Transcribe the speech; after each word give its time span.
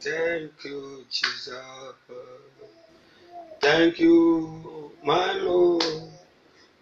thank 0.00 0.52
you, 0.64 1.04
Jesus. 1.10 1.54
Thank 3.60 3.98
you, 4.00 4.92
my 5.04 5.34
Lord. 5.34 5.84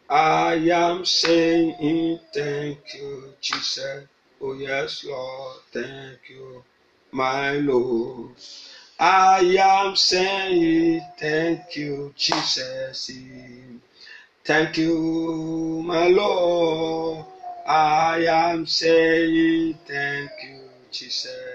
I 0.09 0.55
am 0.55 1.05
saying 1.05 2.21
thank 2.33 2.79
you, 2.95 3.35
Jesus. 3.41 4.07
Oh, 4.41 4.55
yes, 4.55 5.05
Lord. 5.05 5.57
Thank 5.73 6.21
you, 6.31 6.65
my 7.13 7.55
Lord. 7.59 8.31
I 8.99 9.41
am 9.61 9.97
saying 9.97 11.03
thank 11.19 11.77
you, 11.77 12.13
Jesus. 12.17 13.11
Thank 14.45 14.79
you, 14.79 15.83
my 15.85 16.09
Lord. 16.09 17.27
I 17.67 18.25
am 18.27 18.67
saying 18.67 19.79
thank 19.87 20.31
you, 20.43 20.61
Jesus. 20.91 21.48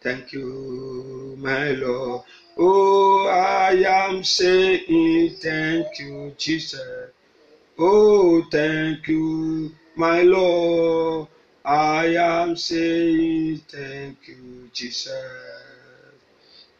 Thank 0.00 0.32
you, 0.32 1.36
my 1.38 1.72
Lord. 1.72 2.22
Oh, 2.56 3.26
I 3.26 3.72
am 3.84 4.22
saying 4.22 5.36
thank 5.40 5.98
you, 5.98 6.34
Jesus. 6.38 7.10
Oh, 7.78 8.44
thank 8.50 9.08
you, 9.08 9.72
my 9.96 10.22
Lord. 10.22 11.28
I 11.64 12.14
am 12.16 12.56
saying 12.56 13.62
thank 13.68 14.28
you, 14.28 14.70
Jesus. 14.72 15.12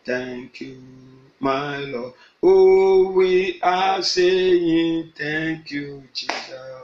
Thank 0.07 0.61
you, 0.61 0.81
my 1.41 1.79
Lord. 1.81 2.15
Oh, 2.43 3.11
we 3.13 3.61
are 3.63 4.03
saying 4.03 5.13
thank 5.17 5.71
you, 5.73 6.05
Jesus. 6.15 6.78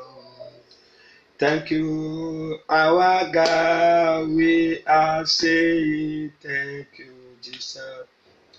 Thank 1.45 1.71
you, 1.73 2.59
our 2.71 3.31
God. 3.31 4.31
We 4.31 4.83
are 4.87 5.27
saying 5.27 6.33
thank 6.41 6.99
you, 6.99 7.37
Jesus. 7.43 8.07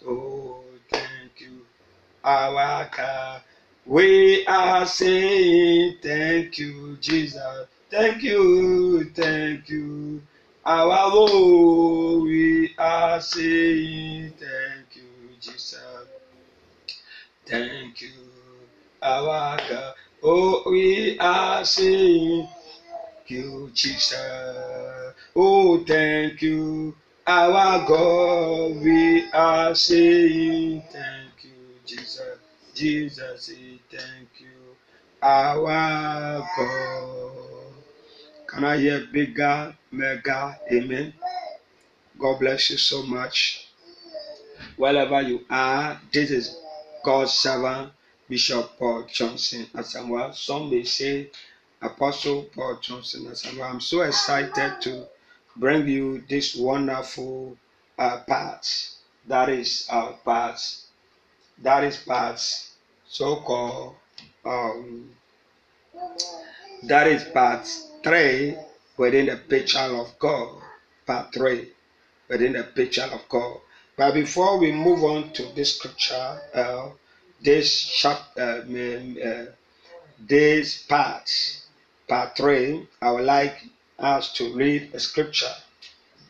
Oh, 0.07 0.61
thank 0.91 1.31
you, 1.41 1.65
our 2.23 2.87
God. 2.95 3.41
We 3.87 4.45
are 4.45 4.85
saying 4.85 5.95
thank 6.03 6.59
you, 6.59 6.95
Jesus. 7.01 7.65
Thank 7.89 8.21
you, 8.21 9.05
thank 9.15 9.67
you, 9.67 10.21
our 10.63 11.09
Lord. 11.09 12.25
We 12.25 12.75
are 12.77 13.19
saying 13.19 14.33
thank 14.37 14.95
you, 14.95 15.35
Jesus. 15.41 16.05
Thank 17.47 18.03
you, 18.03 18.11
our 19.01 19.57
God. 19.57 19.95
Oh, 20.23 20.63
we 20.69 21.17
are 21.19 21.65
saying 21.65 22.47
you, 23.29 23.71
Jesus. 23.73 25.13
Oh, 25.35 25.83
thank 25.85 26.41
you, 26.41 26.95
our 27.25 27.85
God. 27.87 28.81
We 28.81 29.29
are 29.31 29.75
saying 29.75 30.83
thank 30.91 31.43
you, 31.43 31.79
Jesus. 31.85 32.37
Jesus, 32.73 33.43
say 33.43 33.79
thank 33.89 34.29
you, 34.39 34.75
our 35.21 36.45
God. 36.57 37.73
Can 38.47 38.63
I 38.63 38.77
hear 38.77 39.05
bigger, 39.11 39.75
mega, 39.91 40.59
amen? 40.71 41.13
God 42.17 42.39
bless 42.39 42.69
you 42.69 42.77
so 42.77 43.03
much. 43.03 43.67
Wherever 44.77 45.21
you 45.21 45.45
are, 45.49 45.99
this 46.11 46.31
is 46.31 46.57
God's 47.03 47.33
servant, 47.33 47.91
Bishop 48.29 48.77
Paul 48.79 49.05
Johnson 49.11 49.67
Asamoah. 49.73 50.33
Some 50.33 50.69
may 50.69 50.83
say 50.83 51.29
Apostle 51.85 52.43
Paul 52.53 52.79
Johnson. 52.81 53.33
I'm 53.61 53.79
so 53.79 54.01
excited 54.01 54.81
to 54.81 55.07
bring 55.55 55.87
you 55.87 56.23
this 56.29 56.55
wonderful 56.55 57.57
uh, 57.97 58.17
part. 58.27 58.89
That 59.27 59.49
is 59.49 59.87
our 59.89 60.13
part. 60.13 60.59
That 61.61 61.83
is 61.83 61.97
part 61.97 62.39
so 63.07 63.37
called. 63.37 63.95
Um, 64.43 65.11
that 66.83 67.07
is 67.07 67.23
part 67.23 67.67
three 68.03 68.57
within 68.97 69.27
the 69.27 69.37
picture 69.37 69.79
of 69.79 70.17
God. 70.19 70.61
Part 71.05 71.33
three 71.33 71.71
within 72.27 72.53
the 72.53 72.63
picture 72.63 73.09
of 73.11 73.27
God. 73.29 73.59
But 73.97 74.13
before 74.13 74.57
we 74.59 74.71
move 74.71 75.03
on 75.03 75.31
to 75.33 75.43
this 75.55 75.77
scripture, 75.77 76.41
uh, 76.53 76.89
this 77.41 77.85
chapter, 77.85 78.65
uh, 78.67 79.29
uh, 79.29 79.45
this 80.19 80.83
part, 80.83 81.29
part 82.07 82.37
three, 82.37 82.87
I 83.01 83.11
would 83.11 83.25
like 83.25 83.65
us 83.99 84.33
to 84.33 84.53
read 84.53 84.91
a 84.93 84.99
scripture 84.99 85.53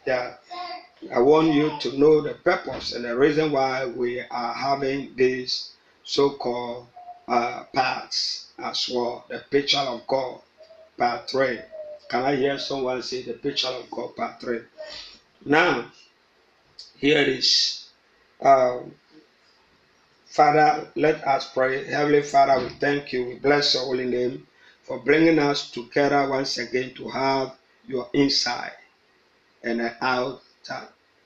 that 0.06 0.42
I 1.14 1.20
want 1.20 1.54
you 1.54 1.72
to 1.82 1.98
know 1.98 2.22
the 2.22 2.36
purpose 2.36 2.94
and 2.94 3.06
the 3.06 3.16
reason 3.16 3.52
why 3.52 3.86
we 3.86 4.22
are 4.22 4.54
having 4.54 5.16
this 5.16 5.72
so-called 6.04 6.88
uh, 7.28 7.64
parts 7.74 8.48
as 8.60 8.90
well. 8.90 9.26
The 9.30 9.40
picture 9.50 9.80
of 9.80 10.06
God, 10.08 10.42
part 10.98 11.30
three. 11.30 11.60
Can 12.10 12.24
I 12.24 12.36
hear 12.36 12.58
someone 12.60 13.02
say 13.02 13.24
the 13.24 13.34
picture 13.34 13.68
of 13.68 13.90
God, 13.92 14.16
part 14.16 14.40
three? 14.40 14.62
Now, 15.46 15.92
here 16.98 17.20
it 17.20 17.28
is. 17.30 17.88
Um, 18.42 18.96
Father, 20.26 20.88
let 20.96 21.26
us 21.28 21.50
pray. 21.54 21.84
Heavenly 21.86 22.22
Father, 22.22 22.62
we 22.62 22.70
thank 22.70 23.14
you. 23.14 23.26
We 23.26 23.36
bless 23.36 23.74
your 23.74 23.84
holy 23.84 24.06
name 24.06 24.46
for 24.86 25.00
bringing 25.00 25.40
us 25.40 25.72
together 25.72 26.30
once 26.30 26.58
again 26.60 26.94
to 26.96 27.10
have 27.10 27.56
your 27.88 28.08
inside 28.14 28.74
and 29.64 29.82
out 30.02 30.42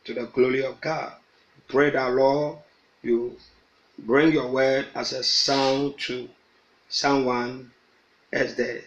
to 0.06 0.14
the 0.14 0.26
glory 0.28 0.64
of 0.64 0.80
God. 0.82 1.14
Pray 1.68 1.92
that, 1.92 2.12
Lord, 2.14 2.58
you 3.04 3.38
bring 4.00 4.32
your 4.32 4.50
word 4.50 4.88
as 4.96 5.14
a 5.14 5.24
sound 5.24 6.00
to 6.00 6.30
someone 6.88 7.72
as 8.34 8.56
they 8.56 8.82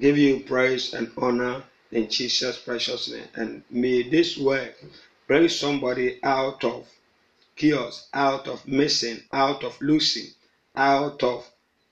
give 0.00 0.18
you 0.18 0.40
praise 0.40 0.94
and 0.94 1.10
honor 1.16 1.62
in 1.92 2.08
Jesus' 2.08 2.58
precious 2.58 3.08
name. 3.08 3.28
And 3.34 3.62
may 3.70 4.08
this 4.08 4.36
word 4.36 4.74
bring 5.26 5.48
somebody 5.48 6.18
out 6.22 6.64
of 6.64 6.88
chaos, 7.56 8.08
out 8.14 8.48
of 8.48 8.66
missing, 8.66 9.20
out 9.32 9.64
of 9.64 9.80
losing, 9.80 10.30
out 10.76 11.22
of 11.22 11.48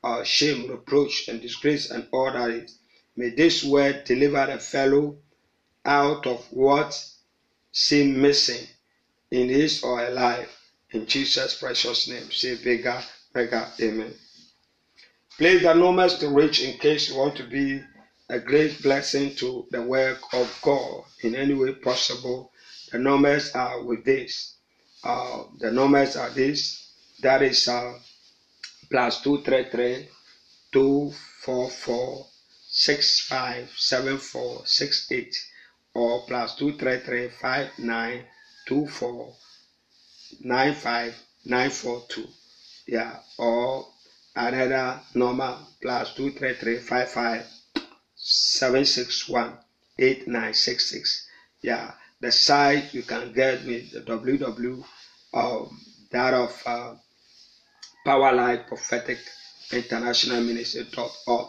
uh, 0.06 0.25
shame, 0.25 0.69
reproach, 0.71 1.28
and 1.28 1.43
disgrace, 1.43 1.91
and 1.91 2.06
all 2.12 2.33
that 2.33 2.50
is. 2.50 2.78
May 3.17 3.31
this 3.31 3.65
word 3.65 4.05
deliver 4.06 4.47
the 4.47 4.59
fellow 4.61 5.19
out 5.87 6.27
of 6.27 6.47
what 6.53 7.03
seemed 7.72 8.17
missing 8.19 8.67
in 9.33 9.49
his 9.49 9.83
or 9.84 10.00
her 10.00 10.11
life. 10.11 10.71
In 10.93 11.06
Jesus' 11.06 11.55
precious 11.59 12.09
name, 12.09 12.31
say 12.33 12.56
bigger, 12.65 13.00
bigger, 13.34 13.67
amen. 13.81 14.15
Please, 15.39 15.62
the 15.62 15.75
numbers 15.75 16.19
to 16.19 16.28
reach 16.31 16.61
in 16.62 16.78
case 16.78 17.11
you 17.11 17.17
want 17.17 17.37
to 17.37 17.44
be 17.44 17.83
a 18.31 18.38
great 18.41 18.83
blessing 18.83 19.31
to 19.37 19.67
the 19.73 19.83
work 19.83 20.19
of 20.34 20.61
God 20.62 21.03
in 21.25 21.37
any 21.37 21.55
way 21.55 21.73
possible. 21.73 22.53
The 22.93 22.99
numbers 22.99 23.53
are 23.55 23.83
with 23.84 24.05
this 24.05 24.49
uh, 25.05 25.44
the 25.59 25.71
numbers 25.73 26.17
are 26.17 26.31
this. 26.31 26.91
That 27.23 27.43
is 27.43 27.69
uh, 27.69 27.94
plus 28.91 29.20
two 29.22 29.42
three 29.42 29.64
three 29.70 30.08
two 30.72 31.12
four 31.42 31.69
four 31.69 32.26
six 32.69 33.20
five 33.20 33.70
seven 33.76 34.19
four 34.19 34.62
six 34.64 35.10
eight 35.10 35.34
or 35.94 36.24
plus 36.26 36.54
two 36.56 36.76
three 36.76 36.98
three 36.98 37.28
five 37.28 37.70
nine 37.78 38.25
two 38.66 38.86
four 38.86 39.32
nine 40.41 40.75
five 40.75 41.14
nine 41.44 41.70
four 41.70 42.02
two. 42.08 42.26
Yeah, 42.86 43.16
or 43.38 43.86
another 44.34 45.00
number 45.14 45.56
plus 45.80 46.14
two 46.14 46.30
three 46.30 46.54
three 46.54 46.78
five 46.78 47.10
five 47.10 47.46
seven 48.14 48.84
six 48.84 49.28
one 49.28 49.58
eight 49.98 50.28
nine 50.28 50.54
six 50.54 50.91
six. 50.91 51.28
Yeah, 51.62 51.92
the 52.20 52.30
site 52.30 52.92
you 52.94 53.02
can 53.02 53.32
get 53.32 53.64
the 53.64 54.02
www 54.06 54.84
um, 55.34 55.81
that 56.11 56.34
of 56.34 56.62
uh, 56.66 56.94
International 59.73 60.41
Ministry 60.43 60.87
dot 60.93 61.11
org. 61.26 61.49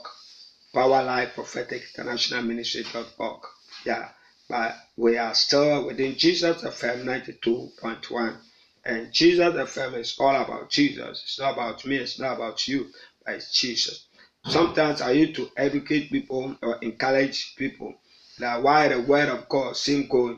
Power 0.73 1.03
Life 1.03 1.33
Prophetic 1.35 1.81
International 1.97 2.43
Ministry.org. 2.43 3.41
Yeah, 3.85 4.09
but 4.49 4.75
we 4.95 5.17
are 5.17 5.33
still 5.33 5.85
within 5.87 6.15
Jesus 6.17 6.61
FM 6.61 7.03
92.1. 7.05 8.37
And 8.85 9.11
Jesus 9.11 9.53
FM 9.55 9.95
is 9.97 10.15
all 10.19 10.35
about 10.35 10.69
Jesus. 10.69 11.21
It's 11.23 11.39
not 11.39 11.53
about 11.53 11.85
me, 11.85 11.97
it's 11.97 12.19
not 12.19 12.35
about 12.35 12.67
you, 12.67 12.87
but 13.25 13.35
it's 13.35 13.51
Jesus. 13.59 14.07
Sometimes 14.45 15.01
I 15.01 15.11
used 15.11 15.35
to 15.37 15.49
educate 15.57 16.11
people 16.11 16.55
or 16.61 16.77
encourage 16.81 17.55
people 17.57 17.95
that 18.39 18.61
why 18.61 18.87
the 18.89 19.01
word 19.01 19.29
of 19.29 19.49
God 19.49 19.75
seems 19.77 20.07
good 20.09 20.37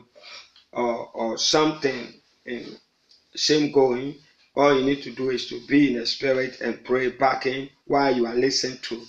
or, 0.72 1.08
or 1.14 1.38
something 1.38 2.08
in 2.46 2.66
same 3.36 3.72
going. 3.72 4.16
All 4.56 4.74
you 4.74 4.84
need 4.84 5.02
to 5.04 5.12
do 5.12 5.30
is 5.30 5.46
to 5.48 5.60
be 5.66 5.92
in 5.92 5.98
the 6.00 6.06
spirit 6.06 6.60
and 6.60 6.84
pray 6.84 7.08
backing 7.08 7.70
while 7.86 8.14
you 8.14 8.26
are 8.26 8.34
listening 8.34 8.78
to 8.82 9.02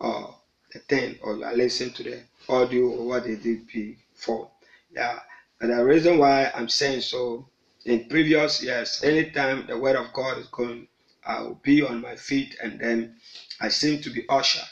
uh, 0.00 0.26
the 0.72 0.78
thing 0.80 1.18
or 1.22 1.36
you 1.36 1.44
are 1.44 1.54
listening 1.54 1.92
to 1.94 2.02
the 2.04 2.20
audio 2.48 2.86
or 2.86 3.06
what 3.08 3.24
they 3.24 3.34
did 3.36 3.66
before. 3.66 4.50
Yeah. 4.94 5.18
And 5.60 5.70
the 5.72 5.84
reason 5.84 6.18
why 6.18 6.50
I'm 6.54 6.68
saying 6.68 7.00
so, 7.00 7.48
in 7.84 8.08
previous 8.08 8.62
years, 8.62 9.02
anytime 9.02 9.66
the 9.66 9.76
word 9.78 9.96
of 9.96 10.12
God 10.12 10.38
is 10.38 10.46
going, 10.48 10.86
I 11.26 11.40
will 11.42 11.60
be 11.62 11.82
on 11.82 12.00
my 12.00 12.16
feet 12.16 12.56
and 12.62 12.78
then 12.80 13.16
I 13.60 13.68
seem 13.68 14.00
to 14.02 14.10
be 14.10 14.24
usher. 14.28 14.64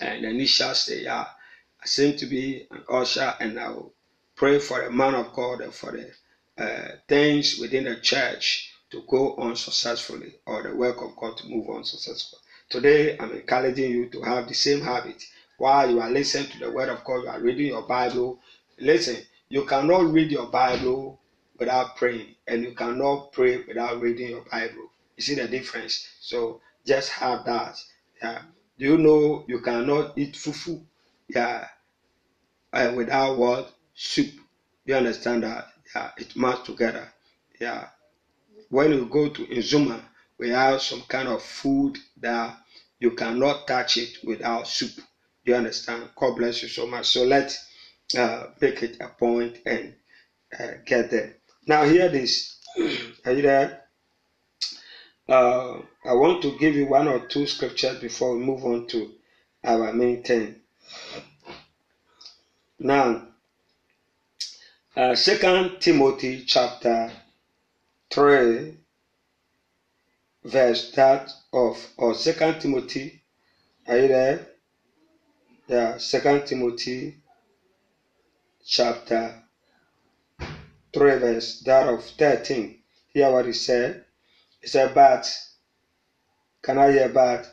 And 0.00 0.24
then 0.24 0.34
he 0.38 0.46
shall 0.46 0.74
say, 0.74 1.02
Yeah, 1.02 1.26
I 1.82 1.86
seem 1.86 2.16
to 2.18 2.26
be 2.26 2.66
an 2.70 2.82
usher 2.88 3.34
and 3.40 3.58
I 3.58 3.70
will 3.70 3.92
pray 4.36 4.58
for 4.60 4.82
the 4.84 4.90
man 4.90 5.14
of 5.14 5.32
God 5.32 5.62
and 5.62 5.72
for 5.74 5.92
the 5.92 6.10
uh, 6.62 6.96
things 7.08 7.58
within 7.58 7.84
the 7.84 7.96
church 7.96 8.72
to 8.90 9.02
go 9.08 9.34
on 9.36 9.56
successfully 9.56 10.34
or 10.46 10.62
the 10.62 10.74
work 10.74 11.02
of 11.02 11.16
God 11.16 11.36
to 11.38 11.48
move 11.48 11.68
on 11.68 11.84
successfully. 11.84 12.40
Today, 12.68 13.16
I'm 13.18 13.32
encouraging 13.32 13.90
you 13.90 14.06
to 14.10 14.22
have 14.22 14.48
the 14.48 14.54
same 14.54 14.80
habit. 14.80 15.22
While 15.58 15.90
you 15.90 16.00
are 16.00 16.10
listening 16.10 16.48
to 16.50 16.58
the 16.58 16.70
word 16.70 16.88
of 16.88 17.04
God, 17.04 17.22
you 17.22 17.28
are 17.28 17.40
reading 17.40 17.66
your 17.66 17.86
Bible. 17.86 18.38
Listen, 18.78 19.22
you 19.48 19.64
cannot 19.64 20.12
read 20.12 20.30
your 20.30 20.46
Bible 20.50 21.18
without 21.58 21.96
praying, 21.96 22.34
and 22.46 22.62
you 22.62 22.74
cannot 22.74 23.32
pray 23.32 23.58
without 23.66 24.00
reading 24.00 24.30
your 24.30 24.44
Bible. 24.50 24.90
You 25.16 25.22
see 25.22 25.34
the 25.34 25.48
difference? 25.48 26.06
So 26.20 26.60
just 26.84 27.10
have 27.10 27.44
that. 27.46 27.76
Yeah. 28.22 28.38
Do 28.78 28.84
you 28.84 28.98
know 28.98 29.44
you 29.48 29.60
cannot 29.60 30.18
eat 30.18 30.34
fufu? 30.34 30.82
Yeah. 31.28 31.64
Uh, 32.72 32.92
without 32.94 33.36
what? 33.38 33.72
Soup. 33.94 34.28
You 34.84 34.94
understand 34.96 35.44
that? 35.44 35.66
Yeah. 35.94 36.10
It 36.18 36.36
must 36.36 36.66
together. 36.66 37.08
Yeah. 37.60 37.86
When 38.68 38.92
you 38.92 39.06
go 39.06 39.28
to 39.28 39.46
Nzema, 39.46 40.02
we 40.38 40.48
have 40.50 40.82
some 40.82 41.02
kind 41.02 41.28
of 41.28 41.42
food 41.42 41.98
that 42.20 42.56
you 42.98 43.12
cannot 43.12 43.66
touch 43.66 43.96
it 43.96 44.18
without 44.24 44.66
soup. 44.66 44.92
You 45.44 45.54
understand? 45.54 46.10
God 46.16 46.36
bless 46.36 46.62
you 46.62 46.68
so 46.68 46.86
much. 46.86 47.06
So 47.06 47.24
let's 47.24 47.64
uh, 48.16 48.46
make 48.60 48.82
it 48.82 48.96
a 49.00 49.08
point 49.08 49.58
and 49.64 49.94
uh, 50.58 50.68
get 50.84 51.10
there. 51.10 51.36
Now, 51.66 51.84
hear 51.84 52.08
this. 52.08 52.58
Are 53.24 53.32
you 53.32 53.42
there? 53.42 53.82
Uh, 55.28 55.80
I 56.04 56.12
want 56.12 56.42
to 56.42 56.56
give 56.58 56.74
you 56.76 56.86
one 56.86 57.08
or 57.08 57.26
two 57.26 57.46
scriptures 57.46 57.98
before 57.98 58.36
we 58.36 58.44
move 58.44 58.64
on 58.64 58.86
to 58.88 59.12
our 59.64 59.92
main 59.92 60.22
thing. 60.22 60.56
Now, 62.78 63.26
uh, 64.96 65.14
Second 65.14 65.80
Timothy 65.80 66.44
chapter 66.44 67.10
three, 68.10 68.76
verse 70.44 70.92
that 70.92 71.30
of 71.52 71.88
or 71.98 72.14
Second 72.14 72.60
Timothy. 72.60 73.20
Are 73.88 73.98
you 73.98 74.08
there? 74.08 74.46
Yeah, 75.68 75.96
Second 75.98 76.46
Timothy 76.46 77.16
chapter 78.64 79.36
3 80.94 81.16
verse 81.18 81.60
that 81.66 81.86
of 81.86 82.02
13. 82.18 82.76
Hear 83.14 83.30
what 83.30 83.46
he 83.46 83.52
said. 83.52 84.02
He 84.60 84.68
said, 84.68 84.94
but, 84.94 85.28
can 86.62 86.78
I 86.78 86.90
hear 86.90 87.08
but? 87.08 87.48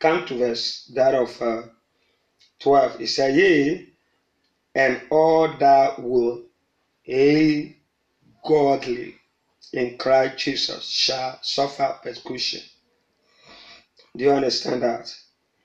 Come 0.00 0.24
to 0.26 0.36
verse 0.36 0.90
that 0.94 1.14
of 1.14 1.40
uh, 1.42 1.62
12. 2.60 2.96
He 3.00 3.06
said, 3.06 3.34
yea, 3.34 3.86
and 4.74 5.00
all 5.10 5.48
that 5.58 5.98
will 6.00 6.40
live 7.08 7.68
godly 8.46 9.14
in 9.72 9.98
Christ 9.98 10.38
Jesus 10.38 10.84
shall 10.88 11.38
suffer 11.42 11.98
persecution. 12.02 12.60
Do 14.16 14.24
you 14.24 14.32
understand 14.32 14.82
that? 14.82 15.14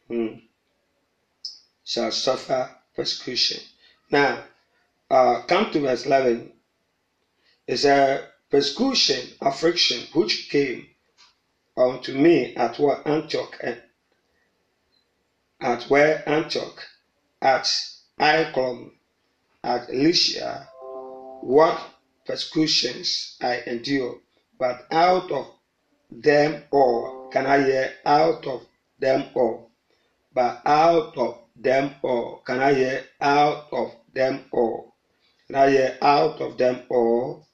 Hmm. 0.07 0.35
Shall 1.83 2.11
suffer 2.11 2.69
persecution. 2.95 3.61
Now, 4.11 4.43
uh, 5.09 5.41
come 5.47 5.71
to 5.71 5.79
verse 5.79 6.05
11 6.05 6.51
is 7.67 7.85
a 7.85 8.27
persecution, 8.49 9.29
affliction, 9.41 10.07
which 10.13 10.49
came 10.49 10.87
unto 11.75 12.13
me 12.13 12.55
at 12.55 12.79
what 12.79 13.05
Antioch, 13.07 13.57
eh, 13.61 13.75
at 15.59 15.83
where 15.83 16.27
Antioch, 16.27 16.81
at 17.41 17.67
Icon, 18.19 18.91
at 19.63 19.89
Lystra, 19.93 20.69
what 21.41 21.94
persecutions 22.25 23.37
I 23.41 23.61
endure, 23.67 24.17
but 24.59 24.87
out 24.91 25.31
of 25.31 25.47
them 26.11 26.63
all, 26.71 27.29
can 27.31 27.45
I 27.47 27.63
hear 27.63 27.91
out 28.05 28.47
of 28.47 28.61
them 28.99 29.25
all? 29.35 29.71
But 30.33 30.61
out 30.65 31.17
of 31.17 31.39
them 31.55 31.95
all, 32.03 32.41
can 32.45 32.61
I 32.61 32.73
hear 32.73 33.03
out 33.21 33.67
of 33.73 33.95
them 34.13 34.45
all? 34.53 34.95
Can 35.47 35.55
I 35.57 35.69
hear 35.69 35.97
out 36.01 36.41
of 36.41 36.57
them 36.57 36.83
all? 36.89 37.47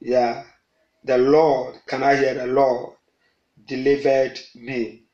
Yeah. 0.00 0.44
The 1.04 1.18
Lord, 1.18 1.76
can 1.88 2.02
I 2.02 2.16
hear 2.16 2.34
the 2.34 2.46
Lord, 2.46 2.94
delivered 3.66 4.38
me. 4.56 5.04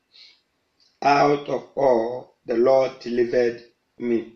Out 1.01 1.49
of 1.49 1.69
all, 1.75 2.35
the 2.45 2.57
Lord 2.57 2.99
delivered 2.99 3.61
me. 3.99 4.33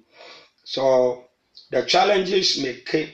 So 0.66 1.26
the 1.72 1.84
challenges 1.84 2.62
may 2.62 2.82
come 2.82 3.08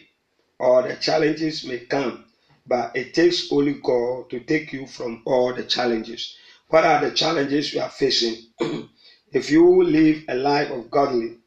or 0.60 0.84
the 0.84 0.96
challenges 0.96 1.66
may 1.66 1.80
come, 1.80 2.26
but 2.66 2.96
it 2.96 3.14
takes 3.14 3.52
only 3.52 3.74
God 3.74 4.30
to 4.30 4.40
take 4.42 4.74
you 4.74 4.88
from 4.88 5.22
all 5.26 5.54
the 5.54 5.64
challenges. 5.64 6.36
What 6.70 6.84
are 6.86 7.02
the 7.02 7.12
challenges 7.16 7.74
you 7.74 7.82
are 7.82 7.90
facing? 7.90 8.36
if 9.32 9.50
you 9.52 9.84
live 9.84 10.24
a 10.28 10.36
life 10.36 10.72
of 10.72 10.90
godly, 10.90 11.38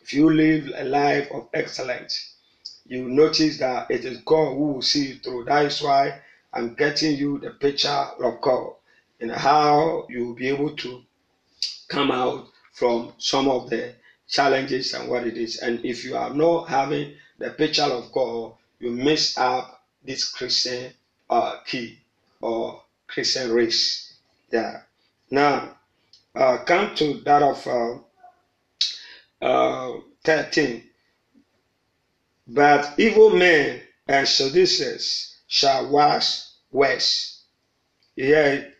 if 0.00 0.12
you 0.12 0.30
live 0.30 0.70
a 0.76 0.84
life 0.84 1.28
of 1.32 1.48
excellence, 1.54 2.34
you 2.86 3.08
notice 3.08 3.58
that 3.58 3.90
it 3.90 4.04
is 4.04 4.18
God 4.18 4.52
who 4.54 4.74
will 4.74 4.82
see 4.82 5.08
you 5.08 5.14
through. 5.16 5.44
That 5.44 5.64
is 5.66 5.82
why 5.82 6.20
I'm 6.52 6.74
getting 6.74 7.16
you 7.16 7.38
the 7.38 7.50
picture 7.50 7.88
of 7.88 8.40
God 8.40 8.74
and 9.20 9.30
how 9.30 10.06
you 10.08 10.26
will 10.26 10.34
be 10.34 10.48
able 10.48 10.70
to 10.76 11.02
come 11.88 12.10
out 12.10 12.46
from 12.72 13.12
some 13.18 13.48
of 13.48 13.70
the 13.70 13.94
challenges 14.28 14.92
and 14.94 15.08
what 15.08 15.26
it 15.26 15.36
is. 15.36 15.58
And 15.58 15.84
if 15.84 16.04
you 16.04 16.16
are 16.16 16.30
not 16.30 16.68
having 16.68 17.14
the 17.38 17.50
picture 17.50 17.82
of 17.82 18.12
God, 18.12 18.54
you 18.80 18.90
miss 18.90 19.36
out 19.38 19.78
this 20.04 20.30
Christian 20.30 20.92
uh, 21.28 21.58
key 21.66 21.98
or 22.40 22.82
Christian 23.06 23.52
race. 23.52 24.14
Yeah. 24.50 24.82
Now, 25.30 25.76
uh, 26.34 26.58
come 26.58 26.94
to 26.96 27.20
that 27.24 27.42
of 27.42 27.66
uh, 27.66 27.98
uh, 29.44 30.00
13. 30.24 30.82
But 32.48 32.94
evil 32.98 33.30
men 33.30 33.80
and 34.06 34.28
seducers 34.28 35.36
shall 35.48 35.90
wax 35.90 36.54
worse. 36.70 37.42
Yea, 38.14 38.72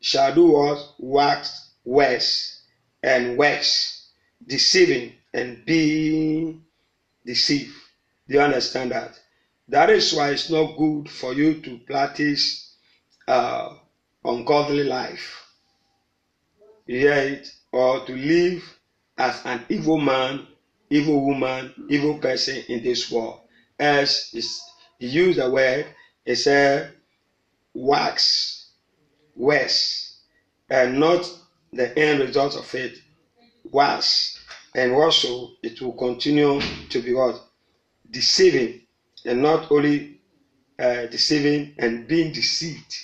shall 0.00 0.34
do 0.34 0.46
what? 0.46 0.78
Wax 0.98 1.70
worse 1.84 2.62
and 3.02 3.38
worse, 3.38 4.08
deceiving 4.46 5.12
and 5.32 5.64
being 5.64 6.64
deceived. 7.24 7.74
Do 8.28 8.34
you 8.34 8.40
understand 8.40 8.92
that? 8.92 9.18
That 9.68 9.90
is 9.90 10.12
why 10.12 10.30
it's 10.30 10.50
not 10.50 10.76
good 10.76 11.08
for 11.08 11.32
you 11.32 11.60
to 11.62 11.78
practice 11.78 12.74
uh, 13.26 13.74
ungodly 14.24 14.84
life. 14.84 15.46
It? 16.86 17.48
Or 17.72 18.04
to 18.04 18.12
live 18.14 18.62
as 19.16 19.40
an 19.44 19.64
evil 19.68 19.98
man 19.98 20.46
evil 20.92 21.24
woman, 21.24 21.72
evil 21.88 22.18
person 22.18 22.62
in 22.68 22.82
this 22.82 23.10
world. 23.10 23.40
As 23.78 24.28
he 24.98 25.06
used 25.06 25.38
the 25.38 25.50
word, 25.50 25.86
he 26.24 26.34
said, 26.34 26.92
wax 27.72 28.72
worse, 29.34 30.20
and 30.68 31.00
not 31.00 31.28
the 31.72 31.98
end 31.98 32.20
result 32.20 32.56
of 32.56 32.74
it, 32.74 32.98
was. 33.70 34.38
And 34.74 34.92
also, 34.92 35.50
it 35.62 35.80
will 35.82 35.92
continue 35.92 36.60
to 36.88 37.00
be 37.00 37.12
what? 37.12 37.40
Deceiving, 38.10 38.80
and 39.24 39.42
not 39.42 39.70
only 39.70 40.20
uh, 40.78 41.06
deceiving 41.06 41.74
and 41.78 42.06
being 42.08 42.32
deceived. 42.32 42.94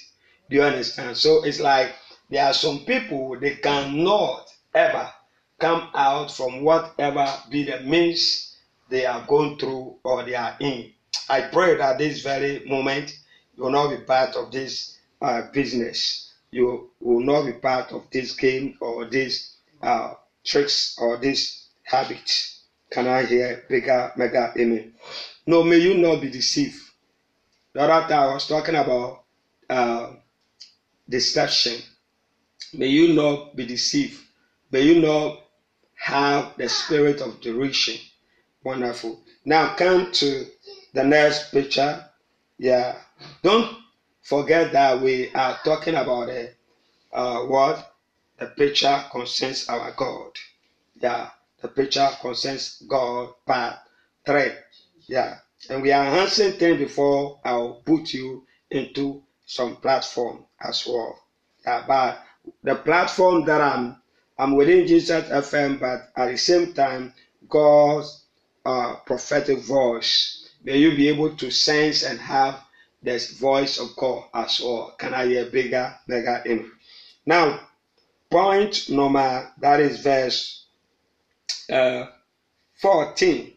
Do 0.49 0.57
you 0.57 0.63
understand? 0.63 1.17
So 1.17 1.45
it's 1.45 1.61
like 1.61 1.93
there 2.31 2.45
are 2.45 2.55
some 2.55 2.81
people 2.81 3.39
they 3.39 3.57
cannot 3.57 4.49
ever 4.75 5.11
come 5.59 5.89
out 5.95 6.31
from 6.31 6.63
whatever 6.63 7.27
be 7.51 7.65
the 7.65 7.81
means 7.81 8.57
they 8.89 9.05
are 9.05 9.25
going 9.27 9.59
through 9.59 9.97
or 10.05 10.23
they 10.25 10.35
are 10.35 10.57
in. 10.61 10.91
I 11.29 11.43
pray 11.43 11.77
that 11.77 11.99
this 11.99 12.23
very 12.23 12.65
moment 12.67 13.13
you 13.57 13.65
will 13.65 13.71
not 13.71 13.91
be 13.91 14.05
part 14.05 14.37
of 14.37 14.51
this 14.53 14.97
uh, 15.21 15.43
business. 15.53 16.33
You 16.51 16.91
will 17.01 17.21
not 17.21 17.45
be 17.45 17.53
part 17.53 17.93
of 17.93 18.05
this 18.11 18.35
game 18.35 18.77
or 18.81 19.05
these 19.05 19.57
uh, 19.83 20.15
tricks 20.49 20.97
or 20.99 21.19
this 21.19 21.69
habits. 21.83 22.63
Can 22.91 23.07
I 23.07 23.25
hear 23.25 23.65
bigger, 23.69 24.13
mega 24.17 24.53
amen? 24.59 24.95
No, 25.47 25.63
may 25.63 25.77
you 25.79 25.95
not 25.95 26.21
be 26.21 26.31
deceived. 26.31 26.81
The 27.75 27.81
other 27.81 28.09
time 28.09 28.31
I 28.31 28.35
was 28.35 28.47
talking 28.47 28.75
about 28.75 29.25
uh, 29.69 30.13
deception. 31.09 31.83
May 32.75 32.89
you 32.89 33.15
not 33.15 33.55
be 33.57 33.67
deceived. 33.67 34.19
May 34.71 34.83
you 34.83 35.01
not 35.01 35.41
have 35.97 36.57
the 36.57 36.69
spirit 36.69 37.21
of 37.21 37.41
direction. 37.41 37.97
Wonderful. 38.65 39.21
Now 39.45 39.75
come 39.77 40.13
to 40.13 40.47
the 40.95 41.05
next 41.05 41.51
picture. 41.51 42.05
Yeah. 42.59 42.97
Don't 43.43 43.77
forget 44.23 44.73
that 44.73 45.01
we 45.01 45.31
are 45.35 45.59
talking 45.65 45.95
about 45.95 46.29
a 46.29 46.51
uh, 47.13 47.41
what 47.45 47.95
the 48.39 48.47
picture 48.47 49.05
concerns 49.11 49.69
our 49.69 49.93
God. 49.93 50.31
Yeah. 51.01 51.31
The 51.61 51.69
picture 51.69 52.09
concerns 52.21 52.83
God 52.89 53.35
part 53.47 53.77
three. 54.25 54.53
Yeah. 55.07 55.39
And 55.69 55.83
we 55.83 55.93
are 55.93 56.05
answering 56.05 56.53
things 56.53 56.79
before 56.79 57.41
I'll 57.45 57.83
put 57.85 58.13
you 58.15 58.47
into 58.71 59.23
some 59.47 59.77
platform 59.77 60.45
as 60.61 60.87
well. 60.87 61.19
Yeah, 61.67 61.85
but 61.87 62.23
the 62.63 62.77
platform 62.77 63.45
that 63.47 63.61
I'm 63.61 63.97
I'm 64.39 64.55
within 64.55 64.87
Jesus 64.87 65.25
FM, 65.29 65.81
but 65.81 66.11
at 66.17 66.31
the 66.31 66.37
same 66.39 66.73
time, 66.73 67.13
God's 67.49 68.25
uh, 68.65 68.97
prophetic 69.05 69.59
voice. 69.61 70.51
May 70.63 70.79
you 70.79 70.95
be 70.95 71.09
able 71.09 71.35
to 71.37 71.51
sense 71.51 72.05
and 72.05 72.19
have 72.21 72.63
this 73.03 73.33
voice 73.33 73.79
of 73.81 73.97
God 73.97 74.25
as 74.35 74.61
well. 74.61 74.95
Can 74.99 75.13
I 75.15 75.27
hear 75.27 75.47
bigger, 75.47 75.95
bigger 76.07 76.43
in? 76.47 76.71
Now, 77.27 77.68
point 78.31 78.91
number 78.91 79.51
that 79.59 79.81
is 79.81 80.01
verse 80.01 80.67
uh, 81.71 82.07
14. 82.81 83.53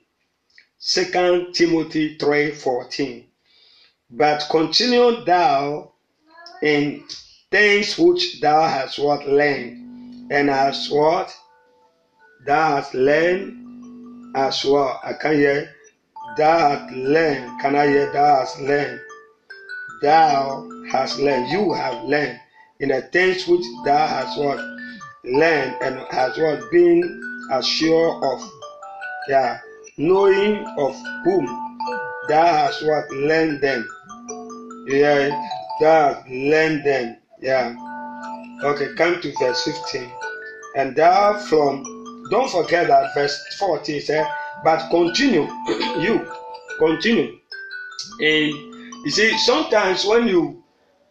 Second 0.77 1.53
Timothy 1.53 2.17
3 2.17 2.51
14. 2.51 3.25
But 4.09 4.45
continue 4.49 5.23
thou 5.23 5.93
in 6.61 7.03
things 7.49 7.97
which 7.97 8.41
thou 8.41 8.67
hast 8.67 8.99
what 8.99 9.25
learned, 9.25 10.31
and 10.31 10.49
as 10.49 10.89
what 10.89 11.33
thou 12.45 12.75
hast 12.75 12.93
learned 12.93 14.35
as 14.35 14.65
well. 14.65 14.99
I 15.03 15.13
can 15.13 15.35
hear 15.35 15.69
thou 16.37 16.69
hast 16.69 16.93
learned. 16.93 17.61
Can 17.61 17.75
I 17.75 17.87
hear 17.87 18.11
thou 18.11 18.39
hast 18.39 18.59
learned? 18.59 18.99
Thou 20.01 20.69
hast 20.91 21.19
learned. 21.19 21.49
You 21.49 21.71
have 21.73 22.03
learned 22.03 22.40
in 22.81 22.89
the 22.89 23.01
things 23.13 23.47
which 23.47 23.63
thou 23.85 24.07
hast 24.07 24.37
what 24.37 24.59
learned 25.23 25.75
and 25.81 25.99
has 26.09 26.37
what 26.37 26.59
been 26.71 27.01
assured 27.51 28.23
of. 28.23 28.41
Yeah, 29.29 29.59
knowing 29.97 30.65
of 30.77 30.95
whom 31.23 31.45
thou 32.27 32.45
hast 32.45 32.83
what 32.85 33.09
learned 33.11 33.61
them. 33.61 33.87
Yeah, 34.87 35.29
thou 35.79 36.13
hast 36.13 36.27
learned 36.27 36.83
them. 36.83 37.17
Yeah. 37.39 37.75
Okay, 38.63 38.87
come 38.95 39.21
to 39.21 39.31
verse 39.39 39.63
15. 39.63 40.11
And 40.75 40.95
thou 40.95 41.37
from 41.37 41.83
don't 42.31 42.49
forget 42.49 42.87
that 42.87 43.13
verse 43.13 43.37
14 43.59 44.01
says, 44.01 44.25
but 44.63 44.89
continue, 44.89 45.41
you 45.99 46.25
continue. 46.79 47.37
And 48.19 48.53
you 49.03 49.09
see, 49.11 49.37
sometimes 49.39 50.05
when 50.05 50.27
you 50.27 50.60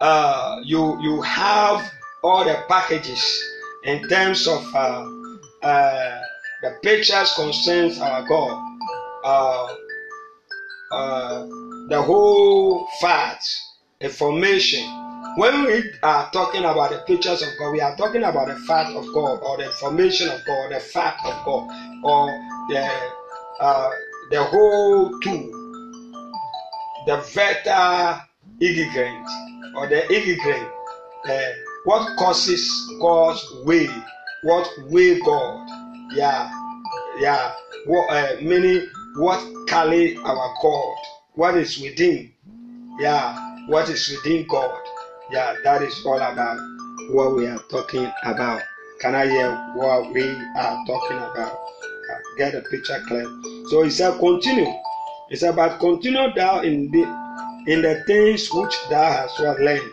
uh 0.00 0.56
you 0.64 1.00
you 1.00 1.20
have 1.22 1.90
all 2.22 2.44
the 2.44 2.62
packages 2.68 3.42
in 3.84 4.06
terms 4.08 4.46
of 4.46 4.62
uh, 4.74 5.06
uh 5.62 6.20
the 6.62 6.70
pictures 6.82 7.32
concerns 7.34 7.98
our 8.00 8.22
God 8.26 8.70
uh, 9.24 9.74
uh, 10.90 11.46
the 11.88 12.02
whole 12.02 12.86
facts, 13.00 13.74
information. 14.00 14.84
When 15.36 15.64
we 15.66 15.84
are 16.02 16.28
talking 16.32 16.64
about 16.64 16.90
the 16.90 16.98
pictures 17.06 17.42
of 17.42 17.48
God, 17.58 17.70
we 17.72 17.80
are 17.80 17.94
talking 17.96 18.24
about 18.24 18.48
the 18.48 18.56
fact 18.56 18.90
of 18.90 19.06
God 19.14 19.38
or 19.42 19.56
the 19.58 19.66
information 19.66 20.28
of 20.28 20.44
God, 20.44 20.72
the 20.72 20.80
fact 20.80 21.24
of 21.24 21.44
God, 21.44 21.68
or 22.02 22.26
the 22.68 23.12
uh, 23.60 23.90
the 24.30 24.42
whole 24.42 25.10
tool, 25.20 25.50
the 27.06 27.16
veta 27.32 28.22
ingredient 28.60 29.49
or 29.80 29.86
the 29.86 30.02
ingredient, 30.14 30.68
uh, 31.26 31.40
what 31.84 32.16
causes 32.18 32.68
God's 33.00 33.42
way, 33.64 33.88
what 34.42 34.68
way 34.90 35.18
God, 35.20 35.66
yeah, 36.12 36.52
yeah, 37.18 37.52
what 37.86 38.10
uh, 38.10 38.36
many 38.42 38.86
what 39.16 39.42
carry 39.66 40.18
our 40.18 40.54
God, 40.60 40.96
what 41.34 41.56
is 41.56 41.80
within, 41.80 42.30
yeah, 42.98 43.66
what 43.68 43.88
is 43.88 44.10
within 44.10 44.46
God, 44.46 44.78
yeah, 45.30 45.56
that 45.64 45.80
is 45.80 45.98
all 46.04 46.20
about 46.20 46.58
what 47.12 47.34
we 47.34 47.46
are 47.46 47.62
talking 47.70 48.06
about. 48.24 48.60
Can 49.00 49.14
I 49.14 49.26
hear 49.26 49.50
what 49.76 50.12
we 50.12 50.22
are 50.22 50.84
talking 50.86 51.16
about? 51.16 51.58
Get 52.36 52.54
a 52.54 52.60
picture 52.60 53.00
clear. 53.08 53.24
So 53.70 53.82
he 53.82 53.88
said, 53.88 54.18
continue. 54.18 54.70
He 55.30 55.36
said, 55.36 55.56
but 55.56 55.78
continue 55.78 56.34
thou 56.34 56.60
in 56.60 56.90
the 56.90 57.19
in 57.70 57.82
the 57.82 58.02
things 58.06 58.52
which 58.52 58.76
thou 58.90 59.12
hast 59.12 59.40
learned. 59.40 59.92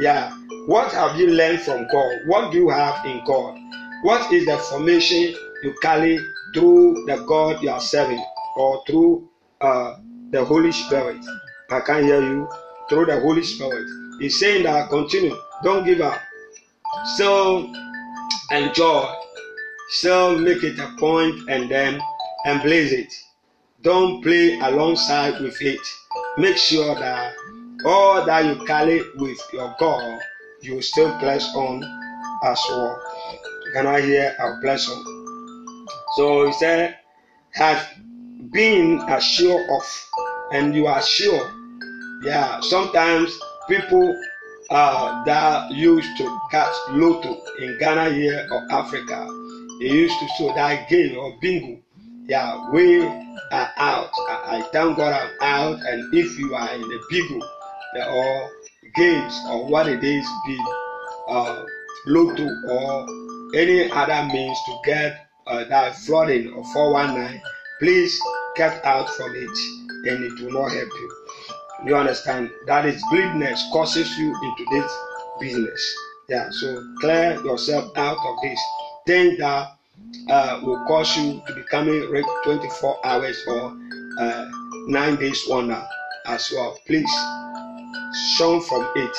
Yeah. 0.00 0.30
What 0.66 0.92
have 0.92 1.18
you 1.20 1.28
learned 1.28 1.60
from 1.62 1.86
God? 1.92 2.12
What 2.26 2.52
do 2.52 2.58
you 2.58 2.70
have 2.70 3.04
in 3.06 3.22
God? 3.26 3.58
What 4.02 4.32
is 4.32 4.46
the 4.46 4.58
formation 4.58 5.34
you 5.64 5.74
carry 5.82 6.18
through 6.54 6.94
the 7.06 7.24
God 7.28 7.62
you 7.62 7.70
are 7.70 7.80
serving? 7.80 8.22
or 8.56 8.82
through 8.86 9.28
uh, 9.62 9.94
the 10.30 10.44
Holy 10.44 10.72
Spirit. 10.72 11.24
I 11.70 11.80
can 11.80 12.04
hear 12.04 12.22
you 12.22 12.48
through 12.88 13.06
the 13.06 13.20
Holy 13.20 13.42
Spirit. 13.44 13.86
He's 14.20 14.38
saying 14.38 14.64
that 14.64 14.90
continue, 14.90 15.36
don't 15.64 15.84
give 15.84 16.00
up. 16.02 16.20
Still 17.04 17.72
enjoy, 18.50 19.12
So 19.90 20.38
make 20.38 20.64
it 20.64 20.78
a 20.78 20.94
point 20.98 21.36
and 21.48 21.70
then 21.70 22.00
embrace 22.46 22.92
it. 22.92 23.12
Don't 23.82 24.22
play 24.22 24.58
alongside 24.60 25.40
with 25.40 25.60
it. 25.62 25.80
Make 26.38 26.56
sure 26.56 26.94
that 26.94 27.32
all 27.84 28.24
that 28.24 28.44
you 28.44 28.64
carry 28.64 29.02
with 29.16 29.40
your 29.52 29.74
God, 29.78 30.20
you 30.62 30.80
still 30.82 31.16
bless 31.18 31.54
on 31.54 31.82
as 32.44 32.60
well. 32.70 33.02
Can 33.74 33.86
I 33.86 34.00
hear 34.00 34.34
a 34.38 34.60
blessing? 34.60 35.02
So 36.16 36.46
he 36.46 36.52
said, 36.52 36.96
has 37.54 37.84
been 38.50 39.00
assured 39.08 39.68
of 39.70 40.10
and 40.52 40.74
you 40.74 40.86
are 40.86 41.02
sure 41.02 41.50
yeah 42.22 42.60
sometimes 42.60 43.38
people 43.68 44.14
uh, 44.70 45.24
that 45.24 45.70
used 45.70 46.16
to 46.16 46.40
catch 46.50 46.74
lotto 46.90 47.40
in 47.60 47.76
ghana 47.78 48.10
here 48.10 48.46
or 48.50 48.66
africa 48.72 49.26
they 49.80 49.86
used 49.86 50.18
to 50.18 50.26
show 50.38 50.52
that 50.54 50.88
game 50.88 51.16
or 51.16 51.36
bingo 51.40 51.80
yeah 52.30 52.70
we 52.70 53.02
are 53.02 53.70
out 53.76 54.10
i, 54.28 54.58
I 54.58 54.62
thank 54.72 54.96
god 54.96 55.12
i'm 55.12 55.30
out 55.40 55.80
and 55.84 56.14
if 56.14 56.38
you 56.38 56.54
are 56.54 56.72
in 56.72 56.80
the 56.80 57.00
bingo 57.10 57.44
or 58.08 58.50
games 58.94 59.38
or 59.48 59.66
what 59.66 59.88
it 59.88 60.04
is 60.04 60.26
be 60.46 60.58
uh, 61.28 61.64
lotto 62.06 62.48
or 62.68 63.06
any 63.56 63.90
other 63.90 64.28
means 64.32 64.58
to 64.66 64.78
get 64.84 65.26
uh, 65.48 65.64
that 65.64 65.96
flooding 65.96 66.52
or 66.52 66.64
419 66.72 67.42
please 67.80 68.16
get 68.54 68.84
out 68.84 69.08
from 69.10 69.34
it 69.34 69.58
and 70.06 70.24
it 70.24 70.40
will 70.40 70.52
not 70.52 70.70
help 70.70 70.88
you. 70.88 71.26
You 71.86 71.96
understand? 71.96 72.50
That 72.66 72.84
is 72.86 73.02
greediness 73.08 73.66
causes 73.72 74.16
you 74.18 74.34
into 74.42 74.64
this 74.70 74.92
business. 75.40 75.94
Yeah, 76.28 76.48
so 76.50 76.82
clear 77.00 77.42
yourself 77.42 77.96
out 77.96 78.18
of 78.18 78.36
this. 78.42 78.60
Thing 79.06 79.36
that 79.38 79.68
uh, 80.28 80.60
will 80.62 80.84
cause 80.86 81.16
you 81.16 81.42
to 81.46 81.54
becoming 81.54 82.02
24 82.44 83.06
hours 83.06 83.44
or 83.48 83.76
uh, 84.18 84.46
nine 84.86 85.16
days 85.16 85.44
wonder 85.48 85.82
as 86.26 86.50
well. 86.52 86.78
Please 86.86 87.10
shun 88.36 88.60
from 88.60 88.88
it. 88.96 89.16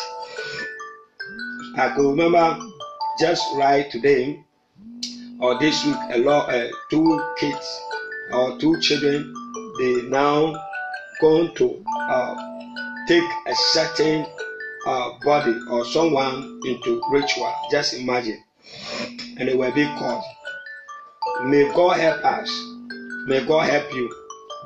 I 1.75 1.93
can 1.95 2.07
remember 2.07 2.59
just 3.19 3.43
right 3.55 3.89
today 3.89 4.43
or 5.39 5.57
this 5.59 5.85
week 5.85 5.97
a 6.11 6.17
lot 6.17 6.49
uh, 6.53 6.67
two 6.89 7.21
kids 7.37 7.81
our 8.31 8.57
two 8.57 8.79
children, 8.79 9.33
they 9.77 10.01
now 10.03 10.53
going 11.19 11.53
to 11.55 11.83
uh, 12.09 12.35
take 13.07 13.29
a 13.47 13.55
certain 13.55 14.25
uh, 14.87 15.11
body 15.23 15.57
or 15.69 15.85
someone 15.85 16.59
into 16.65 17.01
ritual. 17.11 17.53
Just 17.69 17.93
imagine. 17.93 18.41
And 19.37 19.49
they 19.49 19.55
were 19.55 19.71
being 19.71 19.95
called. 19.97 20.23
May 21.45 21.67
God 21.73 21.97
help 21.97 22.23
us. 22.23 22.65
May 23.27 23.43
God 23.45 23.67
help 23.67 23.93
you 23.95 24.13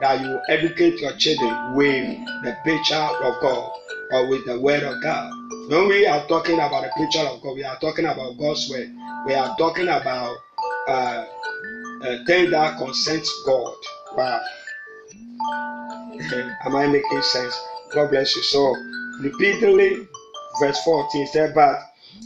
that 0.01 0.19
you 0.21 0.39
educate 0.49 0.99
your 0.99 1.13
children 1.13 1.75
with 1.75 2.19
the 2.43 2.55
picture 2.65 2.95
of 2.95 3.41
God 3.41 3.71
or 4.11 4.29
with 4.29 4.45
the 4.45 4.59
word 4.59 4.83
of 4.83 5.01
God. 5.01 5.31
When 5.69 5.87
we 5.87 6.05
are 6.05 6.27
talking 6.27 6.55
about 6.55 6.83
the 6.83 6.91
picture 6.97 7.25
of 7.25 7.41
God, 7.41 7.55
we 7.55 7.63
are 7.63 7.77
talking 7.79 8.05
about 8.05 8.37
God's 8.37 8.69
word. 8.69 8.89
We 9.25 9.33
are 9.33 9.55
talking 9.57 9.87
about 9.87 10.35
uh, 10.87 11.25
uh, 12.03 12.17
thing 12.27 12.49
that 12.51 12.77
concerns 12.77 13.31
God. 13.45 13.73
Wow. 14.17 14.41
Am 16.65 16.75
I 16.75 16.87
making 16.87 17.21
sense? 17.21 17.57
God 17.93 18.09
bless 18.09 18.35
you. 18.35 18.41
So, 18.43 18.75
repeatedly, 19.21 20.07
verse 20.59 20.77
14 20.83 21.27
said, 21.27 21.53
But 21.55 21.79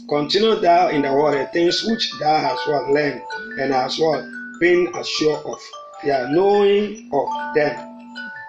continue 0.08 0.56
thou 0.56 0.88
in 0.88 1.02
the 1.02 1.12
word 1.12 1.52
things 1.52 1.84
which 1.84 2.12
thou 2.18 2.40
hast 2.40 2.68
what 2.68 2.90
learned 2.90 3.22
and 3.58 3.72
hast 3.72 4.00
what 4.00 4.24
been 4.60 4.94
assured 4.94 5.44
of. 5.44 5.58
Yeah, 6.04 6.28
knowing 6.30 7.10
of 7.12 7.28
them. 7.54 7.74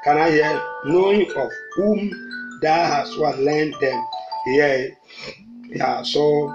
Can 0.04 0.18
I 0.18 0.30
hear? 0.32 0.62
Knowing 0.86 1.30
of 1.36 1.50
whom 1.76 2.60
thou 2.62 2.86
hast 2.86 3.20
what 3.20 3.40
learned 3.40 3.76
them. 3.82 4.06
Yeah, 4.48 4.88
yeah. 5.68 6.04
So 6.04 6.48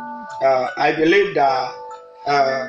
uh, 0.42 0.70
I 0.76 0.92
believe 0.92 1.34
that 1.34 1.74
uh, 2.26 2.68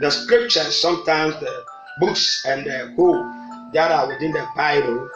the 0.00 0.10
scriptures, 0.10 0.80
sometimes 0.80 1.38
the 1.40 1.64
books 2.00 2.44
and 2.46 2.66
the 2.66 2.92
whole 2.96 3.22
that 3.72 3.90
are 3.90 4.08
within 4.08 4.32
the 4.32 4.46
Bible, 4.56 5.08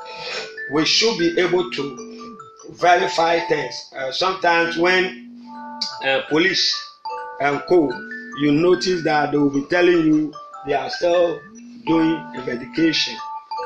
we 0.72 0.84
should 0.84 1.18
be 1.18 1.38
able 1.38 1.70
to 1.72 2.38
verify 2.70 3.40
things. 3.40 3.90
Uh, 3.96 4.10
sometimes 4.12 4.76
when 4.76 5.48
uh, 6.04 6.22
police 6.28 6.74
and 7.40 7.62
co, 7.68 7.90
you 8.38 8.52
notice 8.52 9.04
that 9.04 9.32
they 9.32 9.38
will 9.38 9.50
be 9.50 9.62
telling 9.68 10.06
you 10.06 10.32
they 10.66 10.74
are 10.74 10.90
still 10.90 11.40
doing 11.86 12.22
the 12.34 12.40
investigation, 12.40 13.16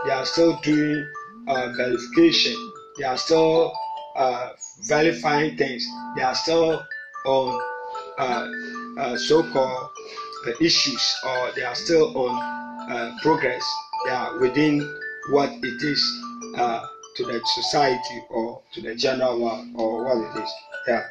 they 0.05 0.11
are 0.11 0.25
still 0.25 0.59
doing 0.63 1.07
uh, 1.49 1.73
verification, 1.77 2.55
they 2.99 3.05
are 3.05 3.17
still 3.17 3.73
uh, 4.17 4.51
verifying 4.89 5.57
things, 5.57 5.87
they 6.17 6.23
are 6.23 6.35
still 6.35 6.83
on 7.27 7.61
uh, 8.19 8.47
uh, 8.99 9.17
so-called 9.17 9.91
issues, 10.61 11.17
or 11.27 11.51
they 11.57 11.63
are 11.63 11.75
still 11.75 12.17
on 12.17 13.19
progress. 13.23 13.63
They 14.07 14.11
are 14.13 14.39
within 14.39 14.81
what 15.31 15.51
it 15.51 15.83
is 15.83 16.01
to 17.17 17.25
the 17.25 17.41
society 17.45 18.23
or 18.31 18.63
to 18.73 18.81
the 18.81 18.95
general 18.95 19.41
world 19.41 19.67
or 19.75 20.05
what 20.05 20.37
it 20.37 20.43
is. 20.43 20.51
Yeah, 20.87 21.03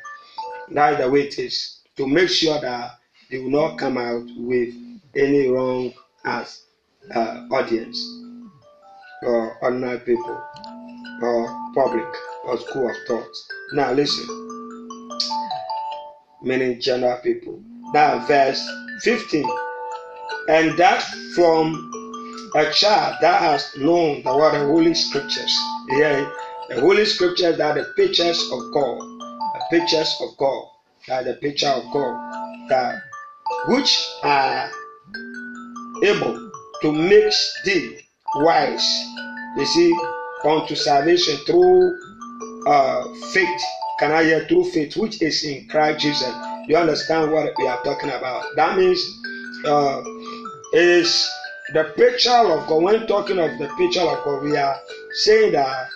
that's 0.69 0.99
the 1.01 1.09
way 1.09 1.27
it 1.27 1.37
is. 1.39 1.77
To 1.97 2.07
make 2.07 2.29
sure 2.29 2.59
that 2.59 2.91
they 3.29 3.37
will 3.37 3.49
not 3.49 3.77
come 3.77 3.97
out 3.97 4.23
with 4.37 4.73
any 5.15 5.47
wrong 5.47 5.93
as 6.25 6.63
uh, 7.13 7.47
audience 7.51 7.99
or 9.23 9.57
ordinary 9.61 9.99
people 9.99 10.41
or 11.21 11.71
public 11.75 12.07
or 12.45 12.57
school 12.57 12.89
of 12.89 12.95
thought. 13.07 13.35
Now 13.73 13.91
listen, 13.93 14.27
many 16.41 16.75
general 16.75 17.17
people. 17.23 17.61
Now 17.93 18.25
verse 18.25 18.61
15. 19.03 19.45
And 20.47 20.77
that 20.77 21.03
from 21.35 21.89
a 22.55 22.71
child 22.71 23.15
that 23.21 23.41
has 23.41 23.75
known 23.77 24.23
the 24.23 24.35
word 24.35 24.55
of 24.55 24.67
holy 24.67 24.93
scriptures. 24.93 25.55
Yeah, 25.89 26.29
the 26.69 26.81
holy 26.81 27.05
scriptures 27.05 27.59
are 27.59 27.73
the 27.73 27.85
pictures 27.95 28.39
of 28.51 28.59
God. 28.73 28.99
The 28.99 29.61
pictures 29.71 30.15
of 30.21 30.37
God. 30.37 30.65
That 31.07 31.25
the 31.25 31.33
picture 31.35 31.67
of 31.67 31.83
God. 31.93 32.69
That 32.69 33.01
which 33.67 34.07
are 34.23 34.69
able 36.03 36.51
to 36.81 36.91
make 36.91 37.33
thee 37.65 37.99
wise. 38.35 39.05
You 39.57 39.65
see, 39.65 39.95
unto 40.45 40.75
salvation 40.75 41.37
through 41.45 41.97
uh, 42.65 43.03
faith. 43.33 43.61
Can 43.99 44.11
I 44.11 44.23
hear 44.23 44.45
through 44.47 44.65
faith, 44.65 44.95
which 44.95 45.21
is 45.21 45.43
in 45.43 45.67
Christ 45.67 45.99
Jesus? 45.99 46.33
You 46.67 46.77
understand 46.77 47.31
what 47.31 47.51
we 47.57 47.67
are 47.67 47.83
talking 47.83 48.09
about? 48.09 48.45
That 48.55 48.77
means 48.77 49.03
uh, 49.65 50.01
is 50.73 51.29
the 51.73 51.93
picture 51.97 52.31
of 52.31 52.67
God. 52.67 52.83
When 52.83 53.07
talking 53.07 53.39
of 53.39 53.57
the 53.57 53.67
picture 53.77 54.01
of 54.01 54.23
God, 54.23 54.43
we 54.43 54.55
are 54.55 54.77
saying 55.11 55.53
that 55.53 55.87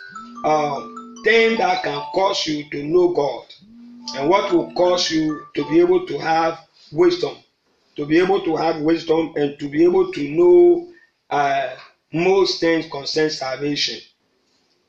um, 0.44 1.22
thing 1.24 1.58
that 1.58 1.84
can 1.84 2.02
cause 2.14 2.46
you 2.46 2.70
to 2.72 2.84
know 2.84 3.14
God 3.14 3.46
and 4.16 4.30
what 4.30 4.52
will 4.52 4.72
cause 4.74 5.10
you 5.10 5.46
to 5.56 5.70
be 5.70 5.80
able 5.80 6.06
to 6.06 6.18
have 6.18 6.60
wisdom, 6.92 7.36
to 7.96 8.06
be 8.06 8.20
able 8.20 8.42
to 8.42 8.56
have 8.56 8.82
wisdom 8.82 9.34
and 9.36 9.58
to 9.60 9.70
be 9.70 9.84
able 9.84 10.12
to 10.12 10.30
know 10.30 10.88
uh, 11.30 11.76
most 12.12 12.60
things 12.60 12.88
concern 12.90 13.30
salvation 13.30 14.00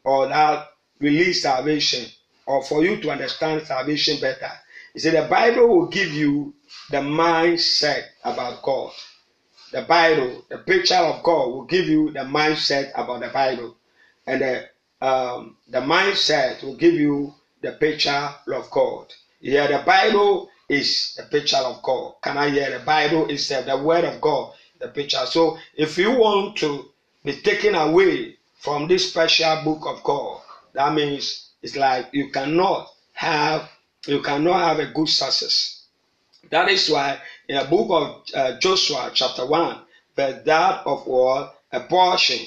or 0.05 0.27
that 0.29 0.69
release 1.01 1.43
salvation 1.43 2.09
or 2.47 2.63
for 2.63 2.83
you 2.85 3.01
to 3.01 3.11
understand 3.11 3.63
salvation 3.63 4.21
better. 4.21 4.51
He 4.93 5.01
said 5.01 5.15
the 5.15 5.29
Bible 5.29 5.67
will 5.69 5.87
give 5.89 6.13
you 6.13 6.55
the 6.91 6.99
mindset 6.99 8.05
about 8.25 8.63
God. 8.63 8.93
The 9.73 9.83
Bible, 9.83 10.45
the 10.49 10.59
picture 10.59 10.95
of 10.95 11.23
God 11.23 11.49
will 11.49 11.65
give 11.65 11.87
you 11.87 12.11
the 12.13 12.21
mindset 12.21 12.93
about 12.95 13.21
the 13.21 13.29
Bible. 13.29 13.77
And 14.27 14.41
the, 14.41 14.69
um, 15.05 15.57
the 15.69 15.81
mindset 15.81 16.63
will 16.63 16.77
give 16.77 16.95
you 16.95 17.35
the 17.61 17.73
picture 17.73 18.31
of 18.53 18.71
God. 18.71 19.13
Yeah, 19.41 19.67
the 19.67 19.83
Bible 19.85 20.49
is 20.69 21.15
the 21.17 21.25
picture 21.25 21.57
of 21.57 21.83
God. 21.83 22.15
Can 22.23 22.37
I 22.37 22.51
hear 22.51 22.71
the 22.79 22.85
Bible 22.85 23.27
is 23.27 23.49
the 23.49 23.81
word 23.83 24.05
of 24.05 24.21
God, 24.21 24.53
the 24.79 24.89
picture. 24.89 25.25
So 25.27 25.59
if 25.75 25.99
you 25.99 26.17
want 26.17 26.57
to 26.59 26.91
be 27.25 27.41
taken 27.41 27.75
away 27.75 28.37
from 28.59 28.89
this 28.89 29.11
special 29.11 29.63
book 29.65 29.87
of 29.87 30.03
God, 30.03 30.41
that 30.73 30.95
means 30.95 31.51
it's 31.63 31.77
like 31.77 32.09
you 32.13 32.31
cannot 32.31 32.89
have 33.13 33.69
you 34.07 34.21
cannot 34.21 34.59
have 34.59 34.79
a 34.81 34.93
good 34.93 35.09
success. 35.09 35.85
That 36.51 36.69
is 36.69 36.91
why 36.91 37.19
in 37.49 37.57
the 37.57 37.65
book 37.65 37.89
of 37.91 38.23
uh, 38.35 38.59
Joshua, 38.59 39.11
chapter 39.15 39.47
1, 39.47 39.81
verse 40.15 40.43
that 40.45 40.87
of 40.87 41.07
what 41.07 41.59
a 41.73 41.81
portion, 41.81 42.47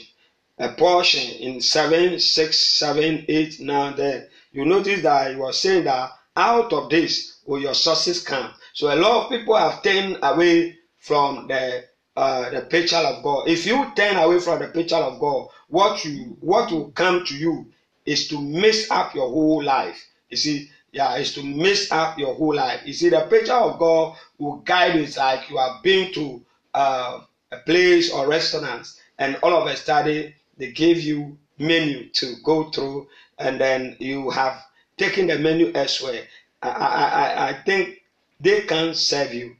a 0.59 0.69
portion 0.69 1.29
in 1.39 1.61
7, 1.61 2.19
6, 2.19 2.77
7, 2.77 3.25
8, 3.27 3.59
9, 3.59 3.95
then 3.95 4.27
you 4.51 4.65
notice 4.65 5.01
that 5.01 5.31
he 5.31 5.35
was 5.35 5.59
saying 5.59 5.85
that 5.85 6.11
out 6.35 6.71
of 6.73 6.89
this 6.89 7.36
will 7.47 7.59
your 7.59 7.73
sources 7.73 8.21
come. 8.21 8.53
So 8.73 8.93
a 8.93 8.97
lot 8.99 9.23
of 9.23 9.29
people 9.31 9.55
have 9.55 9.81
turned 9.81 10.19
away 10.21 10.77
from 10.99 11.47
the 11.47 11.85
uh, 12.15 12.49
the 12.49 12.61
picture 12.61 12.97
of 12.97 13.23
God. 13.23 13.47
If 13.47 13.65
you 13.65 13.91
turn 13.95 14.17
away 14.17 14.39
from 14.39 14.59
the 14.59 14.67
picture 14.67 14.95
of 14.97 15.19
God, 15.19 15.49
what 15.67 16.03
you 16.03 16.37
what 16.41 16.71
will 16.71 16.91
come 16.91 17.25
to 17.25 17.35
you 17.35 17.67
is 18.05 18.27
to 18.29 18.41
mess 18.41 18.89
up 18.91 19.15
your 19.15 19.27
whole 19.29 19.63
life. 19.63 20.03
You 20.29 20.37
see, 20.37 20.69
yeah, 20.91 21.15
is 21.17 21.33
to 21.35 21.43
mess 21.43 21.91
up 21.91 22.17
your 22.17 22.35
whole 22.35 22.55
life. 22.55 22.81
You 22.85 22.93
see, 22.93 23.09
the 23.09 23.21
picture 23.21 23.53
of 23.53 23.79
God 23.79 24.15
will 24.37 24.57
guide 24.57 24.95
you. 24.95 25.07
Like 25.17 25.49
you 25.49 25.57
have 25.57 25.81
been 25.83 26.11
to 26.13 26.41
uh, 26.73 27.21
a 27.51 27.57
place 27.59 28.11
or 28.11 28.27
restaurants, 28.27 28.99
and 29.19 29.37
all 29.43 29.53
of 29.55 29.67
a 29.67 29.75
sudden 29.75 30.33
they 30.57 30.71
give 30.71 30.99
you 30.99 31.37
menu 31.59 32.09
to 32.09 32.35
go 32.43 32.69
through, 32.71 33.07
and 33.39 33.61
then 33.61 33.95
you 33.99 34.29
have 34.31 34.61
taken 34.97 35.27
the 35.27 35.37
menu 35.37 35.71
elsewhere. 35.75 36.23
I, 36.61 36.69
I, 36.69 37.49
I 37.49 37.53
think 37.63 38.01
they 38.39 38.61
can't 38.61 38.95
serve 38.95 39.33
you. 39.33 39.55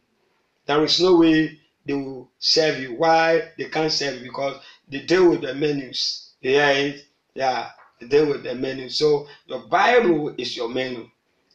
There 0.66 0.84
is 0.84 1.00
no 1.02 1.18
way 1.18 1.60
they 1.86 1.94
will 1.94 2.30
serve 2.40 2.80
you. 2.80 2.96
Why 2.96 3.50
they 3.58 3.66
can't 3.66 3.92
serve 3.92 4.16
you? 4.18 4.24
Because 4.24 4.62
they 4.90 5.02
deal 5.02 5.30
with 5.30 5.42
the 5.42 5.54
menus. 5.54 6.32
Yeah, 6.42 6.92
yeah 7.34 7.70
deal 8.06 8.28
with 8.28 8.44
the 8.44 8.54
menu. 8.56 8.90
So 8.90 9.28
your 9.48 9.68
Bible 9.68 10.34
is 10.38 10.56
your 10.56 10.70
menu. 10.70 11.08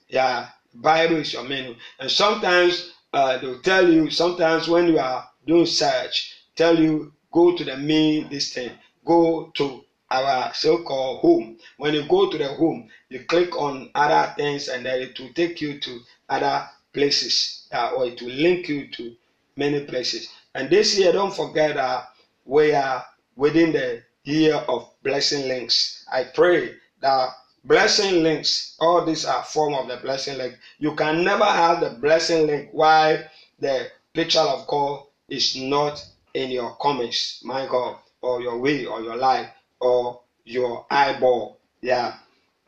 Yeah, 0.08 0.48
Bible 0.74 1.16
is 1.16 1.32
your 1.32 1.44
menu. 1.44 1.74
And 1.98 2.10
sometimes 2.10 2.92
uh, 3.12 3.38
they'll 3.38 3.60
tell 3.60 3.88
you, 3.88 4.10
sometimes 4.10 4.68
when 4.68 4.88
you 4.88 4.98
are 4.98 5.28
doing 5.46 5.66
search, 5.66 6.34
tell 6.56 6.78
you 6.78 7.12
go 7.32 7.56
to 7.56 7.64
the 7.64 7.76
main 7.76 8.28
this 8.28 8.52
thing, 8.52 8.72
go 9.04 9.50
to 9.54 9.84
our 10.12 10.52
so-called 10.54 11.20
home. 11.20 11.58
When 11.78 11.94
you 11.94 12.06
go 12.06 12.30
to 12.30 12.38
the 12.38 12.48
home, 12.48 12.88
you 13.08 13.24
click 13.24 13.56
on 13.56 13.90
other 13.94 14.32
things 14.36 14.68
and 14.68 14.84
then 14.84 15.00
it 15.00 15.18
will 15.18 15.32
take 15.32 15.60
you 15.60 15.80
to 15.80 16.00
other 16.28 16.68
places 16.92 17.66
uh, 17.72 17.92
or 17.96 18.06
it 18.06 18.20
will 18.20 18.30
link 18.30 18.68
you 18.68 18.88
to 18.88 19.14
many 19.56 19.84
places. 19.84 20.28
And 20.54 20.68
this 20.70 20.98
year, 20.98 21.12
don't 21.12 21.34
forget 21.34 21.74
that 21.76 22.08
we 22.44 22.72
are 22.72 23.04
within 23.36 23.72
the 23.72 24.02
year 24.24 24.54
of 24.54 24.88
blessing 25.02 25.48
links. 25.48 26.04
I 26.12 26.24
pray 26.24 26.74
that 27.00 27.30
blessing 27.64 28.22
links, 28.22 28.76
all 28.80 29.04
these 29.04 29.24
are 29.24 29.42
form 29.44 29.74
of 29.74 29.88
the 29.88 29.96
blessing 29.96 30.38
link. 30.38 30.54
You 30.78 30.94
can 30.94 31.24
never 31.24 31.44
have 31.44 31.80
the 31.80 31.90
blessing 31.90 32.46
link 32.46 32.70
while 32.72 33.18
the 33.58 33.88
picture 34.12 34.40
of 34.40 34.66
God 34.66 35.04
is 35.28 35.56
not 35.56 36.04
in 36.34 36.50
your 36.50 36.74
comments, 36.80 37.40
my 37.44 37.66
God, 37.66 37.96
or 38.20 38.40
your 38.40 38.58
way, 38.58 38.84
or 38.86 39.02
your 39.02 39.16
life, 39.16 39.48
or 39.82 40.20
your 40.44 40.86
eyeball. 40.90 41.58
Yeah, 41.80 42.14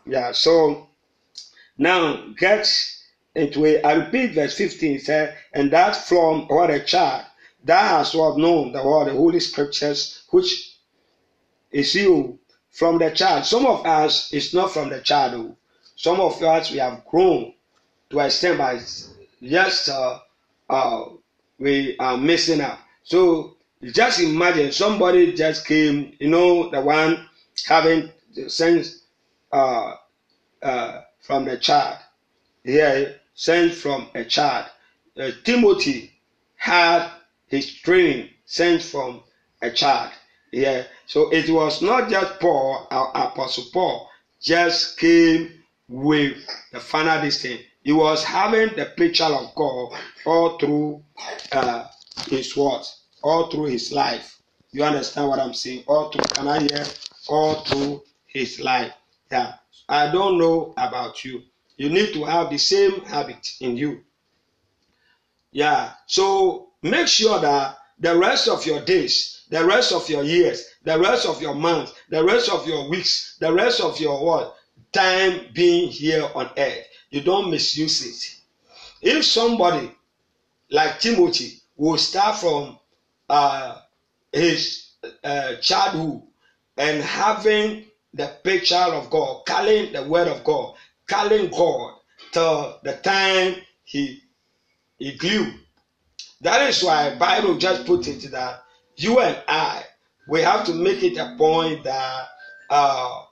yeah. 0.07 0.33
So 0.33 0.88
now 1.79 2.27
get 2.38 2.68
into 3.35 3.64
it. 3.64 3.85
I 3.85 3.94
repeat 3.94 4.35
verse 4.35 4.57
15 4.57 4.98
said, 5.00 5.37
and 5.53 5.70
that 5.72 5.96
from 5.96 6.46
what 6.48 6.70
a 6.70 6.81
child 6.81 7.24
that 7.64 7.88
has 7.90 8.14
what 8.14 8.38
known 8.38 8.72
the 8.72 8.85
word, 8.85 9.09
the 9.09 9.12
holy 9.12 9.40
scriptures, 9.40 10.22
which 10.31 10.77
is 11.72 11.94
you 11.94 12.38
from 12.70 12.98
the 12.98 13.11
child. 13.11 13.44
Some 13.46 13.66
of 13.66 13.85
us 13.87 14.33
is 14.33 14.55
not 14.55 14.72
from 14.72 14.90
the 14.90 15.00
child. 15.00 15.57
Some 15.96 16.20
of 16.20 16.42
us 16.42 16.70
we 16.70 16.79
have 16.79 17.05
grown 17.07 17.55
to 18.11 18.20
a 18.20 18.27
extent 18.27 18.59
by 18.59 18.81
just 19.42 19.88
uh, 19.88 20.18
uh, 20.68 21.05
we 21.59 21.96
are 21.98 22.16
messing 22.16 22.61
up. 22.61 22.79
So 23.03 23.57
just 23.82 24.20
imagine 24.20 24.72
somebody 24.72 25.34
just 25.34 25.66
came, 25.66 26.14
you 26.18 26.28
know, 26.28 26.70
the 26.70 26.80
one 26.80 27.26
having 27.66 28.10
sense 28.48 29.02
uh, 29.52 29.94
uh, 30.62 31.00
from 31.20 31.44
the 31.44 31.56
child. 31.56 31.98
Yeah, 32.64 33.06
sent 33.34 33.74
from 33.74 34.08
a 34.14 34.24
child. 34.24 34.66
Uh, 35.18 35.30
Timothy 35.44 36.10
had 36.56 37.10
his 37.46 37.72
training 37.72 38.30
sent 38.46 38.82
from 38.82 39.22
a 39.60 39.70
child. 39.70 40.10
Yeah. 40.52 40.84
So 41.06 41.32
it 41.32 41.50
was 41.50 41.82
not 41.82 42.08
just 42.10 42.40
Paul, 42.40 42.87
our 42.90 43.10
Apostle 43.14 43.64
Paul, 43.72 44.08
just 44.40 44.98
came 44.98 45.50
with 45.88 46.37
the 46.72 46.80
final 46.80 47.20
distance. 47.20 47.60
He 47.82 47.92
was 47.92 48.24
having 48.24 48.74
the 48.76 48.87
picture 48.87 49.24
of 49.24 49.54
God 49.54 49.92
all 50.24 50.58
through 50.58 51.02
uh, 51.52 51.87
his 52.28 52.56
words, 52.56 53.03
all 53.24 53.50
through 53.50 53.64
his 53.64 53.90
life. 53.90 54.40
You 54.70 54.84
understand 54.84 55.28
what 55.28 55.40
I'm 55.40 55.54
saying? 55.54 55.84
All 55.87 56.10
through, 56.10 56.22
can 56.34 56.46
I 56.46 56.60
hear? 56.60 56.84
All 57.28 57.64
through 57.64 58.02
his 58.26 58.60
life. 58.60 58.92
Yeah. 59.32 59.54
I 59.88 60.10
don't 60.12 60.38
know 60.38 60.74
about 60.76 61.24
you. 61.24 61.42
You 61.76 61.88
need 61.88 62.12
to 62.14 62.24
have 62.24 62.50
the 62.50 62.58
same 62.58 63.00
habit 63.00 63.56
in 63.60 63.76
you. 63.76 64.02
Yeah. 65.50 65.92
So 66.06 66.68
make 66.82 67.08
sure 67.08 67.40
that 67.40 67.78
the 67.98 68.16
rest 68.16 68.48
of 68.48 68.64
your 68.66 68.84
days, 68.84 69.42
the 69.48 69.64
rest 69.64 69.92
of 69.92 70.08
your 70.08 70.22
years, 70.22 70.66
the 70.84 70.98
rest 71.00 71.26
of 71.26 71.42
your 71.42 71.54
months, 71.54 71.94
the 72.10 72.22
rest 72.22 72.48
of 72.50 72.66
your 72.68 72.88
weeks, 72.88 73.37
the 73.40 73.52
rest 73.52 73.80
of 73.80 73.98
your 73.98 74.24
what 74.24 74.56
time 74.92 75.46
being 75.52 75.88
here 75.88 76.28
on 76.34 76.48
earth 76.56 76.87
you 77.14 77.20
don't 77.20 77.48
misuse 77.48 78.04
it. 78.04 78.40
If 79.00 79.24
somebody 79.24 79.88
like 80.68 80.98
Timothy 80.98 81.60
will 81.76 81.96
start 81.96 82.38
from 82.38 82.76
uh, 83.28 83.78
his 84.32 84.90
uh, 85.22 85.54
childhood 85.56 86.22
and 86.76 87.02
having 87.02 87.84
the 88.14 88.32
picture 88.44 88.76
of 88.76 89.10
God, 89.10 89.44
calling 89.46 89.92
the 89.92 90.02
word 90.02 90.28
of 90.28 90.44
God, 90.44 90.74
calling 91.08 91.50
God 91.50 91.92
till 92.32 92.78
the 92.82 92.94
time 92.94 93.56
he 93.84 94.20
he 94.98 95.12
grew. 95.16 95.52
That 96.40 96.62
is 96.68 96.82
why 96.82 97.16
Bible 97.16 97.56
just 97.56 97.84
put 97.87 98.06
it 98.06 98.30
that 98.30 98.60
you 98.96 99.20
and 99.20 99.38
I 99.48 99.82
we 100.28 100.40
have 100.40 100.64
to 100.66 100.72
make 100.72 101.02
it 101.02 101.16
a 101.16 101.34
point 101.37 101.84
that 101.84 102.24
uh, 102.70 103.22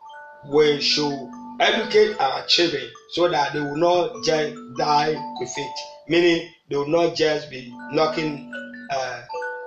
we 0.53 0.81
should 0.81 1.29
educate 1.61 2.19
our 2.21 2.43
children 2.47 2.87
so 3.11 3.29
that 3.29 3.53
they 3.53 3.61
will 3.61 3.77
not 3.77 4.11
just 4.25 4.55
die 4.77 5.15
with 5.39 5.53
it. 5.57 5.71
Meaning 6.09 6.47
they 6.69 6.77
will 6.77 6.87
not 6.87 7.15
just 7.15 7.49
be 7.51 7.73
knocking 7.93 8.53
uh, 8.91 9.23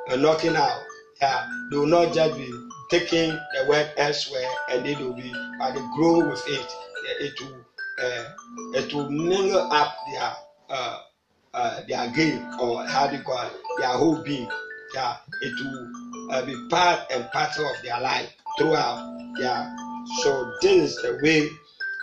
uh, 0.10 0.16
knocking 0.16 0.56
out. 0.56 0.80
Yeah, 1.22 1.46
they 1.72 1.78
will 1.78 1.86
not 1.86 2.14
just 2.14 2.36
be 2.38 2.52
taking 2.90 3.30
the 3.54 3.66
word 3.66 3.88
elsewhere 3.98 4.50
and 4.70 4.86
they 4.86 4.96
will 4.96 5.14
be 5.14 5.34
but 5.60 5.74
they 5.74 5.82
grow 5.96 6.28
with 6.28 6.44
it. 6.48 6.66
It 7.20 7.40
will 7.42 7.62
uh, 8.02 8.24
it 8.74 8.94
will 8.94 9.10
mingle 9.10 9.72
up 9.72 9.94
their 10.12 10.32
uh, 10.70 10.98
uh, 11.54 11.82
their 11.88 12.08
game 12.08 12.42
or 12.60 12.84
how 12.84 13.10
you 13.10 13.20
call 13.22 13.48
it, 13.48 13.54
their 13.80 13.90
whole 13.90 14.22
being. 14.24 14.50
Yeah, 14.94 15.16
it 15.42 15.54
will 15.62 16.32
uh, 16.32 16.42
be 16.44 16.56
part 16.70 17.00
and 17.12 17.26
parcel 17.32 17.70
of 17.70 17.82
their 17.82 18.00
life 18.00 18.30
throughout. 18.58 19.00
Yeah, 19.40 19.66
so 20.24 20.52
this 20.62 20.92
is 20.92 20.96
the 21.02 21.14
way 21.24 21.50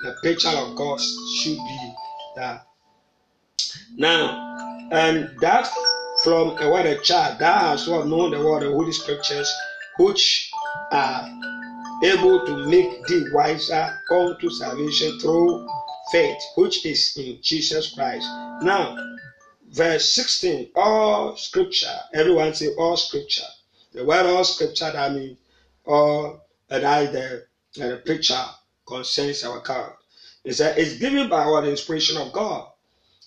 the 0.03 0.13
picture 0.23 0.49
of 0.49 0.75
God 0.77 1.01
should 1.01 1.57
be 1.57 1.93
that. 2.37 2.61
Now, 3.97 4.89
and 4.91 5.29
that 5.41 5.69
from 6.23 6.57
a 6.59 6.71
word 6.71 6.87
of 6.87 7.03
child, 7.03 7.39
that 7.39 7.61
has 7.61 7.89
what 7.89 8.07
known 8.07 8.31
the 8.31 8.39
word 8.39 8.63
of 8.63 8.73
holy 8.73 8.93
scriptures, 8.93 9.53
which 9.99 10.51
are 10.91 11.29
able 12.05 12.45
to 12.47 12.67
make 12.69 13.05
thee 13.07 13.25
wiser 13.33 13.99
unto 14.11 14.51
salvation 14.51 15.19
through 15.19 15.67
faith, 16.11 16.39
which 16.57 16.85
is 16.87 17.17
in 17.17 17.39
Jesus 17.43 17.95
Christ. 17.95 18.27
Now, 18.63 18.97
verse 19.71 20.13
16, 20.13 20.71
all 20.77 21.37
scripture, 21.37 21.99
everyone 22.13 22.55
say 22.55 22.69
all 22.77 22.97
scripture. 22.97 23.47
The 23.93 24.05
word 24.05 24.27
all 24.27 24.45
scripture, 24.45 24.91
that 24.93 25.13
means 25.13 25.39
all, 25.85 26.47
and 26.71 26.85
I, 26.85 27.07
the, 27.07 27.45
the 27.75 28.03
picture 28.05 28.45
concerns 28.87 29.45
our 29.45 29.61
God. 29.61 29.93
It 30.45 30.55
said 30.55 30.79
it's 30.79 30.99
given 30.99 31.29
by 31.29 31.43
our 31.45 31.65
inspiration 31.65 32.17
of 32.17 32.33
God. 32.33 32.72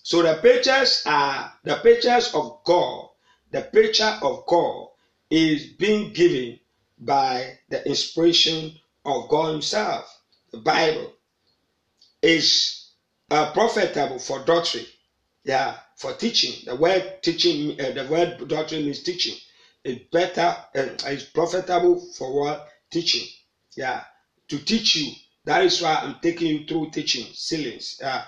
So 0.06 0.22
the 0.22 0.36
pictures 0.40 1.02
are 1.04 1.52
the 1.64 1.74
pictures 1.78 2.32
of 2.32 2.60
God. 2.64 3.08
The 3.50 3.62
picture 3.62 4.16
of 4.22 4.46
God 4.46 4.90
is 5.30 5.66
being 5.72 6.12
given 6.12 6.60
by 6.96 7.58
the 7.70 7.84
inspiration 7.84 8.78
of 9.04 9.28
God 9.28 9.54
Himself. 9.54 10.22
The 10.52 10.58
Bible 10.58 11.12
is 12.22 12.92
uh, 13.32 13.50
profitable 13.50 14.20
for 14.20 14.44
doctrine. 14.44 14.86
Yeah, 15.42 15.76
for 15.96 16.12
teaching. 16.12 16.52
The 16.66 16.76
word 16.76 17.18
teaching, 17.22 17.72
uh, 17.80 17.90
the 17.90 18.06
word 18.08 18.46
doctrine 18.46 18.84
means 18.84 19.02
teaching. 19.02 19.34
It's 19.82 20.08
better 20.12 20.56
and 20.76 21.02
uh, 21.04 21.08
it's 21.10 21.24
profitable 21.24 21.98
for 22.16 22.32
what 22.32 22.68
teaching. 22.92 23.26
Yeah, 23.76 24.04
to 24.50 24.58
teach 24.60 24.94
you 24.94 25.12
that 25.46 25.64
is 25.64 25.82
why 25.82 25.96
I'm 26.00 26.20
taking 26.22 26.46
you 26.46 26.64
through 26.64 26.90
teaching 26.92 27.26
ceilings 27.32 28.00
uh, 28.00 28.22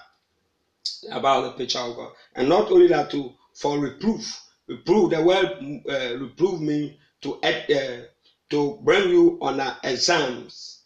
about 1.10 1.42
the 1.42 1.50
picture 1.52 1.78
of 1.78 1.96
God. 1.96 2.12
And 2.34 2.48
not 2.48 2.70
only 2.70 2.88
that, 2.88 3.10
to 3.10 3.32
for 3.54 3.78
reproof. 3.78 4.40
Reproof, 4.68 5.10
the 5.10 5.22
word 5.22 5.46
uh, 5.88 6.18
reproof 6.18 6.60
means 6.60 6.96
to, 7.22 7.36
uh, 7.42 8.02
to 8.50 8.78
bring 8.84 9.10
you 9.10 9.38
on 9.40 9.60
a 9.60 9.78
exams, 9.84 10.82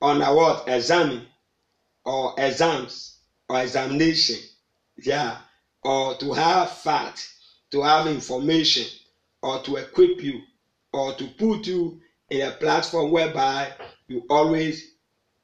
on 0.00 0.20
a 0.22 0.34
what? 0.34 0.64
Examine, 0.68 1.26
or 2.04 2.34
exams, 2.38 3.18
or 3.48 3.60
examination. 3.60 4.38
Yeah. 5.04 5.38
Or 5.84 6.14
to 6.16 6.32
have 6.32 6.70
fact, 6.70 7.28
to 7.72 7.82
have 7.82 8.06
information, 8.06 8.86
or 9.42 9.60
to 9.60 9.76
equip 9.76 10.22
you, 10.22 10.40
or 10.92 11.14
to 11.14 11.26
put 11.38 11.66
you 11.66 12.00
in 12.30 12.42
a 12.42 12.52
platform 12.52 13.10
whereby 13.10 13.72
you 14.08 14.24
always 14.30 14.92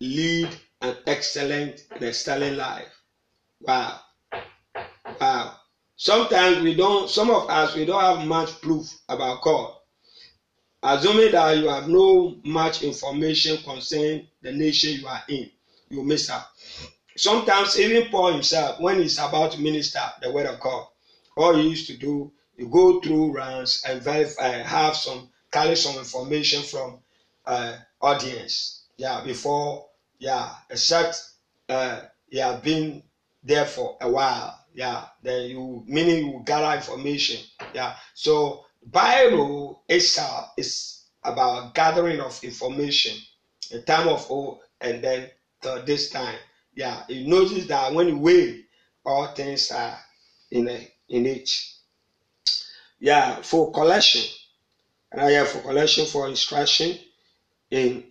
lead 0.00 0.48
an 0.82 0.96
excellent 1.06 1.82
and 1.90 2.02
excelling 2.02 2.56
life. 2.56 2.97
Wow. 3.62 3.98
Wow. 5.20 5.52
Sometimes 5.96 6.62
we 6.62 6.74
don't, 6.74 7.08
some 7.10 7.30
of 7.30 7.48
us, 7.50 7.74
we 7.74 7.84
don't 7.84 8.00
have 8.00 8.26
much 8.26 8.60
proof 8.60 8.98
about 9.08 9.42
God. 9.42 9.72
Assuming 10.82 11.32
that 11.32 11.58
you 11.58 11.68
have 11.68 11.88
no 11.88 12.36
much 12.44 12.82
information 12.82 13.58
concerning 13.64 14.22
the 14.42 14.52
nation 14.52 15.00
you 15.00 15.06
are 15.08 15.22
in, 15.28 15.48
you 15.90 16.02
miss 16.02 16.30
out. 16.30 16.44
Sometimes 17.16 17.78
even 17.78 18.10
Paul 18.10 18.32
himself, 18.32 18.80
when 18.80 18.98
he's 19.00 19.18
about 19.18 19.52
to 19.52 19.60
minister 19.60 20.00
the 20.22 20.30
word 20.30 20.46
of 20.46 20.60
God, 20.60 20.84
all 21.36 21.54
he 21.54 21.68
used 21.68 21.86
to 21.88 21.94
do, 21.94 22.30
you 22.56 22.68
go 22.68 23.00
through 23.00 23.32
runs 23.32 23.82
and 23.86 24.02
verify, 24.02 24.48
have 24.62 24.96
some, 24.96 25.28
carry 25.52 25.76
some 25.76 25.96
information 25.98 26.62
from 26.62 26.98
uh, 27.46 27.74
audience, 28.02 28.82
yeah, 28.98 29.20
before 29.20 29.84
yeah, 30.20 30.50
except 30.70 31.20
uh, 31.68 32.00
you 32.30 32.40
have 32.40 32.62
been 32.62 33.02
there 33.42 33.64
for 33.64 33.96
a 34.00 34.10
while, 34.10 34.58
yeah, 34.74 35.04
then 35.22 35.44
you 35.50 35.84
meaning 35.86 36.26
you 36.26 36.42
gather 36.44 36.76
information, 36.76 37.42
yeah. 37.74 37.94
So 38.14 38.64
Bible 38.84 39.82
itself 39.88 40.50
is 40.56 41.04
about 41.24 41.74
gathering 41.74 42.20
of 42.20 42.42
information, 42.42 43.16
a 43.72 43.80
time 43.80 44.08
of 44.08 44.26
old, 44.30 44.60
and 44.80 45.02
then 45.02 45.30
to 45.62 45.82
this 45.86 46.10
time, 46.10 46.36
yeah. 46.74 47.02
You 47.08 47.28
notice 47.28 47.66
that 47.66 47.92
when 47.94 48.08
you 48.08 48.18
wait, 48.18 48.66
all 49.04 49.26
things 49.28 49.70
are 49.70 49.96
in 50.50 50.68
a, 50.68 50.88
in 51.08 51.26
each. 51.26 51.74
Yeah, 53.00 53.42
for 53.42 53.72
collection, 53.72 54.22
and 55.12 55.20
I 55.20 55.30
have 55.32 55.48
for 55.48 55.60
collection 55.60 56.06
for 56.06 56.28
instruction 56.28 56.98
in 57.70 58.04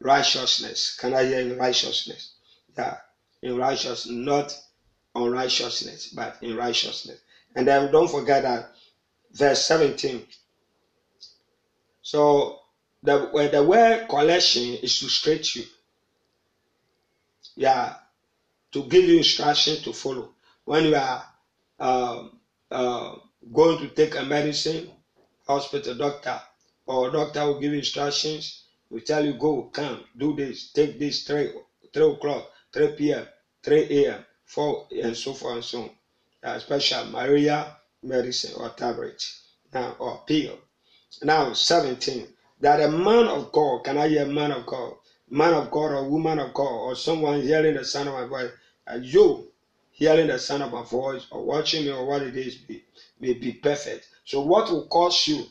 righteousness. 0.00 0.96
Can 1.00 1.14
I 1.14 1.24
hear 1.24 1.40
in 1.40 1.58
righteousness? 1.58 2.34
Yeah, 2.76 2.96
in 3.46 3.56
righteousness, 3.56 4.06
not 4.06 4.56
unrighteousness, 5.14 6.08
but 6.08 6.36
in 6.42 6.56
righteousness. 6.56 7.18
And 7.54 7.66
then 7.66 7.90
don't 7.90 8.10
forget 8.10 8.42
that 8.42 8.72
verse 9.32 9.62
17. 9.64 10.22
So 12.02 12.58
the 13.02 13.28
where 13.32 13.48
the 13.48 13.62
word 13.62 14.08
collection 14.08 14.74
is 14.82 14.98
to 15.00 15.08
stretch 15.08 15.56
you. 15.56 15.64
Yeah, 17.56 17.94
to 18.72 18.84
give 18.84 19.04
you 19.04 19.18
instruction 19.18 19.82
to 19.84 19.92
follow. 19.92 20.30
When 20.64 20.84
you 20.84 20.96
are 20.96 21.24
uh, 21.80 23.14
going 23.52 23.78
to 23.78 23.88
take 23.88 24.14
a 24.16 24.24
medicine, 24.24 24.90
hospital 25.46 25.94
doctor, 25.94 26.40
or 26.86 27.10
doctor 27.10 27.46
will 27.46 27.60
give 27.60 27.72
instructions 27.72 28.66
we 28.90 29.00
tell 29.00 29.24
you 29.24 29.34
go, 29.34 29.62
come, 29.72 30.04
do 30.16 30.34
this, 30.36 30.70
take 30.72 30.98
this, 30.98 31.24
three, 31.24 31.50
three 31.92 32.06
o'clock, 32.06 32.48
3 32.72 32.88
p.m., 32.88 33.26
3 33.66 34.06
a.m., 34.06 34.24
4, 34.44 34.86
and 35.02 35.16
so 35.16 35.34
forth 35.34 35.56
and 35.56 35.64
so 35.64 35.82
on. 35.82 35.90
Uh, 36.44 36.58
special 36.60 37.04
Maria 37.06 37.76
medicine 38.04 38.54
or 38.56 38.68
tablet 38.70 39.20
now 39.74 39.96
or 39.98 40.22
pill. 40.24 40.56
Now 41.24 41.52
17. 41.52 42.28
That 42.60 42.80
a 42.80 42.88
man 42.88 43.26
of 43.26 43.50
God, 43.50 43.82
can 43.84 43.98
I 43.98 44.06
hear 44.08 44.24
man 44.24 44.52
of 44.52 44.66
God? 44.66 44.94
Man 45.28 45.52
of 45.52 45.70
God 45.72 45.90
or 45.90 46.08
woman 46.08 46.38
of 46.38 46.54
God 46.54 46.62
or 46.62 46.94
someone 46.94 47.42
hearing 47.42 47.74
the 47.74 47.84
sound 47.84 48.08
of 48.08 48.14
my 48.14 48.24
voice, 48.24 48.52
and 48.86 49.04
you 49.04 49.48
hearing 49.90 50.28
the 50.28 50.38
sound 50.38 50.62
of 50.62 50.70
my 50.70 50.82
voice 50.84 51.26
or 51.32 51.44
watching 51.44 51.84
me 51.84 51.90
or 51.90 52.06
what 52.06 52.22
it 52.22 52.36
is 52.36 52.54
be, 52.54 52.84
may 53.18 53.32
be 53.32 53.50
perfect. 53.52 54.06
So 54.24 54.42
what 54.42 54.70
will 54.70 54.86
cause 54.86 55.26
you 55.26 55.44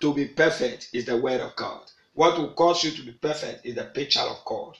to 0.00 0.14
be 0.14 0.24
perfect 0.26 0.88
is 0.94 1.04
the 1.04 1.18
word 1.18 1.40
of 1.42 1.54
God. 1.56 1.82
What 2.14 2.38
will 2.38 2.54
cause 2.54 2.82
you 2.82 2.92
to 2.92 3.02
be 3.02 3.12
perfect 3.12 3.66
is 3.66 3.74
the 3.74 3.84
picture 3.84 4.20
of 4.20 4.38
God. 4.46 4.78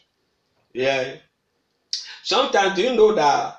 Yeah. 0.72 1.16
Sometimes 2.22 2.76
do 2.76 2.82
you 2.82 2.94
know 2.96 3.14
that 3.14 3.56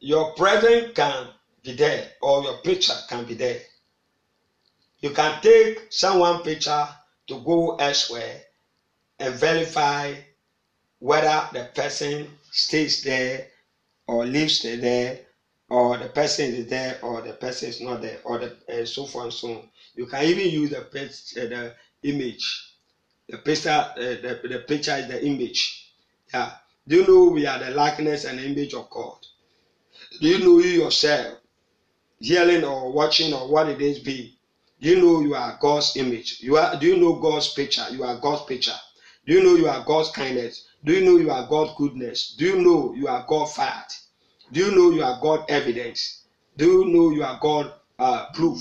your 0.00 0.34
present 0.34 0.94
can 0.94 1.28
be 1.62 1.72
there 1.72 2.12
or 2.22 2.42
your 2.42 2.58
picture 2.58 2.94
can 3.08 3.24
be 3.24 3.34
there? 3.34 3.60
You 5.00 5.10
can 5.10 5.40
take 5.42 5.92
someone 5.92 6.42
picture 6.42 6.88
to 7.28 7.38
go 7.44 7.76
elsewhere 7.76 8.40
and 9.18 9.34
verify 9.34 10.14
whether 10.98 11.48
the 11.52 11.64
person 11.74 12.28
stays 12.50 13.02
there 13.02 13.46
or 14.06 14.24
lives 14.24 14.62
there 14.62 15.20
or 15.68 15.96
the 15.98 16.08
person 16.08 16.52
is 16.54 16.66
there 16.66 16.98
or 17.02 17.22
the 17.22 17.32
person 17.34 17.68
is 17.68 17.80
not 17.80 18.00
there 18.02 18.18
or 18.24 18.38
the 18.38 18.56
uh, 18.68 18.84
so 18.84 19.06
forth 19.06 19.24
and 19.24 19.32
so 19.32 19.48
on. 19.54 19.68
You 19.94 20.06
can 20.06 20.24
even 20.24 20.48
use 20.50 20.70
the, 20.70 20.82
picture, 20.82 21.46
the 21.46 21.72
image. 22.02 22.72
The 23.28 23.38
picture, 23.38 23.70
uh, 23.70 23.94
the, 23.96 24.38
the 24.48 24.58
picture 24.60 24.94
is 24.96 25.06
the 25.06 25.24
image. 25.24 25.90
Yeah. 26.32 26.50
Do 26.86 26.96
you 26.96 27.06
know 27.06 27.32
we 27.32 27.46
are 27.46 27.58
the 27.58 27.70
likeness 27.70 28.24
and 28.24 28.38
image 28.38 28.74
of 28.74 28.90
God? 28.90 29.16
Do 30.20 30.28
you 30.28 30.38
know 30.40 30.58
you 30.58 30.82
yourself, 30.82 31.38
hearing 32.18 32.62
or 32.62 32.92
watching 32.92 33.32
or 33.32 33.48
what 33.48 33.68
it 33.70 33.80
is 33.80 34.00
be? 34.00 34.36
Do 34.82 34.90
you 34.90 35.00
know 35.00 35.20
you 35.20 35.34
are 35.34 35.56
God's 35.62 35.96
image? 35.96 36.40
You 36.40 36.58
are. 36.58 36.76
Do 36.78 36.86
you 36.86 36.98
know 36.98 37.14
God's 37.14 37.54
picture? 37.54 37.86
You 37.90 38.04
are 38.04 38.18
God's 38.20 38.44
picture. 38.44 38.76
Do 39.26 39.32
you 39.32 39.42
know 39.42 39.54
you 39.54 39.66
are 39.66 39.82
God's 39.82 40.10
kindness? 40.10 40.66
Do 40.84 40.92
you 40.92 41.00
know 41.06 41.16
you 41.16 41.30
are 41.30 41.48
God's 41.48 41.72
goodness? 41.78 42.34
Do 42.36 42.44
you 42.44 42.56
know 42.60 42.92
you 42.94 43.08
are 43.08 43.24
God 43.26 43.46
fact? 43.46 44.00
Do 44.52 44.60
you 44.60 44.70
know 44.72 44.90
you 44.90 45.02
are 45.02 45.18
God 45.22 45.46
evidence? 45.48 46.24
Do 46.58 46.66
you 46.66 46.84
know 46.84 47.10
you 47.10 47.24
are 47.24 47.38
God 47.40 47.72
uh, 47.98 48.30
proof? 48.34 48.60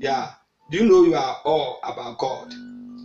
Yeah. 0.00 0.32
Do 0.72 0.78
you 0.78 0.86
know 0.86 1.04
you 1.04 1.14
are 1.14 1.38
all 1.44 1.78
about 1.84 2.18
God? 2.18 2.52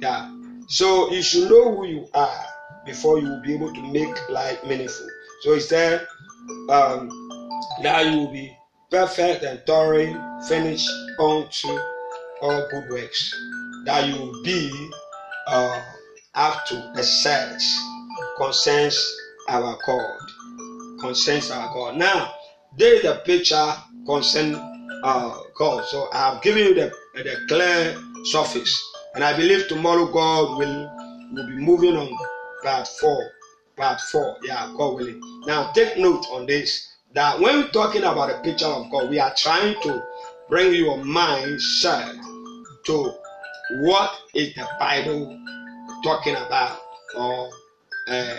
Yeah. 0.01 0.35
So 0.67 1.11
you 1.11 1.21
should 1.21 1.47
know 1.47 1.75
who 1.75 1.85
you 1.85 2.07
are 2.15 2.54
before 2.85 3.19
you 3.19 3.27
will 3.27 3.41
be 3.41 3.53
able 3.53 3.73
to 3.73 3.81
make 3.91 4.29
life 4.29 4.63
meaningful. 4.63 5.07
So 5.41 5.53
he 5.53 5.59
said 5.59 6.07
um, 6.69 7.09
that 7.81 8.11
you 8.11 8.17
will 8.19 8.31
be 8.31 8.55
perfect 8.89 9.43
and 9.43 9.61
thorough, 9.65 10.41
finished 10.47 10.89
unto 11.19 11.77
all 12.41 12.67
good 12.69 12.89
works. 12.89 13.33
That 13.85 14.07
you 14.07 14.15
will 14.15 14.43
be 14.43 14.89
uh, 15.47 15.81
up 16.33 16.65
to 16.67 16.91
the 16.95 17.03
search 17.03 17.63
concerns 18.37 18.97
our 19.49 19.77
God. 19.85 20.19
Concerns 20.99 21.51
our 21.51 21.73
God. 21.73 21.97
Now, 21.97 22.33
there 22.77 22.95
is 22.95 23.05
a 23.05 23.21
picture 23.25 23.73
concerning 24.05 24.55
uh, 25.03 25.37
God. 25.57 25.85
So 25.85 26.09
I 26.11 26.31
have 26.31 26.41
given 26.41 26.63
you 26.63 26.73
the, 26.73 26.91
the 27.15 27.35
clear 27.47 27.95
surface. 28.25 28.83
And 29.13 29.23
I 29.23 29.35
believe 29.37 29.67
tomorrow 29.67 30.11
God 30.11 30.57
will, 30.57 30.91
will 31.31 31.47
be 31.47 31.55
moving 31.55 31.95
on 31.95 32.09
part 32.65 32.87
four. 32.87 33.31
Part 33.77 34.01
four. 34.01 34.37
Yeah, 34.43 34.73
God 34.75 34.95
willing. 34.95 35.21
Now 35.45 35.71
take 35.71 35.97
note 35.97 36.25
on 36.31 36.47
this 36.47 36.89
that 37.13 37.39
when 37.39 37.57
we're 37.57 37.69
talking 37.69 38.03
about 38.03 38.29
the 38.29 38.49
picture 38.49 38.65
of 38.65 38.89
God, 38.91 39.09
we 39.09 39.19
are 39.19 39.33
trying 39.35 39.79
to 39.83 40.03
bring 40.49 40.73
your 40.73 40.97
mind 40.97 41.61
set 41.61 42.15
to 42.85 43.13
what 43.81 44.17
is 44.33 44.53
the 44.55 44.67
Bible 44.79 45.39
talking 46.03 46.35
about 46.35 46.79
or 47.15 47.49
uh, 48.07 48.35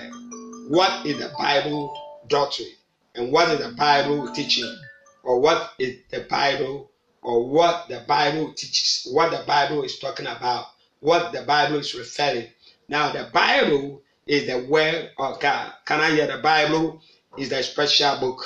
what 0.68 1.06
is 1.06 1.18
the 1.18 1.32
Bible 1.38 1.96
doctrine 2.26 2.68
and 3.14 3.32
what 3.32 3.48
is 3.50 3.64
the 3.64 3.74
Bible 3.74 4.28
teaching 4.32 4.76
or 5.22 5.40
what 5.40 5.70
is 5.78 6.00
the 6.10 6.20
Bible 6.28 6.90
or 7.22 7.48
what 7.48 7.88
the 7.88 8.04
Bible 8.06 8.52
teaches, 8.54 9.08
what 9.12 9.30
the 9.30 9.44
Bible 9.46 9.82
is 9.82 9.98
talking 9.98 10.26
about, 10.26 10.66
what 11.00 11.32
the 11.32 11.42
Bible 11.42 11.76
is 11.76 11.94
referring. 11.94 12.46
Now, 12.88 13.10
the 13.10 13.28
Bible 13.32 14.02
is 14.26 14.46
the 14.46 14.66
word 14.68 15.10
of 15.18 15.40
God. 15.40 15.72
Can 15.84 16.00
I 16.00 16.10
hear 16.10 16.26
the 16.26 16.38
Bible 16.38 17.00
is 17.38 17.48
the 17.48 17.62
special 17.62 18.18
book? 18.18 18.44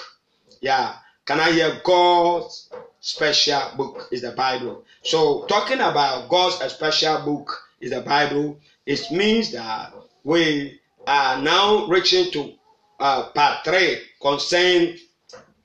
Yeah. 0.61 0.95
Can 1.25 1.41
I 1.41 1.53
hear 1.53 1.81
God's 1.85 2.71
special 3.01 3.77
book 3.77 4.09
is 4.13 4.21
the 4.23 4.33
Bible? 4.33 4.85
So, 5.03 5.45
talking 5.47 5.81
about 5.81 6.29
God's 6.29 6.57
special 6.73 7.23
book 7.25 7.59
is 7.81 7.91
the 7.91 8.01
Bible, 8.01 8.59
it 8.85 9.11
means 9.11 9.53
that 9.53 9.93
we 10.25 10.81
are 11.07 11.41
now 11.41 11.87
reaching 11.87 12.31
to 12.33 12.53
uh, 12.99 13.31
part 13.31 13.65
three 13.65 13.99
concerning 14.21 14.99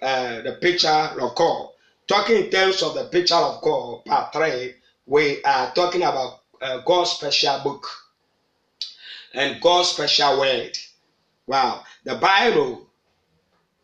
uh, 0.01 0.41
the 0.41 0.53
picture 0.61 0.87
of 0.87 1.35
God. 1.35 1.69
Talking 2.07 2.45
in 2.45 2.49
terms 2.49 2.83
of 2.83 2.93
the 2.93 3.05
picture 3.05 3.35
of 3.35 3.61
God, 3.61 4.05
part 4.05 4.31
three, 4.31 4.75
we 5.07 5.43
are 5.43 5.73
talking 5.73 6.03
about 6.03 6.41
uh, 6.61 6.77
God's 6.85 7.11
special 7.11 7.59
book 7.63 7.85
and 9.35 9.61
God's 9.61 9.89
special 9.89 10.39
word. 10.39 10.77
Wow, 11.47 11.83
the 12.03 12.15
Bible 12.15 12.89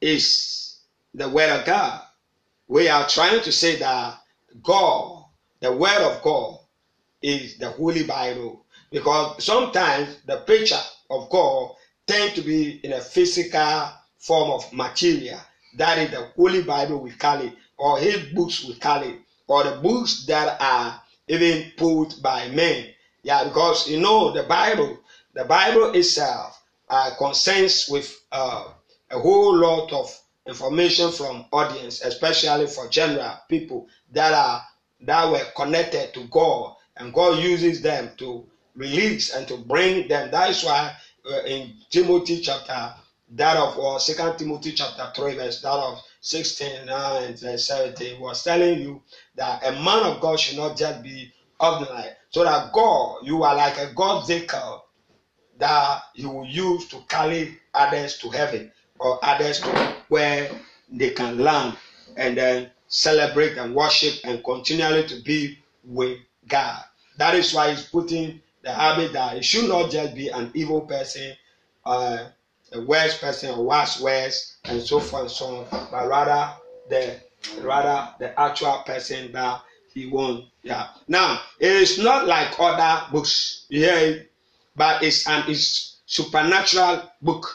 is 0.02 0.80
the 1.14 1.30
word 1.30 1.50
of 1.50 1.66
God. 1.66 2.02
We 2.68 2.88
are 2.90 3.08
trying 3.08 3.42
to 3.44 3.52
say 3.52 3.78
that 3.78 4.18
God, 4.64 5.26
the 5.60 5.72
word 5.72 6.02
of 6.02 6.22
God, 6.22 6.60
is 7.22 7.58
the 7.58 7.70
Holy 7.70 8.04
Bible 8.04 8.66
because 8.92 9.44
sometimes 9.44 10.18
the 10.26 10.38
picture 10.38 10.80
of 11.10 11.30
God 11.30 11.72
tend 12.08 12.36
to 12.36 12.42
be 12.42 12.80
in 12.84 12.94
a 12.94 13.02
physical 13.02 13.90
form 14.18 14.52
of 14.52 14.72
material. 14.74 15.40
That 15.78 15.98
is 15.98 16.12
the 16.12 16.32
Holy 16.36 16.64
Bible 16.64 17.00
we 17.00 17.12
call 17.12 17.42
it, 17.42 17.54
or 17.78 17.98
his 18.00 18.34
books 18.34 18.66
we 18.66 18.76
call 18.76 19.04
it, 19.04 19.18
or 19.48 19.64
the 19.64 19.80
books 19.82 20.26
that 20.26 20.58
are 20.62 21.02
even 21.28 21.72
put 21.78 22.22
by 22.22 22.50
men. 22.50 22.88
Yeah, 23.24 23.44
because 23.44 23.88
you 23.90 24.00
know 24.00 24.32
the 24.32 24.44
Bible, 24.44 25.00
the 25.34 25.46
Bible 25.46 25.92
itself 25.94 26.62
uh, 26.90 27.12
concerns 27.18 27.88
with 27.90 28.20
uh, 28.32 28.66
a 29.12 29.20
whole 29.20 29.56
lot 29.56 29.92
of 29.94 30.18
information 30.48 31.12
from 31.12 31.46
audience, 31.52 32.02
especially 32.02 32.68
for 32.68 32.88
general 32.90 33.34
people 33.48 33.88
that 34.12 34.34
are 34.34 34.62
that 35.02 35.32
were 35.32 35.46
connected 35.56 36.14
to 36.14 36.26
God 36.28 36.76
and 36.98 37.14
God 37.14 37.42
uses 37.42 37.82
them 37.82 38.12
to 38.18 38.46
release 38.76 39.34
and 39.34 39.48
to 39.48 39.58
bring 39.58 40.08
them. 40.08 40.32
That 40.32 40.50
is 40.50 40.64
why 40.64 40.94
uh, 41.30 41.44
in 41.46 41.74
Timothy 41.90 42.40
chapter 42.42 42.94
that 43.30 43.58
of 43.58 43.78
or 43.78 44.00
Second 44.00 44.38
Timothy 44.38 44.74
chapter 44.74 45.12
three 45.16 45.36
verse 45.36 45.62
that 45.62 45.70
of 45.70 46.00
sixteen 46.20 46.90
and 46.90 47.60
seventeen 47.60 48.20
was 48.20 48.44
telling 48.44 48.80
you 48.80 49.02
that 49.36 49.66
a 49.66 49.72
man 49.72 50.04
of 50.04 50.20
God 50.20 50.40
should 50.40 50.58
not 50.58 50.78
just 50.78 51.02
be 51.02 51.32
ordinary, 51.60 52.10
so 52.32 52.44
that 52.44 52.72
God 52.74 53.20
you 53.24 53.44
are 53.44 53.56
like 53.56 53.78
a 53.78 53.94
God 53.94 54.28
vehicle 54.28 54.84
that 55.62 56.02
you 56.16 56.28
will 56.28 56.46
use 56.46 56.88
to 56.88 56.98
carry 57.08 57.56
others 57.76 58.18
to 58.18 58.30
heaven 58.30 58.72
or 59.00 59.24
others 59.24 59.60
to 59.60 59.96
where 60.10 60.50
they 60.92 61.12
can 61.12 61.38
land 61.38 61.78
and 62.18 62.36
then 62.36 62.70
celebrate 62.88 63.58
and 63.58 63.76
worship 63.76 64.16
and 64.24 64.44
continually 64.44 65.04
to 65.08 65.22
be 65.22 65.60
with 65.86 66.18
God. 66.48 66.82
That 67.18 67.36
is 67.36 67.54
why 67.54 67.70
he's 67.72 67.84
putting 67.84 68.42
the 68.64 68.72
habit 68.72 69.14
that 69.14 69.36
he 69.36 69.44
should 69.44 69.70
not 69.70 69.92
just 69.92 70.16
be 70.16 70.30
an 70.30 70.50
evil 70.56 70.82
person, 70.82 71.34
uh, 71.86 72.26
a 72.74 72.82
worse 72.82 73.20
person, 73.20 73.52
or 73.52 73.64
worse 73.64 74.02
worse, 74.02 74.58
and 74.66 74.82
so 74.82 75.00
forth 75.00 75.24
and 75.24 75.32
so 75.32 75.46
on, 75.46 75.88
but 75.92 76.08
rather 76.08 76.54
the 76.90 77.20
rather 77.62 78.10
the 78.18 78.40
actual 78.40 78.82
person 78.86 79.32
that 79.32 79.62
he 79.94 80.08
wants. 80.08 80.48
Yeah. 80.64 80.88
Now 81.08 81.40
it 81.60 81.72
is 81.72 82.00
not 82.00 82.26
like 82.26 82.60
other 82.60 83.12
books, 83.12 83.66
yeah, 83.70 84.14
but 84.76 85.04
it's 85.04 85.28
an 85.28 85.44
it's 85.48 85.98
supernatural 86.06 87.12
book. 87.22 87.48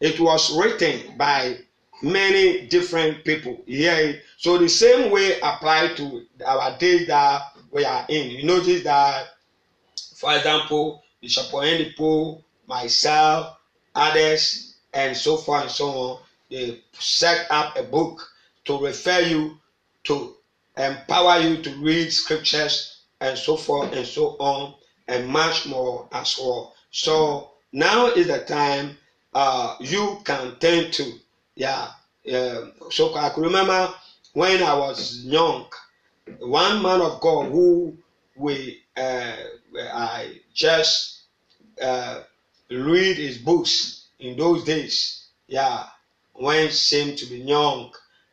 It 0.00 0.18
was 0.20 0.56
written 0.56 1.16
by 1.16 1.58
many 2.02 2.66
different 2.66 3.24
people. 3.24 3.62
Yeah. 3.66 4.12
So 4.36 4.58
the 4.58 4.68
same 4.68 5.10
way 5.10 5.38
applied 5.40 5.96
to 5.96 6.26
our 6.44 6.76
days 6.78 7.06
that 7.06 7.42
we 7.70 7.84
are 7.84 8.04
in. 8.08 8.30
You 8.30 8.44
notice 8.44 8.82
that, 8.84 9.28
for 10.16 10.36
example, 10.36 11.02
Bishop 11.20 11.46
Oyedepo, 11.46 12.42
myself, 12.66 13.56
others, 13.94 14.74
and 14.92 15.16
so 15.16 15.36
forth 15.36 15.62
and 15.62 15.70
so 15.70 15.88
on, 15.88 16.20
they 16.50 16.82
set 16.92 17.46
up 17.50 17.76
a 17.76 17.82
book 17.82 18.28
to 18.64 18.78
refer 18.78 19.20
you 19.20 19.58
to 20.04 20.34
empower 20.76 21.38
you 21.38 21.62
to 21.62 21.70
read 21.76 22.12
scriptures 22.12 23.02
and 23.20 23.38
so 23.38 23.56
forth 23.56 23.92
and 23.92 24.06
so 24.06 24.36
on, 24.38 24.74
and 25.08 25.28
much 25.28 25.66
more 25.66 26.08
as 26.12 26.38
well. 26.38 26.74
So 26.90 27.50
now 27.72 28.06
is 28.06 28.28
the 28.28 28.40
time 28.40 28.96
uh, 29.34 29.76
you 29.80 30.18
can 30.24 30.56
turn 30.56 30.90
to. 30.92 31.12
Yeah. 31.54 31.88
Uh, 32.32 32.66
so 32.90 33.14
I 33.14 33.30
can 33.30 33.42
remember 33.42 33.92
when 34.34 34.62
I 34.62 34.74
was 34.74 35.24
young, 35.24 35.66
one 36.38 36.82
man 36.82 37.00
of 37.00 37.20
God 37.20 37.50
who 37.50 37.96
we 38.36 38.80
uh, 38.96 39.36
I 39.78 40.40
just 40.54 41.22
uh, 41.80 42.22
read 42.70 43.16
his 43.16 43.38
books 43.38 44.06
in 44.18 44.36
those 44.36 44.64
days. 44.64 45.26
Yeah, 45.48 45.84
when 46.34 46.70
seemed 46.70 47.18
to 47.18 47.26
be 47.26 47.38
young, 47.38 47.92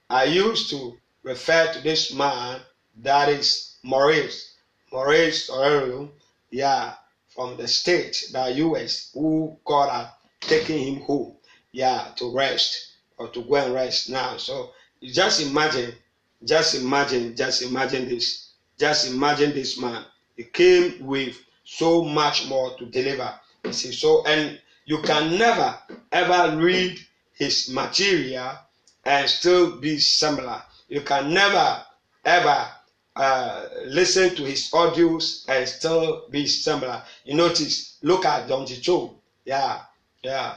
I 0.10 0.25
used 0.25 0.69
to 0.71 0.97
refer 1.23 1.71
to 1.73 1.82
this 1.82 2.13
man 2.13 2.62
that 3.01 3.29
is 3.29 3.77
Morris. 3.84 4.55
Morris 4.91 5.49
Cerullo, 5.49 6.10
yeah, 6.51 6.93
from 7.27 7.57
the 7.57 7.67
state, 7.67 8.29
the 8.31 8.51
US, 8.55 9.12
who 9.13 9.57
God 9.65 9.89
had 9.89 10.09
taken 10.41 10.77
him 10.77 11.01
home, 11.01 11.35
yeah, 11.71 12.07
to 12.15 12.33
rest 12.35 12.93
or 13.17 13.27
to 13.29 13.41
go 13.43 13.55
and 13.55 13.73
rest 13.73 14.09
now. 14.09 14.38
So 14.38 14.71
just 15.01 15.41
imagine, 15.41 15.93
just 16.43 16.75
imagine, 16.75 17.35
just 17.35 17.62
imagine 17.62 18.09
this. 18.09 18.49
Just 18.77 19.12
imagine 19.12 19.53
this 19.53 19.79
man. 19.79 20.05
He 20.38 20.43
came 20.45 21.05
with 21.05 21.38
so 21.65 22.01
much 22.03 22.47
more 22.47 22.75
to 22.77 22.85
deliver. 22.85 23.33
You 23.65 23.73
see, 23.73 23.91
so 23.91 24.25
and 24.25 24.59
you 24.85 25.01
can 25.01 25.38
never 25.38 25.77
ever 26.12 26.57
read 26.57 26.97
his 27.33 27.69
material 27.69 28.51
and 29.05 29.29
still 29.29 29.77
be 29.79 29.97
similar. 29.99 30.62
You 30.88 31.01
can 31.01 31.33
never 31.33 31.83
ever 32.25 32.67
uh, 33.19 33.67
listen 33.88 34.34
to 34.34 34.45
his 34.45 34.71
audios 34.71 35.43
and 35.49 35.67
still 35.67 36.23
be 36.32 36.47
similar. 36.47 37.03
You 37.25 37.36
notice, 37.36 37.97
look 38.01 38.23
at 38.23 38.47
Don 38.47 38.65
Cho, 38.65 39.13
yeah, 39.43 39.82
yeah, 40.23 40.55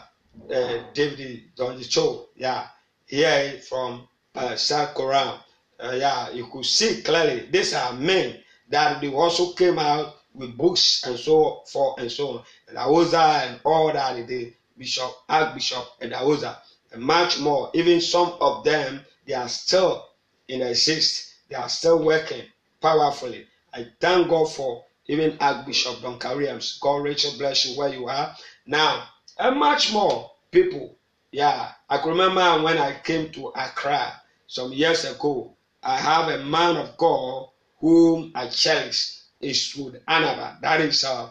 uh, 0.48 0.79
David 0.94 1.42
Don 1.57 1.81
Cho, 1.81 2.29
yeah, 2.37 2.68
here 3.05 3.59
from 3.68 4.07
uh, 4.37 4.55
South 4.55 4.94
Korea, 4.94 5.40
uh, 5.81 5.92
yeah, 5.96 6.31
you 6.31 6.46
could 6.53 6.64
see 6.64 7.03
clearly 7.03 7.48
these 7.51 7.75
are 7.75 7.94
men 7.94 8.38
that 8.68 9.01
they 9.01 9.12
also 9.12 9.55
came 9.55 9.81
out 9.81 10.14
with 10.33 10.57
books 10.57 11.03
and 11.05 11.18
so 11.18 11.64
forth 11.66 11.98
and 12.01 12.12
so 12.12 12.29
on. 12.29 12.42
And 12.68 12.79
Awoza 12.79 13.48
and 13.48 13.61
all 13.64 13.92
that, 13.92 14.25
the 14.29 14.53
Bishop, 14.79 15.11
Archbishop, 15.29 15.85
and 16.01 16.12
Awoza, 16.12 16.59
and 16.92 17.03
much 17.03 17.40
more. 17.40 17.72
Even 17.75 18.01
some 18.01 18.35
of 18.40 18.62
them, 18.62 19.01
they 19.27 19.35
are 19.35 19.48
still 19.48 20.07
in 20.46 20.62
exist. 20.62 21.31
They 21.48 21.57
are 21.57 21.68
still 21.68 22.03
working 22.03 22.44
powerfully. 22.83 23.47
I 23.73 23.87
thank 24.01 24.29
God 24.29 24.47
for 24.53 24.85
even 25.07 25.37
Archbishop 25.40 26.03
Duncan-Williams. 26.03 26.79
God 26.83 27.05
Rachel 27.05 27.33
bless 27.38 27.64
you 27.66 27.79
where 27.79 27.88
you 27.88 28.09
are. 28.09 28.35
Now, 28.66 29.05
and 29.38 29.59
much 29.59 29.92
more 29.92 30.33
people. 30.51 30.97
Yeah, 31.33 31.71
I 31.88 31.99
can 31.99 32.11
remember 32.11 32.62
when 32.62 32.79
I 32.79 33.01
came 33.03 33.31
to 33.33 33.49
Accra 33.57 34.12
some 34.47 34.73
years 34.73 35.05
ago. 35.07 35.55
I 35.83 35.97
have 35.97 36.29
a 36.29 36.45
man 36.45 36.77
of 36.77 36.97
God 36.99 37.49
whom 37.81 38.33
I 38.35 38.49
cherish 38.49 39.18
Eastwood 39.40 40.03
Anaba. 40.09 40.61
That 40.61 40.81
is 40.83 41.05
uh, 41.05 41.29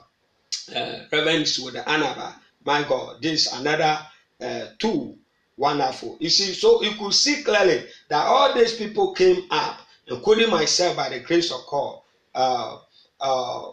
uh, 0.76 1.00
Reverend 1.12 1.44
Eastwood 1.44 1.76
Anaba. 1.76 2.36
My 2.66 2.84
God, 2.84 3.22
this 3.22 3.48
is 3.48 3.54
another 3.54 4.00
uh, 4.42 4.68
tool. 4.80 5.16
Wonderful. 5.58 6.18
You 6.20 6.30
see, 6.30 6.54
so 6.54 6.82
you 6.82 6.94
could 6.94 7.14
see 7.14 7.44
clearly 7.44 7.86
that 8.10 8.26
all 8.26 8.54
these 8.56 8.74
people 8.76 9.14
came 9.14 9.44
up, 9.52 9.81
including 10.08 10.50
myself 10.50 10.96
by 10.96 11.10
the 11.10 11.20
grace 11.20 11.52
of 11.52 11.62
God, 11.68 12.00
uh, 12.36 12.78
uh, 13.20 13.72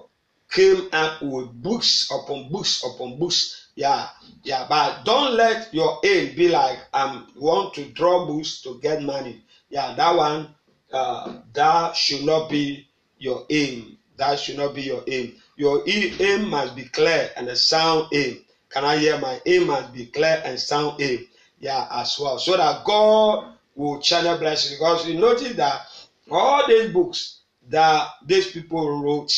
came 0.50 0.88
up 0.92 1.20
with 1.22 1.48
books 1.62 2.10
upon 2.10 2.48
books 2.50 2.82
upon 2.84 3.18
books. 3.18 3.68
Yeah, 3.74 4.08
yeah, 4.42 4.66
but 4.68 5.04
don't 5.04 5.34
let 5.34 5.72
your 5.72 6.00
aim 6.04 6.34
be 6.34 6.48
like 6.48 6.78
um 6.92 7.28
want 7.36 7.74
to 7.74 7.84
draw 7.90 8.26
books 8.26 8.60
to 8.62 8.78
get 8.80 9.02
money. 9.02 9.44
Yeah, 9.70 9.94
that 9.94 10.16
one 10.16 10.54
uh, 10.92 11.34
that 11.52 11.94
should 11.94 12.24
not 12.24 12.48
be 12.48 12.86
your 13.18 13.44
aim. 13.50 13.96
That 14.16 14.38
should 14.38 14.56
not 14.56 14.74
be 14.74 14.82
your 14.82 15.02
aim. 15.06 15.34
Your 15.56 15.82
aim 15.86 16.48
must 16.48 16.74
be 16.74 16.84
clear 16.84 17.30
and 17.36 17.48
a 17.48 17.56
sound 17.56 18.06
aim. 18.12 18.38
Can 18.68 18.84
I 18.84 18.96
hear 18.96 19.18
my 19.18 19.40
aim 19.46 19.66
must 19.66 19.92
be 19.92 20.06
clear 20.06 20.40
and 20.44 20.58
sound 20.58 21.00
aim? 21.00 21.26
Yeah, 21.60 21.86
as 21.90 22.18
well. 22.18 22.38
So 22.38 22.56
that 22.56 22.84
God 22.84 23.52
will 23.74 24.00
channel 24.00 24.38
blessing. 24.38 24.76
Because 24.78 25.06
you 25.06 25.18
notice 25.18 25.54
that 25.56 25.82
all 26.30 26.66
these 26.66 26.92
books 26.92 27.40
that 27.68 28.08
these 28.24 28.50
people 28.52 29.02
wrote, 29.02 29.32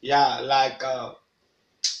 yeah, 0.00 0.40
like 0.40 0.82
uh, 0.82 1.12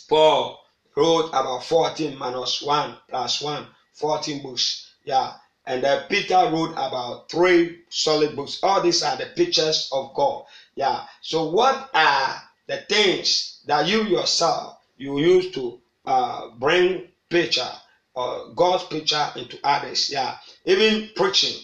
Paul 0.08 0.60
wrote 0.96 1.28
about 1.28 1.64
14 1.64 2.18
minus 2.18 2.62
1 2.62 2.96
plus 3.08 3.40
1, 3.40 3.66
14 3.92 4.42
books. 4.42 4.92
Yeah. 5.04 5.32
And 5.66 5.84
then 5.84 6.04
Peter 6.08 6.50
wrote 6.50 6.72
about 6.72 7.30
three 7.30 7.80
solid 7.90 8.34
books. 8.34 8.58
All 8.62 8.80
these 8.80 9.02
are 9.02 9.16
the 9.16 9.26
pictures 9.36 9.88
of 9.92 10.14
God. 10.14 10.44
Yeah. 10.74 11.04
So 11.20 11.50
what 11.50 11.90
are 11.94 12.42
the 12.66 12.78
things 12.88 13.60
that 13.66 13.86
you 13.86 14.04
yourself 14.04 14.78
you 14.96 15.18
use 15.18 15.52
to 15.52 15.80
uh, 16.06 16.48
bring 16.58 17.08
picture 17.28 17.70
or 18.14 18.34
uh, 18.34 18.44
God's 18.54 18.84
picture 18.84 19.28
into 19.36 19.58
others? 19.62 20.10
Yeah. 20.10 20.36
Even 20.64 21.10
preaching, 21.14 21.60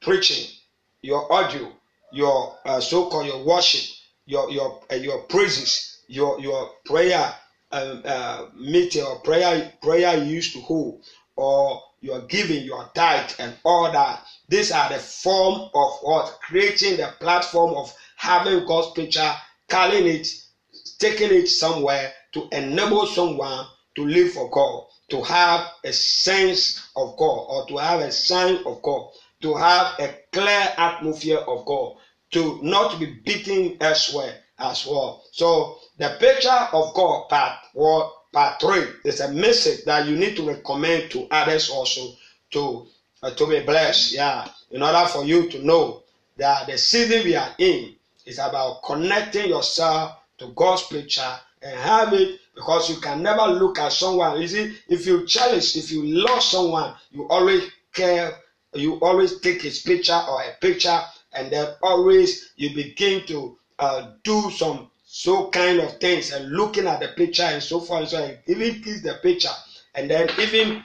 preaching, 0.00 0.48
your 1.02 1.30
audio, 1.32 1.72
your 2.12 2.54
uh, 2.66 2.80
so-called 2.80 3.26
your 3.26 3.44
worship, 3.44 3.82
your 4.26 4.50
your 4.50 4.80
uh, 4.92 4.96
your 4.96 5.20
praises, 5.24 6.00
your 6.08 6.40
your 6.40 6.70
prayer 6.86 7.34
um, 7.72 8.02
uh, 8.04 8.46
meeting 8.56 9.04
or 9.04 9.20
prayer 9.20 9.72
prayer 9.82 10.16
you 10.18 10.34
used 10.34 10.54
to 10.54 10.60
hold, 10.60 11.00
or 11.36 11.80
your 12.00 12.20
giving, 12.26 12.64
your 12.64 12.84
tithe, 12.94 13.32
and 13.40 13.54
all 13.64 13.90
that. 13.92 14.24
These 14.48 14.72
are 14.72 14.90
the 14.90 14.98
form 15.00 15.68
of 15.74 15.90
what 16.02 16.38
creating 16.42 16.98
the 16.98 17.12
platform 17.20 17.74
of 17.74 17.92
having 18.16 18.64
God's 18.66 18.92
picture, 18.92 19.32
calling 19.68 20.06
it, 20.06 20.28
taking 20.98 21.32
it 21.32 21.48
somewhere 21.48 22.12
to 22.34 22.48
enable 22.52 23.06
someone 23.06 23.66
to 23.96 24.06
live 24.06 24.32
for 24.32 24.50
God, 24.50 24.84
to 25.10 25.22
have 25.22 25.66
a 25.84 25.92
sense 25.92 26.80
of 26.96 27.16
God, 27.16 27.46
or 27.48 27.66
to 27.68 27.78
have 27.78 28.00
a 28.00 28.12
sign 28.12 28.58
of 28.66 28.82
God, 28.82 29.08
to 29.42 29.54
have 29.54 29.98
a 29.98 30.14
clear 30.32 30.72
atmosphere 30.76 31.38
of 31.38 31.64
God, 31.66 31.96
to 32.32 32.60
not 32.62 32.98
be 32.98 33.06
beaten 33.24 33.76
elsewhere 33.80 34.34
as 34.58 34.86
well. 34.86 35.24
So 35.32 35.78
the 35.98 36.16
picture 36.18 36.50
of 36.72 36.94
God 36.94 37.28
part 37.28 37.58
what 37.74 38.12
part 38.32 38.60
three 38.60 38.84
is 39.04 39.20
a 39.20 39.30
message 39.32 39.84
that 39.84 40.08
you 40.08 40.16
need 40.16 40.36
to 40.36 40.48
recommend 40.48 41.10
to 41.10 41.26
others 41.30 41.70
also 41.70 42.14
to 42.52 42.86
uh, 43.22 43.30
to 43.30 43.46
be 43.48 43.60
blessed. 43.60 44.14
Yeah, 44.14 44.48
in 44.70 44.82
order 44.82 45.06
for 45.08 45.24
you 45.24 45.48
to 45.50 45.64
know 45.64 46.02
that 46.36 46.66
the 46.66 46.78
season 46.78 47.24
we 47.24 47.36
are 47.36 47.54
in 47.58 47.94
is 48.24 48.38
about 48.38 48.82
connecting 48.84 49.48
yourself 49.48 50.16
to 50.38 50.48
God's 50.48 50.86
picture 50.86 51.34
and 51.60 51.78
have 51.78 52.12
it 52.12 52.40
because 52.54 52.90
you 52.90 52.96
can 52.96 53.22
never 53.22 53.46
look 53.48 53.78
at 53.78 53.92
someone. 53.92 54.40
You 54.40 54.48
see, 54.48 54.76
if 54.88 55.06
you 55.06 55.26
challenge, 55.26 55.76
if 55.76 55.90
you 55.92 56.04
love 56.04 56.42
someone, 56.42 56.94
you 57.10 57.28
always 57.28 57.64
care, 57.92 58.32
you 58.74 58.94
always 59.00 59.40
take 59.40 59.62
his 59.62 59.80
picture 59.80 60.20
or 60.28 60.42
a 60.42 60.52
picture, 60.60 61.00
and 61.32 61.52
then 61.52 61.68
always 61.82 62.52
you 62.56 62.74
begin 62.74 63.26
to 63.26 63.56
uh, 63.78 64.12
do 64.24 64.50
some 64.50 64.90
so 65.04 65.50
kind 65.50 65.78
of 65.78 65.98
things 65.98 66.32
and 66.32 66.50
looking 66.50 66.86
at 66.86 67.00
the 67.00 67.08
picture 67.08 67.42
and 67.42 67.62
so 67.62 67.80
forth 67.80 68.00
and 68.00 68.08
so 68.08 68.24
on, 68.24 68.38
even 68.46 68.82
kiss 68.82 69.02
the 69.02 69.14
picture, 69.22 69.50
and 69.94 70.10
then 70.10 70.28
even 70.38 70.82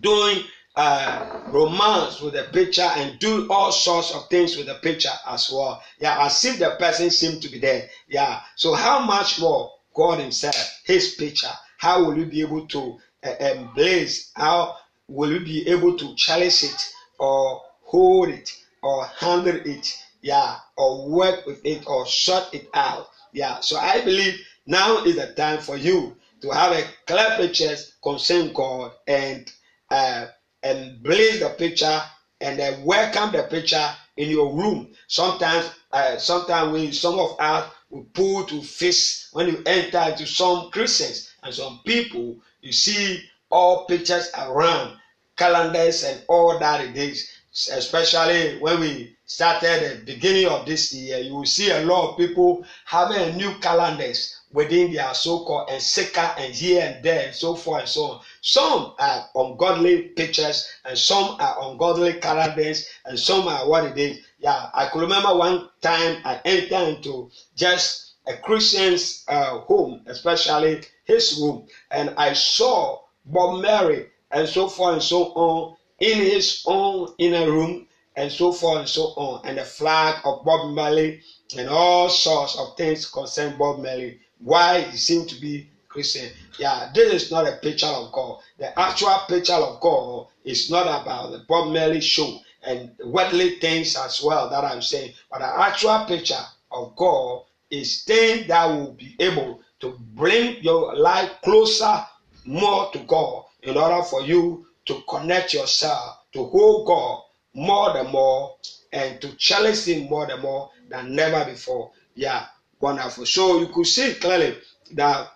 doing 0.00 0.44
uh, 0.76 1.40
romance 1.48 2.20
with 2.20 2.34
the 2.34 2.44
picture 2.52 2.88
and 2.96 3.18
do 3.18 3.48
all 3.50 3.72
sorts 3.72 4.14
of 4.14 4.28
things 4.28 4.56
with 4.56 4.66
the 4.66 4.74
picture 4.74 5.10
as 5.26 5.50
well. 5.52 5.82
Yeah, 5.98 6.24
as 6.24 6.44
if 6.44 6.58
the 6.58 6.76
person 6.78 7.10
seemed 7.10 7.42
to 7.42 7.48
be 7.50 7.58
there. 7.58 7.88
Yeah. 8.08 8.40
So 8.54 8.74
how 8.74 9.04
much 9.04 9.40
more 9.40 9.72
God 9.94 10.20
Himself, 10.20 10.80
His 10.84 11.14
picture? 11.16 11.50
How 11.78 12.04
will 12.04 12.16
you 12.16 12.26
be 12.26 12.40
able 12.40 12.66
to 12.68 12.98
uh, 13.24 13.34
embrace? 13.40 14.30
How 14.34 14.76
will 15.08 15.32
you 15.32 15.40
be 15.40 15.66
able 15.68 15.98
to 15.98 16.14
cherish 16.14 16.62
it 16.62 16.94
or 17.20 17.62
hold 17.82 18.30
it 18.30 18.50
or 18.82 19.06
handle 19.06 19.56
it? 19.64 19.94
Yeah, 20.22 20.56
or 20.78 21.08
work 21.10 21.46
with 21.46 21.64
it 21.66 21.84
or 21.88 22.06
shut 22.06 22.50
it 22.54 22.68
out. 22.74 23.08
Yeah. 23.32 23.60
So 23.60 23.78
I 23.78 24.02
believe 24.04 24.40
now 24.66 25.04
is 25.04 25.16
the 25.16 25.28
time 25.34 25.60
for 25.60 25.76
you 25.76 26.16
to 26.42 26.50
have 26.50 26.72
a 26.72 26.84
clear 27.06 27.36
picture 27.38 27.76
concerning 28.02 28.54
God 28.54 28.92
and. 29.08 29.52
Uh, 29.90 30.26
and 30.64 31.02
blaze 31.02 31.40
the 31.40 31.50
picture 31.50 32.02
and 32.42 32.58
then 32.58 32.84
welcome 32.84 33.32
the 33.32 33.44
picture 33.44 33.90
in 34.18 34.30
your 34.30 34.54
room. 34.56 34.88
Sometimes, 35.08 35.70
uh, 35.92 36.18
sometimes 36.18 36.72
we 36.72 36.92
some 36.92 37.18
of 37.20 37.36
us 37.40 37.70
we 37.90 38.02
pull 38.14 38.44
to 38.46 38.62
face 38.62 39.28
when 39.32 39.48
you 39.48 39.62
enter 39.66 40.00
into 40.10 40.26
some 40.26 40.70
Christians 40.70 41.32
and 41.44 41.54
some 41.54 41.80
people, 41.86 42.36
you 42.62 42.72
see 42.72 43.20
all 43.50 43.86
pictures 43.86 44.30
around, 44.38 44.96
calendars 45.40 46.04
and 46.04 46.22
all 46.28 46.58
that 46.58 46.84
it 46.84 46.96
is. 46.96 47.30
Especially 47.72 48.58
when 48.60 48.78
we 48.78 49.16
started 49.24 49.82
the 49.82 50.12
beginning 50.12 50.46
of 50.46 50.66
this 50.66 50.92
year, 50.92 51.18
you 51.18 51.34
will 51.34 51.46
see 51.46 51.70
a 51.70 51.80
lot 51.80 52.10
of 52.10 52.18
people 52.18 52.64
having 52.84 53.36
new 53.36 53.52
calendars 53.58 54.36
within 54.52 54.92
their 54.92 55.12
so-called 55.14 55.68
and 55.70 55.82
seeker 55.82 56.30
and 56.38 56.54
here 56.54 56.82
and 56.82 57.02
there 57.04 57.26
and 57.26 57.34
so 57.34 57.54
forth 57.54 57.80
and 57.80 57.88
so 57.88 58.02
on. 58.04 58.20
Some 58.40 58.92
are 58.98 59.28
ungodly 59.34 60.02
pictures 60.14 60.68
and 60.84 60.96
some 60.96 61.36
are 61.40 61.56
ungodly 61.70 62.14
calendars 62.14 62.86
and 63.04 63.18
some 63.18 63.48
are 63.48 63.68
what 63.68 63.84
it 63.84 63.98
is. 63.98 64.18
Yeah, 64.38 64.68
I 64.72 64.86
could 64.86 65.00
remember 65.00 65.34
one 65.34 65.68
time 65.80 66.20
I 66.24 66.40
entered 66.44 66.96
into 66.96 67.30
just 67.56 68.14
a 68.26 68.34
Christian's 68.34 69.24
uh, 69.26 69.58
home, 69.60 70.02
especially 70.06 70.82
his 71.04 71.40
room, 71.40 71.66
and 71.90 72.14
I 72.16 72.34
saw 72.34 73.00
Bob 73.24 73.62
Marley 73.62 74.06
and 74.30 74.48
so 74.48 74.68
forth 74.68 74.94
and 74.94 75.02
so 75.02 75.32
on 75.34 75.76
in 75.98 76.18
his 76.18 76.62
own 76.66 77.08
inner 77.18 77.50
room 77.50 77.86
and 78.16 78.30
so 78.30 78.52
forth 78.52 78.80
and 78.80 78.88
so 78.88 79.02
on, 79.16 79.40
and 79.44 79.58
the 79.58 79.64
flag 79.64 80.16
of 80.24 80.44
Bob 80.44 80.74
Marley 80.74 81.20
and 81.56 81.68
all 81.68 82.08
sorts 82.08 82.58
of 82.58 82.76
things 82.76 83.06
concern 83.06 83.56
Bob 83.56 83.78
Marley. 83.78 84.18
Why 84.38 84.82
he 84.82 84.96
seemed 84.96 85.28
to 85.28 85.40
be 85.40 85.68
Christian. 85.88 86.30
Yeah, 86.58 86.90
this 86.94 87.24
is 87.24 87.30
not 87.30 87.48
a 87.48 87.56
picture 87.56 87.86
of 87.86 88.12
God. 88.12 88.38
The 88.58 88.78
actual 88.78 89.18
picture 89.28 89.54
of 89.54 89.80
God 89.80 90.26
is 90.44 90.70
not 90.70 90.86
about 90.86 91.32
the 91.32 91.44
Bob 91.48 91.72
Marley 91.72 92.00
show 92.00 92.38
and 92.62 92.90
worldly 93.04 93.58
things 93.58 93.96
as 93.96 94.22
well 94.22 94.48
that 94.50 94.64
I'm 94.64 94.82
saying, 94.82 95.12
but 95.30 95.40
the 95.40 95.46
actual 95.46 96.04
picture 96.06 96.42
of 96.70 96.94
God 96.96 97.42
is 97.70 98.02
things 98.04 98.46
that 98.48 98.66
will 98.66 98.92
be 98.92 99.16
able 99.18 99.60
to 99.80 99.96
bring 100.14 100.62
your 100.62 100.94
life 100.94 101.30
closer 101.42 102.04
more 102.44 102.90
to 102.92 102.98
God 103.00 103.44
in 103.62 103.76
order 103.76 104.02
for 104.02 104.22
you 104.22 104.66
to 104.86 105.02
connect 105.08 105.54
yourself 105.54 106.18
to 106.32 106.44
who 106.46 106.84
God 106.86 107.22
more 107.54 107.92
than 107.92 108.10
more 108.10 108.56
and 108.92 109.20
to 109.20 109.34
challenge 109.36 109.84
Him 109.84 110.08
more 110.08 110.26
than 110.26 110.40
more 110.40 110.70
than 110.88 111.14
never 111.14 111.44
before. 111.44 111.92
Yeah, 112.14 112.46
wonderful. 112.80 113.26
So 113.26 113.60
you 113.60 113.68
could 113.68 113.86
see 113.86 114.14
clearly 114.14 114.56
that 114.92 115.32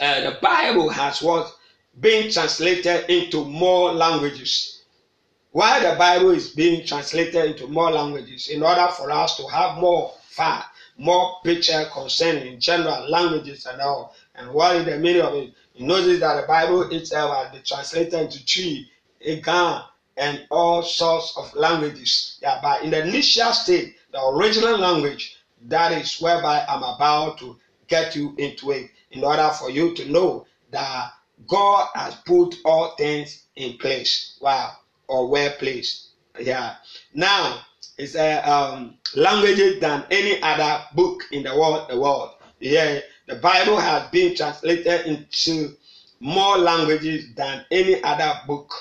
uh, 0.00 0.20
the 0.20 0.38
Bible 0.40 0.88
has 0.88 1.22
what 1.22 1.52
being 2.00 2.30
translated 2.30 3.08
into 3.10 3.44
more 3.44 3.92
languages. 3.92 4.82
Why 5.50 5.80
the 5.80 5.96
Bible 5.96 6.30
is 6.30 6.50
being 6.50 6.86
translated 6.86 7.44
into 7.44 7.66
more 7.66 7.90
languages 7.90 8.48
in 8.48 8.62
order 8.62 8.88
for 8.88 9.10
us 9.10 9.36
to 9.36 9.46
have 9.48 9.78
more 9.78 10.14
fact, 10.22 10.74
more 10.96 11.36
picture 11.44 11.84
concerning 11.92 12.58
general 12.58 13.08
languages 13.10 13.66
and 13.66 13.80
all. 13.80 14.16
And 14.34 14.50
what 14.52 14.76
is 14.76 14.86
the 14.86 14.98
meaning 14.98 15.22
of 15.22 15.34
it? 15.34 15.52
You 15.74 15.86
notice 15.86 16.20
that 16.20 16.40
the 16.40 16.46
Bible 16.46 16.82
itself 16.92 17.34
has 17.36 17.52
been 17.52 17.62
translated 17.62 18.14
into 18.14 18.44
Twi, 18.44 18.86
Ghana, 19.40 19.86
and 20.16 20.46
all 20.50 20.82
sorts 20.82 21.34
of 21.36 21.54
languages. 21.54 22.38
Yeah, 22.42 22.58
but 22.62 22.82
in 22.82 22.90
the 22.90 23.02
initial 23.02 23.52
state, 23.52 23.96
the 24.12 24.22
original 24.22 24.78
language, 24.78 25.36
that 25.68 25.92
is 25.92 26.20
whereby 26.20 26.64
I'm 26.68 26.82
about 26.82 27.38
to 27.38 27.56
get 27.88 28.14
you 28.14 28.34
into 28.38 28.70
it 28.72 28.90
in 29.10 29.24
order 29.24 29.50
for 29.58 29.70
you 29.70 29.94
to 29.94 30.10
know 30.10 30.46
that 30.70 31.10
God 31.46 31.88
has 31.94 32.14
put 32.26 32.56
all 32.64 32.94
things 32.96 33.44
in 33.56 33.78
place. 33.78 34.38
Wow, 34.40 34.72
or 35.08 35.28
well 35.28 35.52
placed. 35.58 36.08
Yeah. 36.38 36.74
Now 37.14 37.60
it's 37.98 38.14
a 38.14 38.38
um, 38.48 38.98
languages 39.14 39.80
than 39.80 40.04
any 40.10 40.42
other 40.42 40.84
book 40.94 41.24
in 41.30 41.42
the 41.42 41.56
world. 41.56 41.88
The 41.88 41.98
world. 41.98 42.30
Yeah, 42.60 43.00
the 43.26 43.36
Bible 43.36 43.78
has 43.78 44.10
been 44.10 44.34
translated 44.34 45.06
into 45.06 45.76
more 46.20 46.58
languages 46.58 47.34
than 47.34 47.64
any 47.70 48.02
other 48.02 48.40
book 48.46 48.72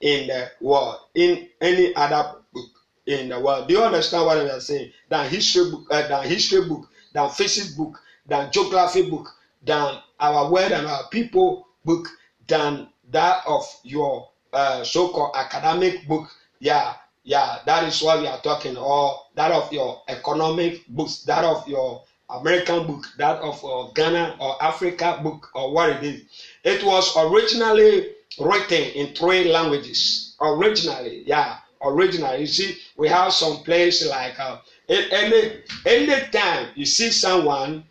in 0.00 0.28
the 0.28 0.50
world. 0.60 0.96
In 1.14 1.48
any 1.60 1.94
other 1.94 2.36
book 2.52 2.66
in 3.06 3.28
the 3.28 3.40
world. 3.40 3.68
Do 3.68 3.74
you 3.74 3.82
understand 3.82 4.26
what 4.26 4.38
I'm 4.38 4.60
saying? 4.60 4.92
Than 5.08 5.28
history 5.28 5.70
book, 5.70 5.86
uh, 5.90 6.08
than 6.08 6.28
history 6.28 6.66
book, 6.68 6.88
than 7.12 7.30
physics 7.30 7.74
book, 7.74 7.98
than 8.26 8.50
geography 8.52 9.10
book, 9.10 9.28
than 9.64 9.98
our 10.18 10.50
word 10.50 10.72
and 10.72 10.86
our 10.86 11.08
people 11.10 11.66
book, 11.84 12.08
than 12.46 12.88
that 13.10 13.42
of 13.46 13.64
your 13.82 14.28
uh, 14.52 14.84
so-called 14.84 15.34
academic 15.36 16.06
book. 16.06 16.28
Yeah, 16.60 16.94
yeah, 17.24 17.58
that 17.66 17.84
is 17.84 18.02
what 18.02 18.20
we 18.20 18.26
are 18.26 18.40
talking. 18.40 18.76
Or 18.76 19.16
that 19.34 19.50
of 19.50 19.72
your 19.72 20.02
economic 20.08 20.86
books, 20.88 21.22
that 21.24 21.44
of 21.44 21.66
your 21.68 22.02
American 22.30 22.86
book, 22.86 23.04
that 23.18 23.40
of 23.40 23.64
uh, 23.64 23.90
Ghana 23.94 24.36
or 24.40 24.62
Africa 24.62 25.20
book, 25.22 25.50
or 25.54 25.72
what 25.72 25.90
it 25.90 26.02
is. 26.02 26.22
It 26.64 26.84
was 26.84 27.16
originally 27.16 28.12
written 28.38 28.82
in 28.82 29.14
three 29.14 29.50
languages. 29.52 30.36
Originally, 30.40 31.22
yeah, 31.26 31.58
originally. 31.82 32.40
You 32.40 32.46
see, 32.46 32.78
we 32.96 33.08
have 33.08 33.32
some 33.32 33.62
place 33.64 34.06
like 34.08 34.38
uh, 34.38 34.58
any 34.88 35.60
any 35.86 36.26
time 36.30 36.68
you 36.74 36.86
see 36.86 37.10
someone 37.10 37.84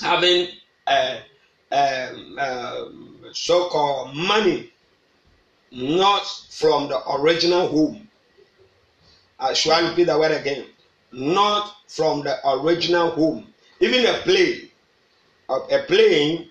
having 0.00 0.48
a, 0.88 1.18
a 1.70 2.88
so-called 3.32 4.16
money 4.16 4.70
not 5.70 6.26
from 6.50 6.88
the 6.88 7.00
original 7.10 7.68
home. 7.68 8.08
I 9.38 9.54
shall 9.54 9.88
repeat 9.88 10.04
the 10.04 10.18
word 10.18 10.32
again. 10.32 10.66
Not 11.12 11.74
from 11.88 12.22
the 12.22 12.38
original 12.48 13.10
home. 13.10 13.51
Even 13.82 14.06
a 14.06 14.18
plane, 14.18 14.70
a 15.48 15.78
plane 15.88 16.48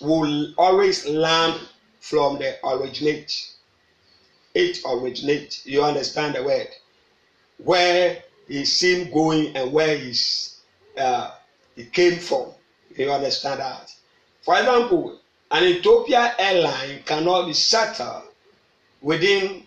will 0.00 0.54
always 0.56 1.08
land 1.08 1.58
from 1.98 2.38
the 2.38 2.56
originate. 2.64 3.50
It 4.54 4.78
originates. 4.86 5.66
You 5.66 5.82
understand 5.82 6.36
the 6.36 6.44
word? 6.44 6.68
Where 7.64 8.22
he 8.46 8.64
seen 8.64 9.10
going 9.10 9.56
and 9.56 9.72
where 9.72 9.96
he's 9.98 10.60
uh, 10.96 11.32
he 11.74 11.84
came 11.86 12.20
from. 12.20 12.52
You 12.96 13.10
understand 13.10 13.58
that? 13.58 13.92
For 14.42 14.56
example, 14.56 15.18
an 15.50 15.64
Ethiopia 15.64 16.32
airline 16.38 17.02
cannot 17.04 17.46
be 17.46 17.54
settled 17.54 18.22
within 19.02 19.64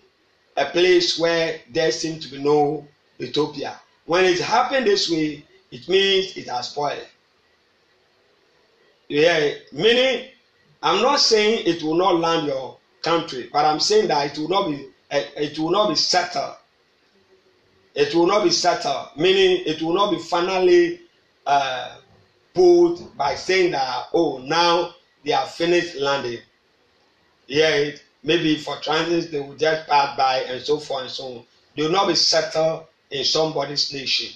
a 0.56 0.66
place 0.68 1.20
where 1.20 1.60
there 1.70 1.92
seems 1.92 2.26
to 2.26 2.32
be 2.32 2.42
no 2.42 2.88
Ethiopia. 3.20 3.82
When 4.06 4.24
it 4.24 4.40
happened 4.40 4.88
this 4.88 5.10
way, 5.10 5.44
it 5.72 5.88
means 5.88 6.36
it 6.38 6.48
has 6.48 6.70
spoiled. 6.70 7.08
Yeah, 9.08 9.52
meaning 9.72 10.28
I'm 10.84 11.02
not 11.02 11.20
saying 11.20 11.64
it 11.66 11.84
will 11.84 11.96
not 11.96 12.20
land 12.20 12.48
your 12.48 12.78
country, 13.02 13.50
but 13.52 13.66
I'm 13.66 13.80
saying 13.80 14.08
that 14.10 14.32
it 14.32 14.40
will 14.40 14.50
not 14.50 14.70
be 14.70 14.88
eh, 15.10 15.26
it 15.36 15.60
will 15.60 15.72
not 15.72 15.90
be 15.90 15.96
settled. 15.96 16.56
It 17.94 18.16
will 18.16 18.28
not 18.28 18.44
be 18.44 18.52
settled, 18.52 19.10
meaning 19.18 19.64
it 19.66 19.82
will 19.82 19.94
not 19.94 20.12
be 20.12 20.18
finally 20.20 21.02
uh, 21.46 21.98
put 22.54 23.00
by 23.18 23.36
saying 23.36 23.72
that 23.72 24.08
oh 24.14 24.38
now 24.40 24.94
they 25.26 25.32
have 25.32 25.50
finished 25.50 25.96
landing. 25.96 26.40
Yeah, 27.48 27.92
maybe 28.24 28.56
for 28.56 28.78
transit 28.78 29.32
they 29.32 29.40
will 29.40 29.56
just 29.56 29.88
pass 29.88 30.16
by 30.18 30.38
and 30.48 30.62
so 30.62 30.80
forth 30.80 31.04
and 31.04 31.12
so 31.12 31.26
on. 31.26 31.44
They 31.76 31.84
will 31.84 31.92
not 31.92 32.08
be 32.08 32.16
settled 32.16 32.86
in 33.10 33.24
somebody's 33.26 33.92
nation. 33.94 34.34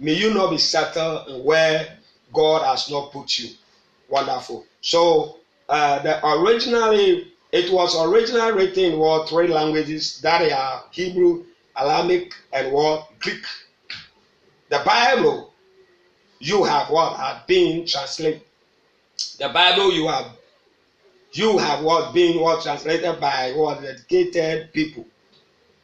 May 0.00 0.14
you 0.14 0.32
not 0.32 0.50
be 0.50 0.56
settled 0.56 1.28
in 1.28 1.44
where 1.44 1.98
God 2.32 2.64
has 2.64 2.90
not 2.90 3.12
put 3.12 3.38
you. 3.38 3.50
Wonderful. 4.08 4.64
So 4.80 5.36
uh, 5.68 5.98
the 6.00 6.26
originally 6.26 7.32
it 7.52 7.70
was 7.70 7.94
originally 8.00 8.52
written 8.52 8.92
in 8.92 8.98
what 8.98 9.28
three 9.28 9.48
languages 9.48 10.20
that 10.22 10.50
are 10.50 10.84
Hebrew, 10.90 11.44
Aramaic, 11.76 12.32
and 12.52 12.72
what 12.72 13.08
Greek. 13.20 13.44
The 14.70 14.80
Bible 14.86 15.52
you 16.38 16.64
have 16.64 16.88
what 16.88 17.16
had 17.18 17.46
been 17.46 17.86
translated. 17.86 18.40
The 19.38 19.50
Bible 19.50 19.92
you 19.92 20.08
have 20.08 20.32
you 21.32 21.58
have 21.58 21.84
what 21.84 22.14
been 22.14 22.40
what 22.40 22.62
translated 22.62 23.20
by 23.20 23.52
what 23.54 23.82
dedicated 23.82 24.72
people. 24.72 25.04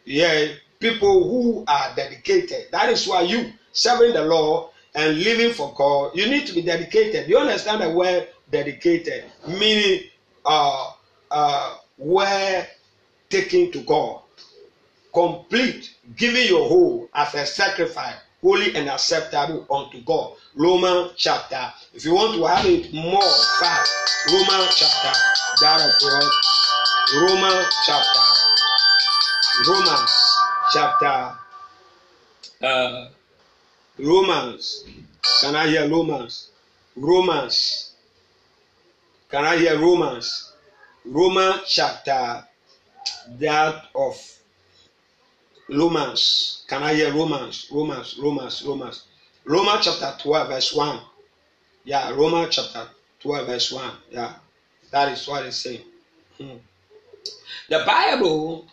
Yeah, 0.06 0.46
people 0.80 1.28
who 1.28 1.64
are 1.68 1.94
dedicated. 1.94 2.68
That 2.72 2.88
is 2.88 3.06
why 3.06 3.22
you 3.22 3.52
serving 3.76 4.14
the 4.14 4.24
Lord 4.24 4.70
and 4.94 5.18
living 5.22 5.52
for 5.52 5.72
God, 5.74 6.16
you 6.16 6.26
need 6.28 6.46
to 6.46 6.54
be 6.54 6.62
dedicated. 6.62 7.28
You 7.28 7.38
understand 7.38 7.82
the 7.82 7.90
word 7.90 8.28
dedicated, 8.50 9.24
meaning 9.46 10.04
uh, 10.44 10.92
uh, 11.30 11.76
were 11.98 12.66
taken 13.28 13.70
to 13.72 13.82
God, 13.82 14.22
complete, 15.12 15.94
giving 16.16 16.46
your 16.48 16.68
whole 16.68 17.08
as 17.14 17.34
a 17.34 17.44
sacrifice, 17.44 18.16
holy 18.40 18.74
and 18.74 18.88
acceptable 18.88 19.66
unto 19.70 20.00
God. 20.02 20.32
Roman 20.54 21.10
chapter. 21.16 21.70
If 21.92 22.06
you 22.06 22.14
want 22.14 22.34
to 22.36 22.44
have 22.46 22.64
it 22.64 22.92
more 22.94 23.20
fast, 23.60 23.92
Roman 24.32 24.66
chapter, 24.74 25.18
that 25.60 25.80
of 25.84 25.92
God. 26.00 26.30
Roman 27.14 27.66
chapter. 27.86 28.20
Romans 29.68 30.10
chapter. 30.72 31.36
Uh, 32.62 33.08
Romans. 33.98 34.84
Can 35.40 35.56
I 35.56 35.68
hear 35.68 35.88
Romans? 35.88 36.50
Romans 36.94 37.86
Can 39.30 39.44
I 39.44 39.56
hear 39.56 39.78
Romans? 39.78 40.52
Romans 41.04 41.62
chapter 41.66 42.46
that 43.38 43.84
of 43.94 44.16
Romans. 45.68 46.64
Can 46.68 46.82
I 46.82 46.94
hear 46.94 47.12
Romans? 47.12 47.68
Romans, 47.72 48.18
Romans, 48.22 48.62
Romans. 48.64 49.04
Romans 49.44 49.84
chapter 49.84 50.14
12, 50.22 50.48
verse 50.48 50.74
1. 50.74 51.00
Yeah, 51.84 52.10
Romans 52.10 52.54
chapter 52.54 52.88
12, 53.20 53.46
verse 53.46 53.72
1. 53.72 53.90
Yeah, 54.10 54.34
that 54.90 55.12
is 55.12 55.26
what 55.26 55.44
it's 55.44 55.56
saying. 55.56 55.82
Hmm. 56.38 56.58
The 57.68 57.82
Bible, 57.84 58.66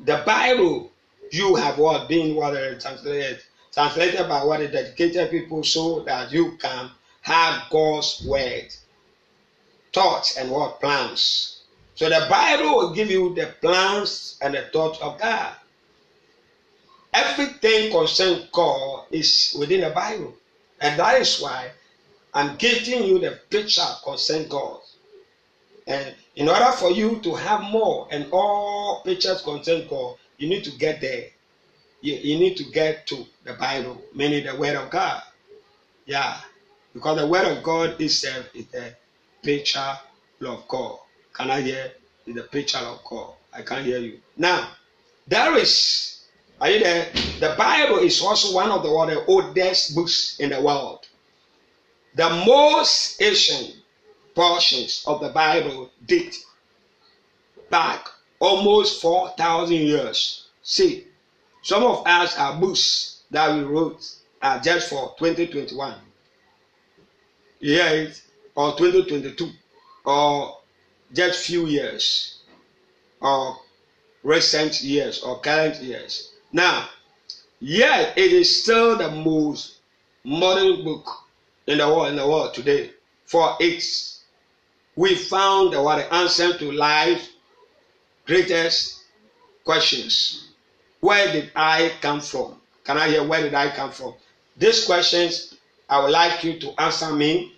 the 0.00 0.22
Bible, 0.26 0.90
you 1.30 1.54
have 1.54 1.78
what 1.78 2.08
being 2.08 2.34
what 2.34 2.54
translated, 2.80 3.40
translated 3.74 4.28
by 4.28 4.44
what 4.44 4.60
the 4.60 4.68
dedicated 4.68 5.30
people 5.30 5.64
so 5.64 6.00
that 6.04 6.32
you 6.32 6.56
can 6.58 6.90
have 7.22 7.64
God's 7.70 8.24
word 8.26 8.74
thoughts 9.94 10.38
and 10.38 10.50
what 10.50 10.80
plans. 10.80 11.62
So 11.96 12.08
the 12.08 12.26
Bible 12.30 12.76
will 12.76 12.94
give 12.94 13.10
you 13.10 13.34
the 13.34 13.54
plans 13.60 14.38
and 14.42 14.54
the 14.54 14.62
thoughts 14.72 15.00
of 15.00 15.20
God. 15.20 15.54
everything 17.14 17.90
concerning 17.92 18.48
God 18.52 19.06
is 19.10 19.56
within 19.58 19.82
the 19.82 19.90
Bible. 19.90 20.34
And 20.80 20.98
that 21.00 21.20
is 21.20 21.40
why 21.40 21.70
I'm 22.34 22.56
giving 22.56 23.04
you 23.04 23.18
the 23.20 23.40
picture 23.50 23.82
concerning 24.04 24.48
God. 24.48 24.80
And 25.86 26.14
in 26.36 26.48
order 26.48 26.72
for 26.72 26.90
you 26.90 27.20
to 27.22 27.34
have 27.34 27.62
more 27.62 28.08
and 28.10 28.28
all 28.32 29.02
pictures 29.04 29.42
concerning 29.42 29.88
God, 29.88 30.16
you 30.38 30.48
need 30.48 30.64
to 30.64 30.72
get 30.72 31.00
there. 31.00 31.26
You, 32.04 32.16
you 32.16 32.38
need 32.38 32.58
to 32.58 32.64
get 32.64 33.06
to 33.06 33.24
the 33.44 33.54
Bible, 33.54 33.98
meaning 34.14 34.44
the 34.44 34.54
Word 34.54 34.76
of 34.76 34.90
God. 34.90 35.22
Yeah, 36.04 36.36
because 36.92 37.16
the 37.16 37.26
Word 37.26 37.46
of 37.46 37.62
God 37.62 37.98
itself 37.98 38.44
is 38.52 38.66
the 38.66 38.94
picture 39.42 39.96
of 40.42 40.68
God. 40.68 40.98
Can 41.32 41.48
I 41.48 41.62
hear? 41.62 41.92
Is 42.26 42.34
the 42.34 42.42
picture 42.42 42.76
of 42.76 43.02
God. 43.08 43.32
I 43.54 43.62
can't 43.62 43.86
hear 43.86 44.00
you. 44.00 44.20
Now, 44.36 44.68
there 45.26 45.56
is, 45.56 46.24
are 46.60 46.68
you 46.68 46.80
there? 46.80 47.08
The 47.40 47.54
Bible 47.56 48.00
is 48.00 48.20
also 48.20 48.54
one 48.54 48.70
of 48.70 48.82
the, 48.82 48.92
one 48.92 49.08
of 49.08 49.14
the 49.14 49.24
oldest 49.24 49.94
books 49.94 50.38
in 50.38 50.50
the 50.50 50.60
world. 50.60 51.06
The 52.16 52.28
most 52.44 53.22
ancient 53.22 53.76
portions 54.34 55.04
of 55.06 55.22
the 55.22 55.30
Bible 55.30 55.90
date 56.04 56.36
back 57.70 58.06
almost 58.40 59.00
4,000 59.00 59.74
years. 59.74 60.48
See, 60.62 61.06
some 61.64 61.82
of 61.82 62.06
us 62.06 62.38
are 62.38 62.60
books 62.60 63.22
that 63.30 63.56
we 63.56 63.64
wrote 63.64 64.04
are 64.42 64.60
just 64.60 64.90
for 64.90 65.14
2021. 65.18 65.94
Yeah, 67.60 68.06
or 68.54 68.76
2022, 68.76 69.50
or 70.04 70.58
just 71.14 71.46
few 71.46 71.66
years, 71.66 72.42
or 73.20 73.56
recent 74.22 74.82
years, 74.82 75.22
or 75.22 75.40
current 75.40 75.82
years. 75.82 76.32
Now, 76.52 76.86
yet 77.60 78.18
it 78.18 78.32
is 78.32 78.62
still 78.62 78.98
the 78.98 79.10
most 79.10 79.78
modern 80.22 80.84
book 80.84 81.08
in 81.66 81.78
the 81.78 81.88
world 81.88 82.08
in 82.08 82.16
the 82.16 82.28
world 82.28 82.52
today 82.52 82.90
for 83.24 83.56
its 83.58 84.20
we 84.96 85.14
found 85.14 85.72
the, 85.72 85.78
answer 86.12 86.56
to 86.58 86.70
life's 86.70 87.30
greatest 88.26 89.00
questions. 89.64 90.43
Where 91.04 91.30
did 91.30 91.50
I 91.54 91.92
come 92.00 92.22
from? 92.22 92.62
Can 92.82 92.96
I 92.96 93.10
hear 93.10 93.22
where 93.22 93.42
did 93.42 93.52
I 93.52 93.68
come 93.68 93.90
from? 93.90 94.14
These 94.56 94.86
questions, 94.86 95.54
I 95.86 96.02
would 96.02 96.10
like 96.10 96.42
you 96.42 96.58
to 96.60 96.80
answer 96.80 97.12
me 97.12 97.52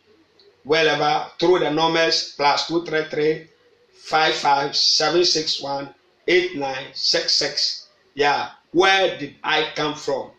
wherever 0.65 1.31
through 1.39 1.61
the 1.61 1.71
numbers 1.71 2.35
plus 2.37 2.67
233 2.67 3.47
55761 3.93 5.95
8966. 6.27 7.87
Yeah, 8.15 8.51
where 8.73 9.17
did 9.17 9.37
I 9.45 9.71
come 9.77 9.95
from? 9.95 10.33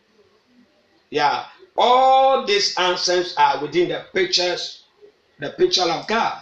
Yeah, 1.10 1.46
all 1.78 2.46
these 2.46 2.78
answers 2.78 3.36
are 3.38 3.62
within 3.62 3.88
the 3.88 4.04
pictures, 4.14 4.84
the 5.40 5.52
picture 5.52 5.90
of 5.90 6.08
God. 6.08 6.42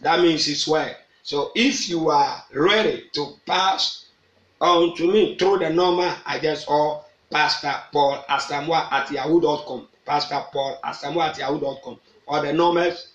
That 0.00 0.18
means 0.18 0.48
it's 0.48 0.66
word. 0.66 0.96
So 1.22 1.52
if 1.54 1.88
you 1.88 2.10
are 2.10 2.42
ready 2.52 3.04
to 3.12 3.34
pass 3.46 4.06
on 4.60 4.96
to 4.96 5.12
me 5.12 5.36
through 5.36 5.58
the 5.58 5.66
I 6.26 6.38
just 6.40 6.68
or 6.68 7.04
Pastor 7.30 7.74
Paul 7.92 8.24
Asamoah 8.28 8.92
at 8.92 9.10
yahoo.com. 9.10 9.88
Pastor 10.04 10.42
Paul 10.52 10.78
Asamoah 10.84 11.30
at 11.30 11.38
yahoo.com. 11.38 11.98
Or 12.26 12.42
the 12.42 12.52
numbers 12.52 13.12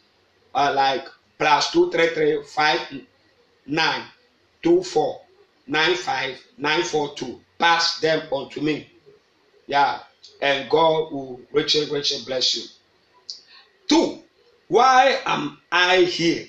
are 0.54 0.74
like 0.74 1.08
plus 1.38 1.72
two 1.72 1.92
three 1.92 2.10
three 2.10 2.42
five 2.44 2.80
nine 3.68 4.04
two 4.64 4.82
four 4.82 5.22
nine 5.68 5.96
five 5.96 6.40
nine 6.58 6.84
four 6.84 7.14
two. 7.16 7.40
Pass 7.60 8.00
them 8.00 8.28
on 8.32 8.50
to 8.52 8.62
me. 8.62 8.90
Yeah. 9.68 10.00
And 10.42 10.70
God 10.70 11.12
will 11.12 11.40
richly, 11.52 11.90
richly 11.90 12.26
bless 12.26 12.56
you. 12.58 12.64
Two, 13.88 14.24
why 14.68 15.20
am 15.26 15.60
I 15.72 15.98
here? 16.02 16.48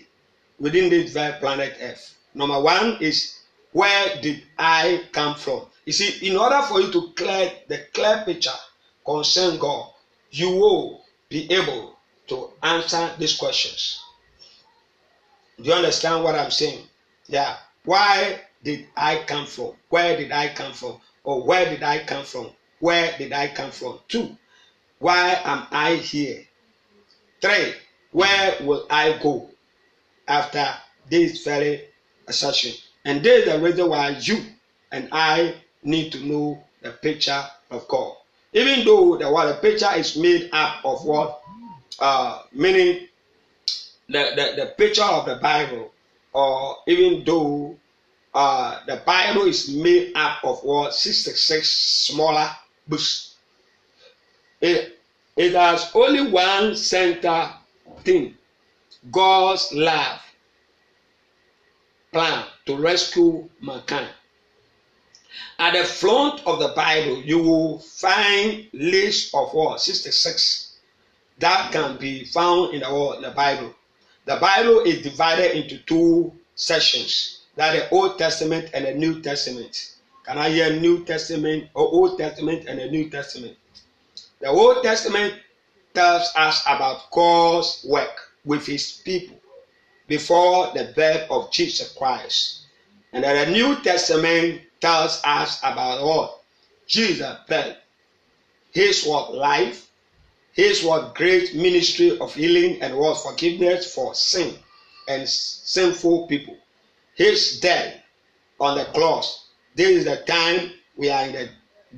within 0.58 0.88
this 0.88 1.12
very 1.12 1.38
planet 1.38 1.76
Earth. 1.80 2.14
Number 2.34 2.60
one 2.60 2.98
is 3.00 3.38
where 3.76 4.20
did 4.20 4.42
I 4.58 5.02
come 5.12 5.34
from? 5.36 5.66
You 5.84 5.92
see, 5.92 6.28
in 6.28 6.36
order 6.36 6.60
for 6.62 6.80
you 6.80 6.90
to 6.92 7.12
clear 7.14 7.52
the 7.68 7.78
clear 7.92 8.22
picture 8.24 8.58
concerning 9.04 9.58
God, 9.58 9.92
you 10.30 10.50
will 10.50 11.04
be 11.28 11.50
able 11.52 11.98
to 12.28 12.50
answer 12.62 13.12
these 13.18 13.36
questions. 13.36 14.02
Do 15.58 15.64
you 15.64 15.74
understand 15.74 16.24
what 16.24 16.34
I'm 16.34 16.50
saying? 16.50 16.84
Yeah. 17.26 17.56
Why 17.84 18.40
did 18.62 18.86
I 18.96 19.22
come 19.26 19.46
from? 19.46 19.72
Where 19.88 20.16
did 20.16 20.32
I 20.32 20.48
come 20.48 20.72
from? 20.72 21.00
Or 21.24 21.44
where 21.44 21.68
did 21.68 21.82
I 21.82 22.04
come 22.04 22.24
from? 22.24 22.50
Where 22.80 23.16
did 23.18 23.32
I 23.32 23.48
come 23.48 23.70
from? 23.70 24.00
Two, 24.08 24.36
why 24.98 25.40
am 25.44 25.66
I 25.70 25.94
here? 25.94 26.44
Three, 27.40 27.74
where 28.10 28.56
will 28.62 28.86
I 28.90 29.18
go? 29.22 29.50
after 30.28 30.66
this 31.08 31.44
very 31.44 31.82
assertion. 32.26 32.72
And 33.06 33.22
this 33.22 33.46
is 33.46 33.52
the 33.52 33.60
reason 33.60 33.88
why 33.88 34.08
you 34.20 34.44
and 34.90 35.08
I 35.12 35.54
need 35.84 36.10
to 36.10 36.26
know 36.26 36.62
the 36.82 36.90
picture 36.90 37.40
of 37.70 37.86
God. 37.86 38.16
Even 38.52 38.84
though 38.84 39.16
the 39.16 39.30
what 39.30 39.46
the 39.46 39.54
picture 39.54 39.90
is 39.94 40.16
made 40.16 40.50
up 40.52 40.84
of 40.84 41.04
what 41.04 41.40
uh, 42.00 42.42
meaning 42.52 43.06
the, 44.08 44.32
the, 44.34 44.64
the 44.64 44.74
picture 44.76 45.04
of 45.04 45.24
the 45.26 45.36
Bible, 45.36 45.92
or 46.32 46.78
even 46.88 47.22
though 47.24 47.76
uh, 48.34 48.80
the 48.86 48.96
Bible 49.06 49.42
is 49.42 49.70
made 49.70 50.10
up 50.16 50.38
of 50.42 50.64
what 50.64 50.92
66 50.92 51.68
smaller 51.68 52.50
books. 52.88 53.36
It, 54.60 54.98
it 55.36 55.52
has 55.54 55.92
only 55.94 56.28
one 56.28 56.74
center 56.74 57.50
thing 58.02 58.34
God's 59.12 59.72
love 59.72 60.25
plan 62.16 62.46
to 62.64 62.76
rescue 62.76 63.46
mankind. 63.60 64.08
At 65.58 65.74
the 65.74 65.84
front 65.84 66.40
of 66.46 66.60
the 66.60 66.68
Bible, 66.68 67.20
you 67.20 67.38
will 67.38 67.78
find 67.80 68.66
list 68.72 69.34
of 69.34 69.52
what 69.52 69.82
66 69.82 70.78
that 71.40 71.70
can 71.72 71.98
be 71.98 72.24
found 72.24 72.72
in 72.72 72.80
the, 72.80 73.18
the 73.20 73.32
Bible. 73.36 73.74
The 74.24 74.36
Bible 74.36 74.80
is 74.80 75.02
divided 75.02 75.58
into 75.58 75.76
two 75.84 76.32
sections. 76.54 77.42
That 77.56 77.72
the 77.72 77.94
Old 77.94 78.18
Testament 78.18 78.70
and 78.72 78.86
the 78.86 78.94
New 78.94 79.20
Testament. 79.20 79.96
Can 80.24 80.38
I 80.38 80.48
hear 80.48 80.80
New 80.80 81.04
Testament 81.04 81.68
or 81.74 81.84
Old 81.84 82.16
Testament 82.16 82.64
and 82.66 82.78
the 82.78 82.88
New 82.88 83.10
Testament? 83.10 83.58
The 84.40 84.48
Old 84.48 84.82
Testament 84.82 85.34
tells 85.92 86.32
us 86.34 86.62
about 86.64 87.10
God's 87.10 87.84
work 87.86 88.32
with 88.46 88.64
his 88.64 89.02
people 89.04 89.36
before 90.06 90.72
the 90.74 90.92
birth 90.94 91.30
of 91.30 91.50
Jesus 91.50 91.92
Christ. 91.92 92.62
And 93.12 93.24
that 93.24 93.46
the 93.46 93.52
New 93.52 93.80
Testament 93.82 94.62
tells 94.80 95.20
us 95.24 95.58
about 95.62 96.04
what? 96.04 96.42
Jesus' 96.86 97.36
birth. 97.48 97.76
His 98.72 99.04
what 99.04 99.34
life, 99.34 99.88
his 100.52 100.84
what 100.84 101.14
great 101.14 101.54
ministry 101.54 102.18
of 102.18 102.34
healing 102.34 102.82
and 102.82 102.96
what 102.96 103.22
forgiveness 103.22 103.92
for 103.92 104.14
sin 104.14 104.54
and 105.08 105.28
sinful 105.28 106.26
people. 106.26 106.56
His 107.14 107.60
death 107.60 107.94
on 108.60 108.76
the 108.76 108.84
cross. 108.86 109.48
This 109.74 109.90
is 109.90 110.04
the 110.04 110.16
time 110.26 110.72
we 110.96 111.10
are 111.10 111.24
in 111.24 111.32
the 111.32 111.48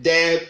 death, 0.02 0.42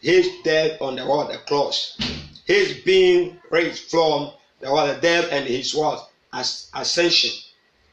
his 0.00 0.28
death 0.44 0.80
on 0.80 0.96
the 0.96 1.04
what 1.06 1.30
the 1.30 1.38
cross. 1.38 1.98
His 2.46 2.80
being 2.84 3.38
raised 3.50 3.90
from 3.90 4.32
the 4.60 4.70
what 4.70 4.94
the 4.94 5.00
death 5.00 5.28
and 5.30 5.46
his 5.46 5.74
what 5.74 6.11
as 6.32 6.70
ascension. 6.74 7.30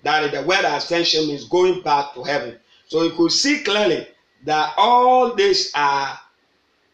That 0.04 0.24
is 0.24 0.32
the 0.32 0.44
word 0.44 0.64
ascension 0.66 1.28
means 1.28 1.46
going 1.46 1.82
back 1.82 2.14
to 2.14 2.24
heaven. 2.24 2.58
So 2.88 3.04
you 3.04 3.12
could 3.12 3.32
see 3.32 3.62
clearly 3.64 4.08
that 4.46 4.74
all 4.78 5.34
these 5.34 5.72
are 5.76 6.18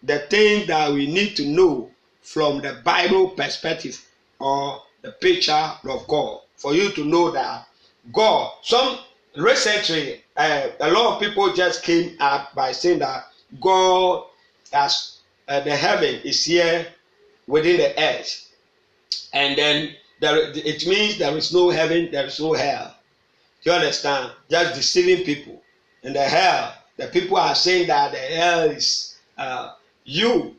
the 0.04 0.20
things 0.20 0.68
that 0.68 0.92
we 0.92 1.12
need 1.12 1.36
to 1.38 1.46
know 1.46 1.92
from 2.22 2.62
the 2.62 2.82
Bible 2.84 3.30
perspective 3.30 4.04
or 4.40 4.82
the 5.02 5.12
picture 5.12 5.72
of 5.84 6.08
God. 6.08 6.42
For 6.56 6.74
you 6.74 6.90
to 6.92 7.04
know 7.06 7.32
that 7.32 7.68
God, 8.12 8.52
some 8.62 8.98
recently, 9.38 10.24
uh, 10.38 10.70
a 10.80 10.92
lot 10.92 11.16
of 11.16 11.20
people 11.22 11.54
just 11.54 11.84
came 11.84 12.16
up 12.20 12.54
by 12.56 12.72
saying 12.72 13.00
that 13.00 13.26
God 13.62 14.26
as 14.74 15.20
uh, 15.48 15.60
the 15.62 15.76
heaven 15.76 16.20
is 16.24 16.44
here 16.44 16.88
within 17.48 17.78
the 17.78 18.00
earth, 18.02 18.52
and 19.34 19.58
then 19.58 19.96
there, 20.20 20.52
it 20.52 20.88
means 20.88 21.18
there 21.18 21.36
is 21.38 21.54
no 21.54 21.70
heaven, 21.70 22.10
there 22.12 22.26
is 22.26 22.40
no 22.40 22.54
hell. 22.54 22.96
Do 23.64 23.72
you 23.72 23.76
understand? 23.76 24.32
Just 24.50 24.76
deceiving 24.76 25.26
people. 25.26 25.62
In 26.04 26.14
the 26.14 26.24
hell, 26.24 26.74
the 26.98 27.08
people 27.08 27.38
are 27.38 27.56
saying 27.56 27.88
that 27.88 28.12
the 28.12 28.18
hell 28.18 28.70
is 28.70 29.18
uh, 29.38 29.74
you 30.04 30.56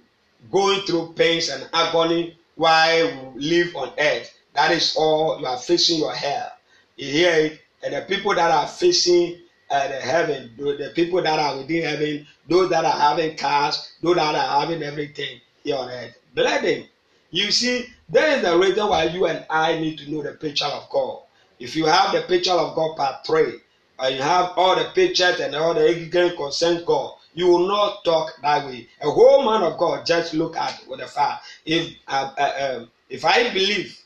going 0.50 0.80
through 0.82 1.14
pains 1.14 1.48
and 1.48 1.68
agony 1.72 2.36
while 2.56 3.08
you 3.08 3.32
live 3.36 3.76
on 3.76 3.92
earth. 3.98 4.32
That 4.54 4.72
is 4.72 4.96
all 4.96 5.38
you 5.40 5.46
are 5.46 5.58
facing 5.58 6.00
your 6.00 6.14
hell. 6.14 6.52
You 6.96 7.10
hear 7.10 7.32
it? 7.32 7.60
And 7.84 7.94
the 7.94 8.02
people 8.02 8.34
that 8.34 8.50
are 8.50 8.66
facing 8.66 9.38
uh, 9.70 9.88
the 9.88 10.00
heaven, 10.00 10.50
the 10.56 10.92
people 10.94 11.22
that 11.22 11.38
are 11.38 11.58
within 11.58 11.84
heaven, 11.84 12.26
those 12.48 12.70
that 12.70 12.84
are 12.84 12.98
having 12.98 13.36
cars, 13.36 13.92
those 14.02 14.16
that 14.16 14.34
are 14.34 14.60
having 14.60 14.82
everything 14.82 15.40
here 15.62 15.76
on 15.76 15.90
earth. 15.90 16.18
Bleeding. 16.34 16.88
You 17.30 17.50
see, 17.50 17.86
there 18.08 18.36
is 18.36 18.42
the 18.42 18.56
reason 18.58 18.88
why 18.88 19.04
you 19.04 19.26
and 19.26 19.44
I 19.50 19.78
need 19.78 19.98
to 19.98 20.10
know 20.10 20.22
the 20.22 20.32
picture 20.32 20.66
of 20.66 20.88
God. 20.90 21.22
If 21.58 21.74
you 21.74 21.86
have 21.86 22.12
the 22.12 22.22
picture 22.22 22.52
of 22.52 22.74
God 22.74 22.96
part 22.96 23.26
three, 23.26 23.60
or 23.98 24.10
you 24.10 24.20
have 24.22 24.52
all 24.56 24.76
the 24.76 24.90
pictures 24.94 25.40
and 25.40 25.54
all 25.54 25.74
the 25.74 25.88
ignorant 25.88 26.36
concerns 26.36 26.84
God, 26.84 27.14
you 27.34 27.46
will 27.48 27.66
not 27.66 28.04
talk 28.04 28.32
that 28.42 28.66
way. 28.66 28.88
A 29.02 29.10
whole 29.10 29.44
man 29.44 29.62
of 29.62 29.78
God 29.78 30.06
just 30.06 30.34
look 30.34 30.56
at 30.56 30.80
with 30.88 31.00
the 31.00 31.06
fact. 31.06 31.44
If 31.64 31.94
uh, 32.08 32.30
uh, 32.38 32.76
um, 32.78 32.90
if 33.08 33.24
I 33.24 33.52
believe, 33.52 33.98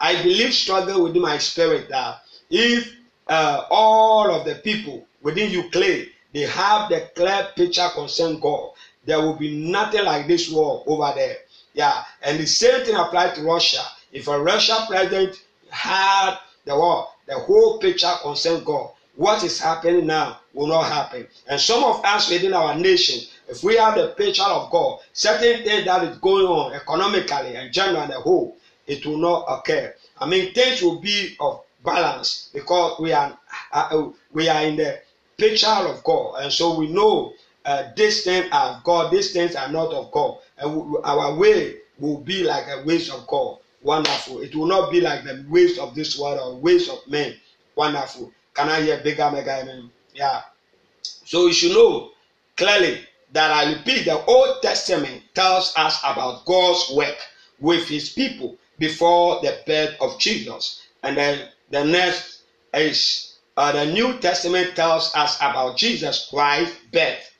I 0.00 0.22
believe 0.22 0.52
struggle 0.52 1.02
within 1.02 1.22
my 1.22 1.38
spirit 1.38 1.88
that 1.90 2.22
if 2.50 2.94
uh, 3.26 3.64
all 3.70 4.30
of 4.34 4.44
the 4.44 4.56
people 4.56 5.06
within 5.22 5.70
claim 5.70 6.06
they 6.32 6.42
have 6.42 6.90
the 6.90 7.08
clear 7.14 7.48
picture 7.56 7.88
concerning 7.94 8.40
God, 8.40 8.70
there 9.04 9.20
will 9.20 9.34
be 9.36 9.70
nothing 9.70 10.04
like 10.04 10.26
this 10.28 10.50
war 10.50 10.82
over 10.86 11.12
there. 11.14 11.38
Yeah, 11.78 12.02
and 12.22 12.40
the 12.40 12.46
same 12.46 12.84
thing 12.84 12.96
applies 12.96 13.36
to 13.36 13.42
Russia. 13.42 13.80
If 14.10 14.26
a 14.26 14.36
Russian 14.36 14.84
president 14.88 15.40
had 15.70 16.36
the 16.64 16.74
war, 16.74 17.06
the 17.26 17.34
whole 17.38 17.78
picture 17.78 18.12
concerning 18.20 18.64
God, 18.64 18.90
what 19.14 19.44
is 19.44 19.60
happening 19.60 20.04
now 20.04 20.40
will 20.54 20.66
not 20.66 20.90
happen. 20.90 21.28
And 21.46 21.60
some 21.60 21.84
of 21.84 22.04
us 22.04 22.30
within 22.30 22.52
our 22.52 22.74
nation, 22.74 23.28
if 23.48 23.62
we 23.62 23.76
have 23.76 23.94
the 23.94 24.08
picture 24.08 24.42
of 24.42 24.72
God, 24.72 24.98
certain 25.12 25.62
things 25.62 25.84
that 25.84 26.02
is 26.02 26.18
going 26.18 26.46
on 26.46 26.72
economically 26.72 27.54
and 27.54 27.72
general 27.72 28.02
and 28.02 28.10
the 28.10 28.20
whole, 28.20 28.56
it 28.88 29.06
will 29.06 29.18
not 29.18 29.44
occur. 29.48 29.94
I 30.18 30.26
mean, 30.28 30.52
things 30.54 30.82
will 30.82 30.98
be 30.98 31.36
of 31.38 31.62
balance 31.84 32.50
because 32.52 32.98
we 32.98 33.12
are 33.12 33.38
uh, 33.72 34.08
we 34.32 34.48
are 34.48 34.62
in 34.64 34.74
the 34.74 34.98
picture 35.36 35.68
of 35.68 36.02
God, 36.02 36.42
and 36.42 36.52
so 36.52 36.76
we 36.76 36.88
know 36.88 37.34
uh, 37.64 37.90
these 37.94 38.24
things 38.24 38.46
are 38.50 38.80
God, 38.82 39.12
these 39.12 39.32
things 39.32 39.54
are 39.54 39.70
not 39.70 39.92
of 39.92 40.10
God, 40.10 40.38
and 40.58 40.96
our 41.04 41.34
way 41.34 41.76
will 41.98 42.18
be 42.18 42.42
like 42.42 42.64
a 42.68 42.84
ways 42.84 43.10
of 43.10 43.26
God. 43.26 43.58
Wonderful. 43.82 44.40
It 44.40 44.54
will 44.54 44.66
not 44.66 44.90
be 44.90 45.00
like 45.00 45.24
the 45.24 45.44
ways 45.48 45.78
of 45.78 45.94
this 45.94 46.18
world 46.18 46.40
or 46.40 46.60
ways 46.60 46.88
of 46.88 46.98
men. 47.08 47.36
Wonderful. 47.76 48.32
Can 48.54 48.68
I 48.68 48.82
hear 48.82 48.98
bigger 48.98 49.30
mega 49.30 49.60
amen? 49.62 49.90
Yeah. 50.14 50.42
So 51.02 51.46
you 51.46 51.52
should 51.52 51.72
know 51.72 52.10
clearly 52.56 53.06
that 53.32 53.50
I 53.50 53.72
repeat 53.74 54.04
the 54.04 54.24
Old 54.24 54.62
Testament 54.62 55.22
tells 55.34 55.72
us 55.76 56.00
about 56.04 56.44
God's 56.44 56.90
work 56.94 57.16
with 57.60 57.86
his 57.88 58.10
people 58.10 58.56
before 58.78 59.40
the 59.42 59.58
birth 59.66 59.96
of 60.00 60.18
Jesus. 60.18 60.82
And 61.02 61.16
then 61.16 61.48
the 61.70 61.84
next 61.84 62.42
is 62.74 63.38
uh, 63.56 63.72
the 63.72 63.92
New 63.92 64.18
Testament 64.18 64.74
tells 64.76 65.14
us 65.14 65.36
about 65.36 65.76
Jesus 65.76 66.28
Christ's 66.30 66.76
birth, 66.92 67.30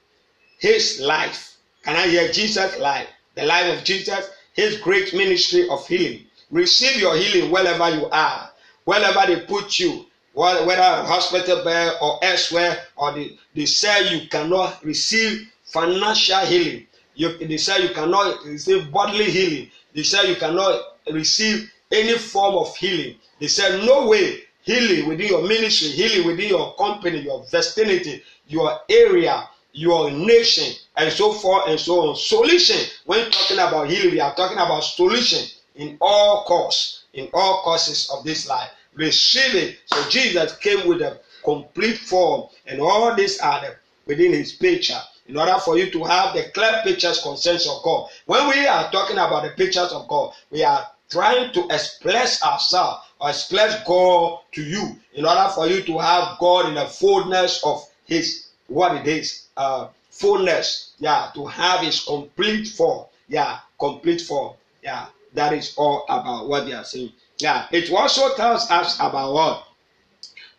his 0.58 1.00
life. 1.00 1.47
Can 1.88 1.96
I 1.96 2.06
hear 2.06 2.30
Jesus' 2.30 2.78
life? 2.78 3.08
The 3.34 3.46
life 3.46 3.78
of 3.78 3.82
Jesus, 3.82 4.28
his 4.52 4.76
great 4.76 5.14
ministry 5.14 5.66
of 5.70 5.88
healing. 5.88 6.26
Receive 6.50 7.00
your 7.00 7.16
healing 7.16 7.50
wherever 7.50 7.88
you 7.88 8.10
are, 8.10 8.50
wherever 8.84 9.24
they 9.26 9.40
put 9.46 9.78
you, 9.78 10.04
whether 10.34 10.82
hospital 10.82 11.64
bed 11.64 11.96
or 12.02 12.18
elsewhere, 12.22 12.76
or 12.94 13.12
they, 13.12 13.38
they 13.54 13.64
say 13.64 14.14
you 14.14 14.28
cannot 14.28 14.84
receive 14.84 15.50
financial 15.64 16.40
healing. 16.40 16.86
You, 17.14 17.38
they 17.38 17.56
say 17.56 17.80
you 17.84 17.94
cannot 17.94 18.44
receive 18.44 18.92
bodily 18.92 19.30
healing. 19.30 19.70
They 19.94 20.02
say 20.02 20.28
you 20.28 20.36
cannot 20.36 20.82
receive 21.10 21.72
any 21.90 22.18
form 22.18 22.56
of 22.56 22.76
healing. 22.76 23.14
They 23.40 23.46
said, 23.46 23.82
No 23.86 24.08
way. 24.08 24.40
Healing 24.60 25.08
within 25.08 25.28
your 25.28 25.48
ministry, 25.48 25.88
healing 25.88 26.26
within 26.26 26.50
your 26.50 26.74
company, 26.74 27.20
your 27.20 27.46
vicinity, 27.50 28.22
your 28.46 28.78
area, 28.90 29.48
your 29.72 30.10
nation, 30.10 30.74
and 30.96 31.12
so 31.12 31.32
forth 31.32 31.68
and 31.68 31.78
so 31.78 32.08
on. 32.08 32.16
Solution. 32.16 32.78
When 33.06 33.30
talking 33.30 33.58
about 33.58 33.90
healing, 33.90 34.12
we 34.12 34.20
are 34.20 34.34
talking 34.34 34.58
about 34.58 34.80
solution 34.80 35.46
in 35.76 35.96
all 36.00 36.44
course, 36.44 37.04
in 37.14 37.28
all 37.32 37.62
courses 37.62 38.10
of 38.12 38.24
this 38.24 38.48
life. 38.48 38.70
Receive 38.94 39.54
it. 39.54 39.78
So 39.86 40.08
Jesus 40.08 40.56
came 40.56 40.88
with 40.88 41.00
a 41.02 41.20
complete 41.44 41.98
form, 41.98 42.48
and 42.66 42.80
all 42.80 43.14
these 43.14 43.38
are 43.40 43.78
within 44.06 44.32
his 44.32 44.52
picture 44.52 44.98
in 45.28 45.36
order 45.36 45.58
for 45.64 45.78
you 45.78 45.90
to 45.90 46.04
have 46.04 46.34
the 46.34 46.50
clear 46.54 46.80
pictures 46.82 47.22
concerns 47.22 47.68
of 47.68 47.82
God. 47.82 48.08
When 48.26 48.48
we 48.48 48.66
are 48.66 48.90
talking 48.90 49.18
about 49.18 49.44
the 49.44 49.50
pictures 49.50 49.92
of 49.92 50.08
God, 50.08 50.32
we 50.50 50.64
are 50.64 50.86
trying 51.10 51.52
to 51.52 51.66
express 51.70 52.42
ourselves 52.42 53.06
or 53.20 53.30
express 53.30 53.82
God 53.84 54.40
to 54.52 54.62
you 54.62 54.98
in 55.14 55.26
order 55.26 55.48
for 55.54 55.66
you 55.66 55.82
to 55.82 55.98
have 55.98 56.38
God 56.38 56.68
in 56.68 56.74
the 56.74 56.86
fullness 56.86 57.62
of 57.64 57.86
His 58.04 58.47
what 58.68 58.94
it 58.96 59.06
is, 59.06 59.48
uh, 59.56 59.88
fullness. 60.10 60.92
Yeah, 60.98 61.30
to 61.34 61.46
have 61.46 61.80
His 61.80 62.00
complete 62.00 62.68
form. 62.68 63.06
Yeah, 63.28 63.58
complete 63.78 64.20
form. 64.22 64.54
Yeah, 64.82 65.06
that 65.34 65.52
is 65.52 65.74
all 65.76 66.04
about 66.08 66.48
what 66.48 66.66
they 66.66 66.72
are 66.72 66.84
saying. 66.84 67.12
Yeah, 67.38 67.66
it 67.70 67.90
also 67.92 68.34
tells 68.34 68.70
us 68.70 68.96
about 68.96 69.32
what 69.32 69.64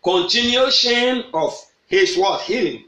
continuation 0.02 1.24
of 1.34 1.52
His 1.86 2.16
what 2.16 2.42
healing. 2.42 2.84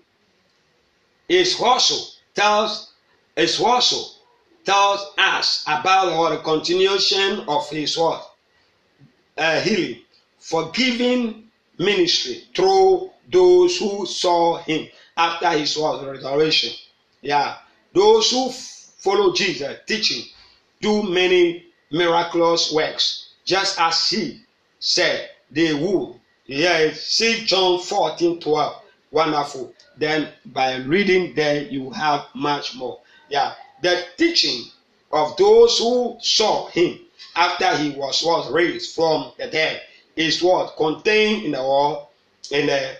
His 1.29 1.61
also 1.61 2.13
tells 2.35 2.93
His 3.37 3.61
also 3.61 4.23
tells 4.65 5.13
us 5.19 5.65
about 5.67 6.17
what 6.17 6.31
the 6.31 6.39
continuation 6.39 7.41
of 7.49 7.69
his 7.71 7.97
what 7.97 8.31
uh, 9.37 9.61
healing, 9.61 10.01
forgiving 10.39 11.45
ministry 11.79 12.45
through 12.55 13.11
those 13.31 13.79
who 13.79 14.07
saw 14.07 14.59
him 14.59 14.89
after 15.17 15.51
his 15.51 15.77
resurrection. 15.77 16.73
Yeah, 17.21 17.57
those 17.93 18.31
who 18.31 18.51
follow 18.51 19.33
Jesus 19.33 19.79
teaching 19.87 20.25
do 20.81 21.03
many 21.03 21.67
miraculous 21.91 22.73
works, 22.73 23.29
just 23.45 23.81
as 23.81 24.09
he 24.09 24.41
said 24.79 25.31
they 25.51 25.75
would. 25.75 26.19
Yeah, 26.47 26.93
see 26.95 27.45
John 27.45 27.81
14 27.81 28.41
12. 28.41 28.83
Wonderful. 29.11 29.75
Then 29.97 30.29
by 30.47 30.77
reading 30.77 31.35
there, 31.35 31.63
you 31.63 31.91
have 31.91 32.27
much 32.35 32.75
more. 32.75 33.01
Yeah, 33.29 33.55
the 33.83 34.05
teaching 34.17 34.65
of 35.13 35.37
those 35.37 35.79
who 35.79 36.17
saw 36.21 36.69
him 36.69 36.99
after 37.37 37.77
he 37.77 37.91
was, 37.91 38.23
was 38.25 38.51
raised 38.51 38.95
from 38.95 39.33
the 39.39 39.47
dead 39.47 39.83
is 40.17 40.43
what 40.43 40.77
contained 40.77 41.45
in 41.45 41.53
the 41.53 41.63
word 41.63 42.07
in 42.51 42.67
the 42.67 42.97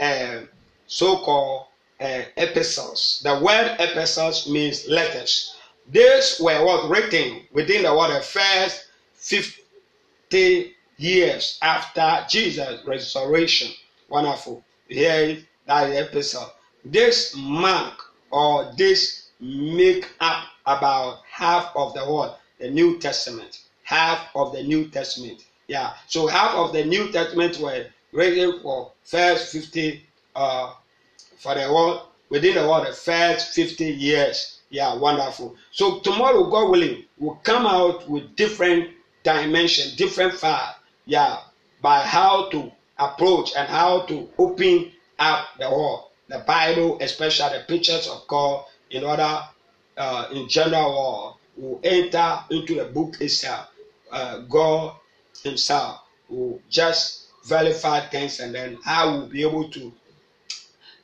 uh, 0.00 0.40
so-called 0.86 1.66
uh, 2.00 2.22
epistles. 2.36 3.20
The 3.24 3.38
word 3.38 3.76
epistles 3.78 4.48
means 4.48 4.88
letters. 4.88 5.56
These 5.90 6.40
were 6.40 6.64
what 6.64 6.88
written 6.88 7.42
within 7.52 7.82
the 7.82 7.94
what 7.94 8.12
the 8.12 8.20
first 8.20 8.86
fifty 9.14 10.74
years 10.96 11.58
after 11.62 12.24
Jesus' 12.28 12.84
resurrection. 12.86 13.72
Wonderful. 14.08 14.64
Here 14.88 15.38
that 15.66 15.90
epistle. 15.90 16.52
This 16.84 17.34
mark 17.36 17.98
or 18.30 18.72
this 18.76 19.28
make 19.40 20.08
up 20.20 20.44
about 20.66 21.20
half 21.30 21.72
of 21.74 21.94
the 21.94 22.00
what? 22.00 22.40
The 22.58 22.70
New 22.70 22.98
Testament. 22.98 23.60
Half 23.82 24.28
of 24.34 24.52
the 24.52 24.62
New 24.62 24.88
Testament. 24.88 25.44
Yeah. 25.68 25.94
So 26.06 26.26
half 26.26 26.54
of 26.54 26.72
the 26.72 26.84
New 26.84 27.10
Testament 27.12 27.58
were 27.58 27.86
written 28.14 28.60
for 28.62 28.92
first 29.02 29.52
50 29.52 30.02
uh 30.34 30.72
for 31.36 31.54
the 31.54 31.70
world 31.72 32.06
within 32.30 32.54
the 32.54 32.66
world 32.66 32.86
the 32.86 32.92
first 32.92 33.54
50 33.54 33.84
years. 33.84 34.60
Yeah, 34.70 34.96
wonderful. 34.96 35.54
So 35.70 36.00
tomorrow, 36.00 36.48
God 36.50 36.70
willing, 36.70 37.04
will 37.18 37.38
come 37.42 37.66
out 37.66 38.08
with 38.08 38.34
different 38.34 38.90
dimension, 39.22 39.94
different 39.96 40.34
fire. 40.34 40.74
Yeah, 41.04 41.38
by 41.82 42.00
how 42.00 42.48
to 42.50 42.72
approach 42.98 43.52
and 43.56 43.68
how 43.68 44.00
to 44.06 44.28
open 44.38 44.90
up 45.18 45.48
the 45.58 45.70
world, 45.70 46.10
the 46.28 46.38
Bible, 46.38 46.98
especially 47.00 47.58
the 47.58 47.64
pictures 47.68 48.08
of 48.08 48.26
God 48.26 48.64
in 48.90 49.04
order, 49.04 49.40
uh, 49.96 50.28
in 50.32 50.48
general, 50.48 51.38
will 51.56 51.80
enter 51.84 52.40
into 52.50 52.74
the 52.74 52.86
book 52.86 53.20
itself. 53.20 53.68
Uh, 54.10 54.38
God 54.48 54.96
Himself 55.42 56.00
will 56.28 56.60
just 56.68 57.23
verify 57.44 58.00
things, 58.00 58.40
and 58.40 58.54
then 58.54 58.78
I 58.86 59.04
will 59.06 59.26
be 59.26 59.42
able 59.42 59.68
to 59.70 59.92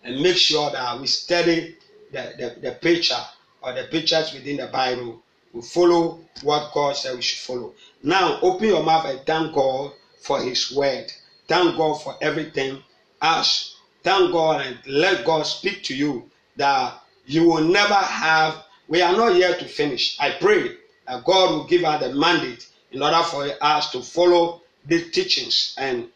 and 0.05 0.20
make 0.22 0.36
sure 0.36 0.70
that 0.70 1.01
we 1.01 1.07
study 1.07 1.76
the, 2.12 2.34
the, 2.38 2.61
the 2.61 2.72
picture 2.72 3.20
or 3.62 3.74
the 3.74 3.84
pictures 3.84 4.32
within 4.32 4.57
the 4.57 4.66
Bible. 4.66 5.22
We 5.53 5.62
follow 5.62 6.20
what 6.43 6.72
God 6.72 6.97
said 6.97 7.16
we 7.16 7.22
should 7.22 7.38
follow. 7.38 7.74
Now, 8.03 8.38
open 8.41 8.68
your 8.68 8.82
mouth 8.82 9.05
and 9.07 9.20
thank 9.26 9.53
God 9.55 9.93
for 10.20 10.41
His 10.41 10.72
word. 10.72 11.12
Thank 11.49 11.76
God 11.76 11.95
for 11.95 12.16
everything. 12.20 12.82
Ask, 13.20 13.72
thank 14.03 14.32
God, 14.32 14.64
and 14.64 14.78
let 14.86 15.24
God 15.24 15.43
speak 15.43 15.82
to 15.84 15.95
you 15.95 16.30
that 16.57 17.03
you 17.26 17.45
will 17.45 17.64
never 17.64 17.95
have. 17.95 18.64
We 18.88 19.03
are 19.03 19.12
not 19.12 19.34
here 19.34 19.55
to 19.57 19.64
finish. 19.66 20.16
I 20.18 20.30
pray 20.41 20.76
that 21.07 21.24
God 21.24 21.51
will 21.51 21.66
give 21.66 21.84
us 21.84 22.03
the 22.03 22.14
mandate 22.14 22.68
in 22.93 23.03
order 23.03 23.22
for 23.22 23.47
us 23.61 23.91
to 23.93 24.01
follow 24.03 24.62
these 24.86 25.11
teachings 25.11 25.74
and 25.78 26.09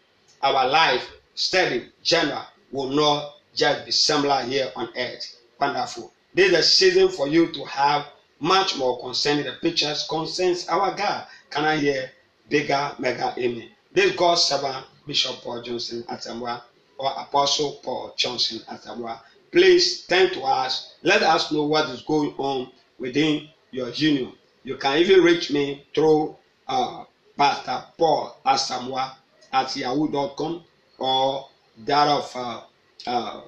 our 0.45 0.69
life, 0.69 1.11
study, 1.35 1.89
general 2.03 2.43
will 2.71 2.91
not 2.91 3.37
just 3.55 3.87
be 3.87 3.91
similar 3.91 4.43
here 4.43 4.71
on 4.77 4.91
earth. 4.97 5.37
Wonderful. 5.59 6.13
This 6.35 6.53
is 6.53 6.59
a 6.59 6.63
season 6.63 7.09
for 7.09 7.27
you 7.27 7.51
to 7.53 7.65
have 7.65 8.07
much 8.41 8.77
more 8.77 9.01
concerning 9.01 9.47
the 9.47 9.53
pictures 9.63 10.07
concerns 10.09 10.69
our 10.69 10.95
God. 10.95 11.27
Can 11.49 11.65
I 11.65 11.79
hear 11.79 12.11
bigger, 12.51 12.95
mega 12.99 13.35
amen? 13.39 13.71
This 13.93 14.15
God's 14.17 14.43
servant, 14.43 14.85
Bishop 15.07 15.37
Paul 15.37 15.63
Johnson 15.63 16.03
Asamoah, 16.11 16.63
or 16.99 17.11
Apostle 17.17 17.81
Paul 17.83 18.13
Johnson 18.17 18.61
Asamoah. 18.69 19.21
Please 19.51 20.07
turn 20.07 20.31
to 20.31 20.43
us. 20.43 20.95
Let 21.03 21.23
us 21.23 21.53
know 21.53 21.65
what 21.65 21.89
is 21.89 22.03
going 22.03 22.35
on 22.37 22.71
within 22.99 23.49
your 23.71 23.89
union. 23.91 24.33
You 24.63 24.77
can 24.77 24.99
even 24.99 25.23
reach 25.23 25.51
me 25.51 25.87
through 25.95 26.37
uh, 26.69 27.05
Pastor 27.37 27.85
Paul 27.97 28.37
Asamoah 28.45 29.13
at 29.55 29.77
yahoo.com 29.77 30.63
or 30.99 31.47
that 31.87 32.09
of 32.09 32.31
uh, 32.35 32.61
uh, 33.07 33.41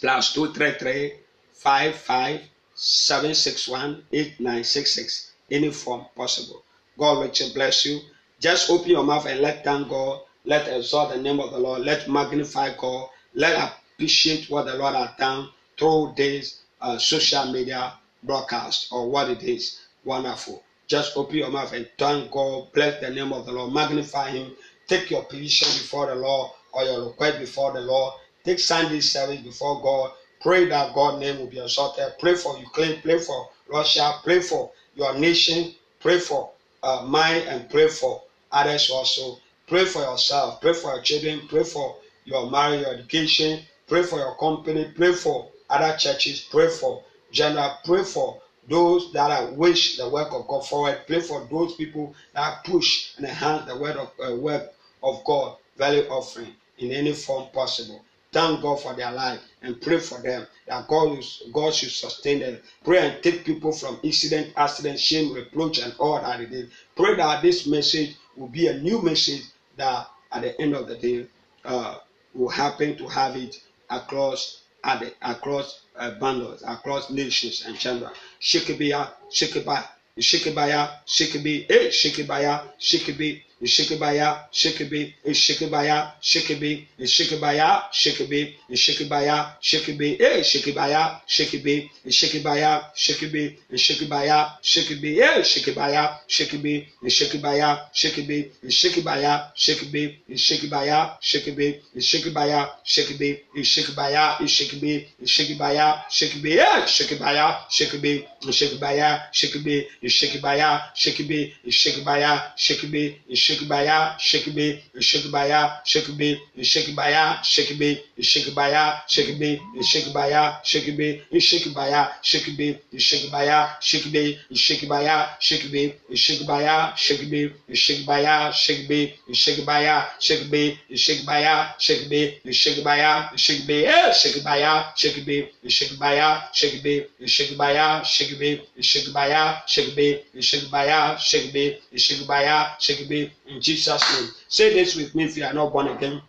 plus 0.00 0.34
two 0.34 0.52
three 0.52 0.72
three 0.72 1.12
five 1.52 1.94
five 1.94 2.40
seven 2.74 3.32
six 3.32 3.68
one 3.68 4.02
eight 4.12 4.38
nine 4.40 4.64
six 4.64 4.90
six. 4.90 5.30
Any 5.50 5.70
form 5.70 6.04
possible. 6.16 6.62
God 6.98 7.20
richly 7.22 7.52
bless 7.54 7.86
you. 7.86 8.00
Just 8.40 8.70
open 8.70 8.90
your 8.90 9.04
mouth 9.04 9.26
and 9.26 9.40
let 9.40 9.62
thank 9.62 9.88
God. 9.88 10.20
Let 10.44 10.68
exalt 10.68 11.10
the 11.10 11.18
name 11.18 11.40
of 11.40 11.50
the 11.52 11.58
Lord. 11.58 11.82
Let 11.82 12.08
magnify 12.08 12.74
God. 12.76 13.08
Let 13.34 13.72
appreciate 13.94 14.50
what 14.50 14.66
the 14.66 14.74
Lord 14.74 14.94
has 14.94 15.10
done 15.18 15.48
through 15.78 16.14
this 16.16 16.60
uh, 16.80 16.98
social 16.98 17.52
media 17.52 17.94
broadcast 18.22 18.88
or 18.92 19.08
what 19.08 19.28
it 19.28 19.42
is. 19.42 19.80
Wonderful. 20.04 20.62
Just 20.86 21.16
open 21.16 21.36
your 21.36 21.50
mouth 21.50 21.72
and 21.72 21.88
thank 21.98 22.30
God. 22.30 22.72
Bless 22.72 23.00
the 23.00 23.10
name 23.10 23.32
of 23.32 23.46
the 23.46 23.52
Lord. 23.52 23.72
Magnify 23.72 24.30
Him. 24.30 24.52
Take 24.86 25.10
your 25.10 25.22
petition 25.22 25.68
before 25.68 26.06
the 26.06 26.14
Lord 26.16 26.50
or 26.72 26.84
your 26.84 27.06
request 27.06 27.38
before 27.38 27.72
the 27.72 27.80
Lord. 27.80 28.14
Take 28.44 28.58
Sunday 28.58 29.00
service 29.00 29.40
before 29.40 29.80
God. 29.82 30.12
Pray 30.40 30.66
that 30.66 30.94
God's 30.94 31.20
name 31.20 31.38
will 31.38 31.46
be 31.46 31.60
exalted. 31.60 32.12
Pray 32.18 32.34
for 32.34 32.58
Ukraine. 32.58 33.00
Pray 33.00 33.18
for 33.18 33.48
Russia. 33.68 34.12
Pray 34.22 34.40
for 34.40 34.70
your 34.94 35.14
nation. 35.14 35.72
Pray 36.00 36.18
for 36.18 36.50
uh, 36.82 37.02
mine 37.06 37.42
and 37.48 37.68
pray 37.70 37.88
for 37.88 38.22
others 38.52 38.90
also. 38.90 39.38
Pray 39.66 39.86
for 39.86 40.00
yourself. 40.02 40.60
Pray 40.60 40.74
for 40.74 40.92
your 40.94 41.02
children. 41.02 41.40
Pray 41.48 41.64
for 41.64 41.96
your 42.24 42.50
marriage, 42.50 42.80
your 42.82 42.92
education. 42.92 43.60
Pray 43.86 44.02
for 44.02 44.18
your 44.18 44.34
company. 44.36 44.92
Pray 44.94 45.12
for 45.12 45.48
other 45.70 45.96
churches. 45.96 46.40
Pray 46.40 46.68
for 46.68 47.02
general. 47.32 47.70
Pray 47.84 48.02
for 48.02 48.38
those 48.68 49.12
that 49.12 49.30
are 49.30 49.52
wish 49.52 49.96
the 49.96 50.08
work 50.08 50.32
of 50.32 50.46
God 50.46 50.66
forward. 50.66 51.00
Pray 51.06 51.20
for 51.20 51.46
those 51.50 51.74
people 51.74 52.14
that 52.34 52.64
push 52.64 53.16
and 53.16 53.26
enhance 53.26 53.66
the 53.66 53.76
word 53.78 53.96
of 53.96 54.10
uh, 54.24 54.34
work 54.36 54.72
of 55.02 55.22
God, 55.24 55.56
value 55.76 56.06
offering 56.08 56.52
in 56.78 56.92
any 56.92 57.12
form 57.12 57.48
possible. 57.52 58.02
Thank 58.32 58.62
God 58.62 58.80
for 58.80 58.94
their 58.94 59.12
life 59.12 59.40
and 59.62 59.80
pray 59.80 59.98
for 59.98 60.20
them 60.20 60.44
that 60.66 60.88
God, 60.88 61.18
is, 61.18 61.42
God 61.52 61.72
should 61.72 61.90
sustain 61.90 62.40
them. 62.40 62.58
Pray 62.82 62.98
and 62.98 63.22
take 63.22 63.44
people 63.44 63.70
from 63.70 64.00
incident, 64.02 64.52
accident, 64.56 64.98
shame, 64.98 65.32
reproach, 65.32 65.78
and 65.78 65.94
all 66.00 66.20
that 66.20 66.40
it 66.40 66.52
is. 66.52 66.68
Pray 66.96 67.14
that 67.16 67.42
this 67.42 67.66
message 67.66 68.16
will 68.36 68.48
be 68.48 68.66
a 68.66 68.74
new 68.76 69.00
message 69.00 69.42
that 69.76 70.08
at 70.32 70.42
the 70.42 70.60
end 70.60 70.74
of 70.74 70.88
the 70.88 70.96
day 70.96 71.26
uh, 71.64 71.98
will 72.34 72.48
happen 72.48 72.96
to 72.96 73.06
have 73.06 73.36
it 73.36 73.54
across 73.88 74.62
at 74.84 75.02
across 75.22 75.80
uh, 75.96 76.10
bundles, 76.18 76.62
across 76.66 77.10
nations 77.10 77.64
and 77.66 77.76
gender. 77.78 78.10
Shikibia, 78.40 79.10
Shikiba, 79.30 79.84
Shikibaya, 80.18 80.90
Shikibi, 81.06 81.66
eh, 81.70 81.88
Shikibaya, 81.88 82.62
Shikibi, 82.80 83.42
et 83.64 83.66
Shekebaya, 83.66 84.46
Shekebe, 84.52 85.14
et 85.24 85.32
Shekebaya, 85.32 86.12
Shekebe, 86.20 86.86
et 86.98 87.06
Shekebaya, 87.06 87.84
Shekebe, 87.92 88.56
et 88.68 88.76
Shekebaya, 88.76 89.56
Shekebe, 89.62 90.18
et 90.28 90.44
Shekebaya, 90.44 91.20
Shekebe, 91.26 91.88
et 92.04 92.10
Shekebaya, 92.12 92.82
Shekebe, 92.94 93.56
et 93.72 93.78
Shekebaya, 93.78 94.50
Shekebe, 94.62 95.30
et 95.40 95.48
Shekebaya, 95.48 96.18
Shekebe, 96.28 96.90
et 97.02 97.08
Shekebaya, 97.08 97.90
Shekebe, 97.94 98.50
et 98.62 98.70
Shekebaya, 98.70 99.50
Shekebe, 99.56 100.20
et 100.28 100.36
Shekebaya, 100.36 101.18
Shekebe, 101.24 101.80
et 101.96 102.02
Shekebaya, 102.04 102.68
Shekebe, 102.84 103.40
et 103.56 103.64
Shekebaya, 103.64 104.36
et 104.42 104.46
Shekebe, 104.46 105.08
et 105.22 105.26
Shekebaya, 105.26 106.04
Shekebe, 106.10 106.66
et 106.82 106.88
Shekebaya, 106.88 107.66
Shekebe, 107.72 108.26
et 108.42 108.52
Shekebaya, 108.52 109.22
Shekebe, 109.32 109.88
et 110.02 110.08
Shekebaya, 110.10 110.82
Shekebe, 110.94 111.52
et 111.64 111.70
Shekebaya, 111.70 112.52
Shekebe, 112.56 113.14
et 113.28 113.36
Shekbaya, 113.54 114.16
Shekbe, 114.18 114.80
Shekbaya, 114.98 115.80
Shekbe, 115.84 116.38
Shekbaya, 116.58 117.38
Shekbe, 117.42 118.00
Shekbaya, 118.20 119.00
Shekbe, 119.08 119.60
Shekbaya, 119.74 120.58
Shekbe, 120.64 121.20
Shekbaya, 121.34 122.10
Shekbe, 122.20 122.78
Shekbaya, 122.94 123.68
Shekbe, 123.80 124.38
Shekbaya, 124.52 125.34
Shekbe, 125.40 125.92
Shekbaya, 126.12 126.92
Shekbe, 126.94 127.54
Shekbaya, 127.72 128.52
Shekbe, 128.58 129.14
Shekbaya, 129.32 130.14
Shekbe, 130.18 130.78
Shekbaya, 130.92 131.74
Shekbe, 131.78 132.38
Shekbaya, 132.48 134.12
Shekbe, 134.16 135.48
Shekbaya, 135.66 136.42
Shekbe, 136.52 137.06
Shekbaya, 137.24 138.02
Shekbe, 138.02 138.02
Shekbaya, 138.02 138.02
Shekbe, 138.04 138.60
Shekbaya, 138.80 139.62
Shekbe, 139.66 140.22
Shekbaya, 140.40 141.16
Shekbe, 141.18 141.78
Shekbaya, 141.96 142.68
Shekbe, 142.80 143.30
in 143.46 143.60
Jesus' 143.60 144.02
name. 144.20 144.30
Say 144.48 144.72
this 144.72 144.96
with 144.96 145.14
me 145.14 145.24
if 145.24 145.36
you 145.36 145.44
are 145.44 145.52
not 145.52 145.72
born 145.72 145.88
again. 145.88 146.20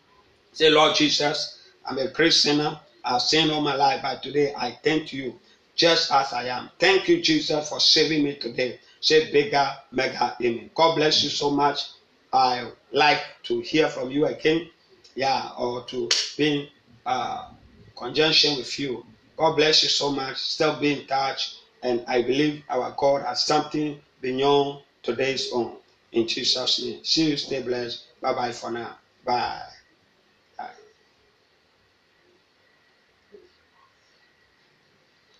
Say, 0.53 0.69
Lord 0.69 0.95
Jesus, 0.95 1.59
I'm 1.85 1.97
a 1.97 2.07
great 2.07 2.33
sinner. 2.33 2.79
I've 3.03 3.21
sinned 3.21 3.51
all 3.51 3.61
my 3.61 3.75
life, 3.75 4.01
but 4.01 4.23
today 4.23 4.53
I 4.57 4.77
thank 4.83 5.13
you 5.13 5.35
just 5.75 6.11
as 6.11 6.33
I 6.33 6.45
am. 6.45 6.69
Thank 6.79 7.07
you, 7.07 7.21
Jesus, 7.21 7.69
for 7.69 7.79
saving 7.79 8.23
me 8.23 8.35
today. 8.35 8.79
Say 8.99 9.31
bigger, 9.31 9.69
mega 9.91 10.35
amen. 10.41 10.69
God 10.73 10.95
bless 10.95 11.23
you 11.23 11.29
so 11.29 11.49
much. 11.49 11.89
I 12.33 12.69
like 12.91 13.21
to 13.43 13.59
hear 13.59 13.87
from 13.87 14.09
you 14.11 14.25
again, 14.25 14.67
yeah, 15.15 15.49
or 15.57 15.83
to 15.85 16.09
be 16.37 16.61
in 16.61 16.67
uh, 17.05 17.45
conjunction 17.97 18.57
with 18.57 18.79
you. 18.79 19.05
God 19.37 19.55
bless 19.55 19.83
you 19.83 19.89
so 19.89 20.09
much. 20.09 20.37
Still 20.37 20.79
be 20.79 20.91
in 20.91 21.05
touch, 21.05 21.57
and 21.83 22.03
I 22.07 22.21
believe 22.21 22.63
our 22.69 22.93
God 22.97 23.21
has 23.23 23.43
something 23.43 23.99
beyond 24.21 24.79
today's 25.03 25.51
own. 25.53 25.75
In 26.15 26.27
Jesus' 26.27 26.83
name. 26.83 27.01
See 27.03 27.31
you. 27.31 27.37
Stay 27.37 27.61
blessed. 27.61 28.05
Bye 28.21 28.33
bye 28.35 28.53
for 28.53 28.71
now. 28.71 28.97
Bye. 29.25 29.61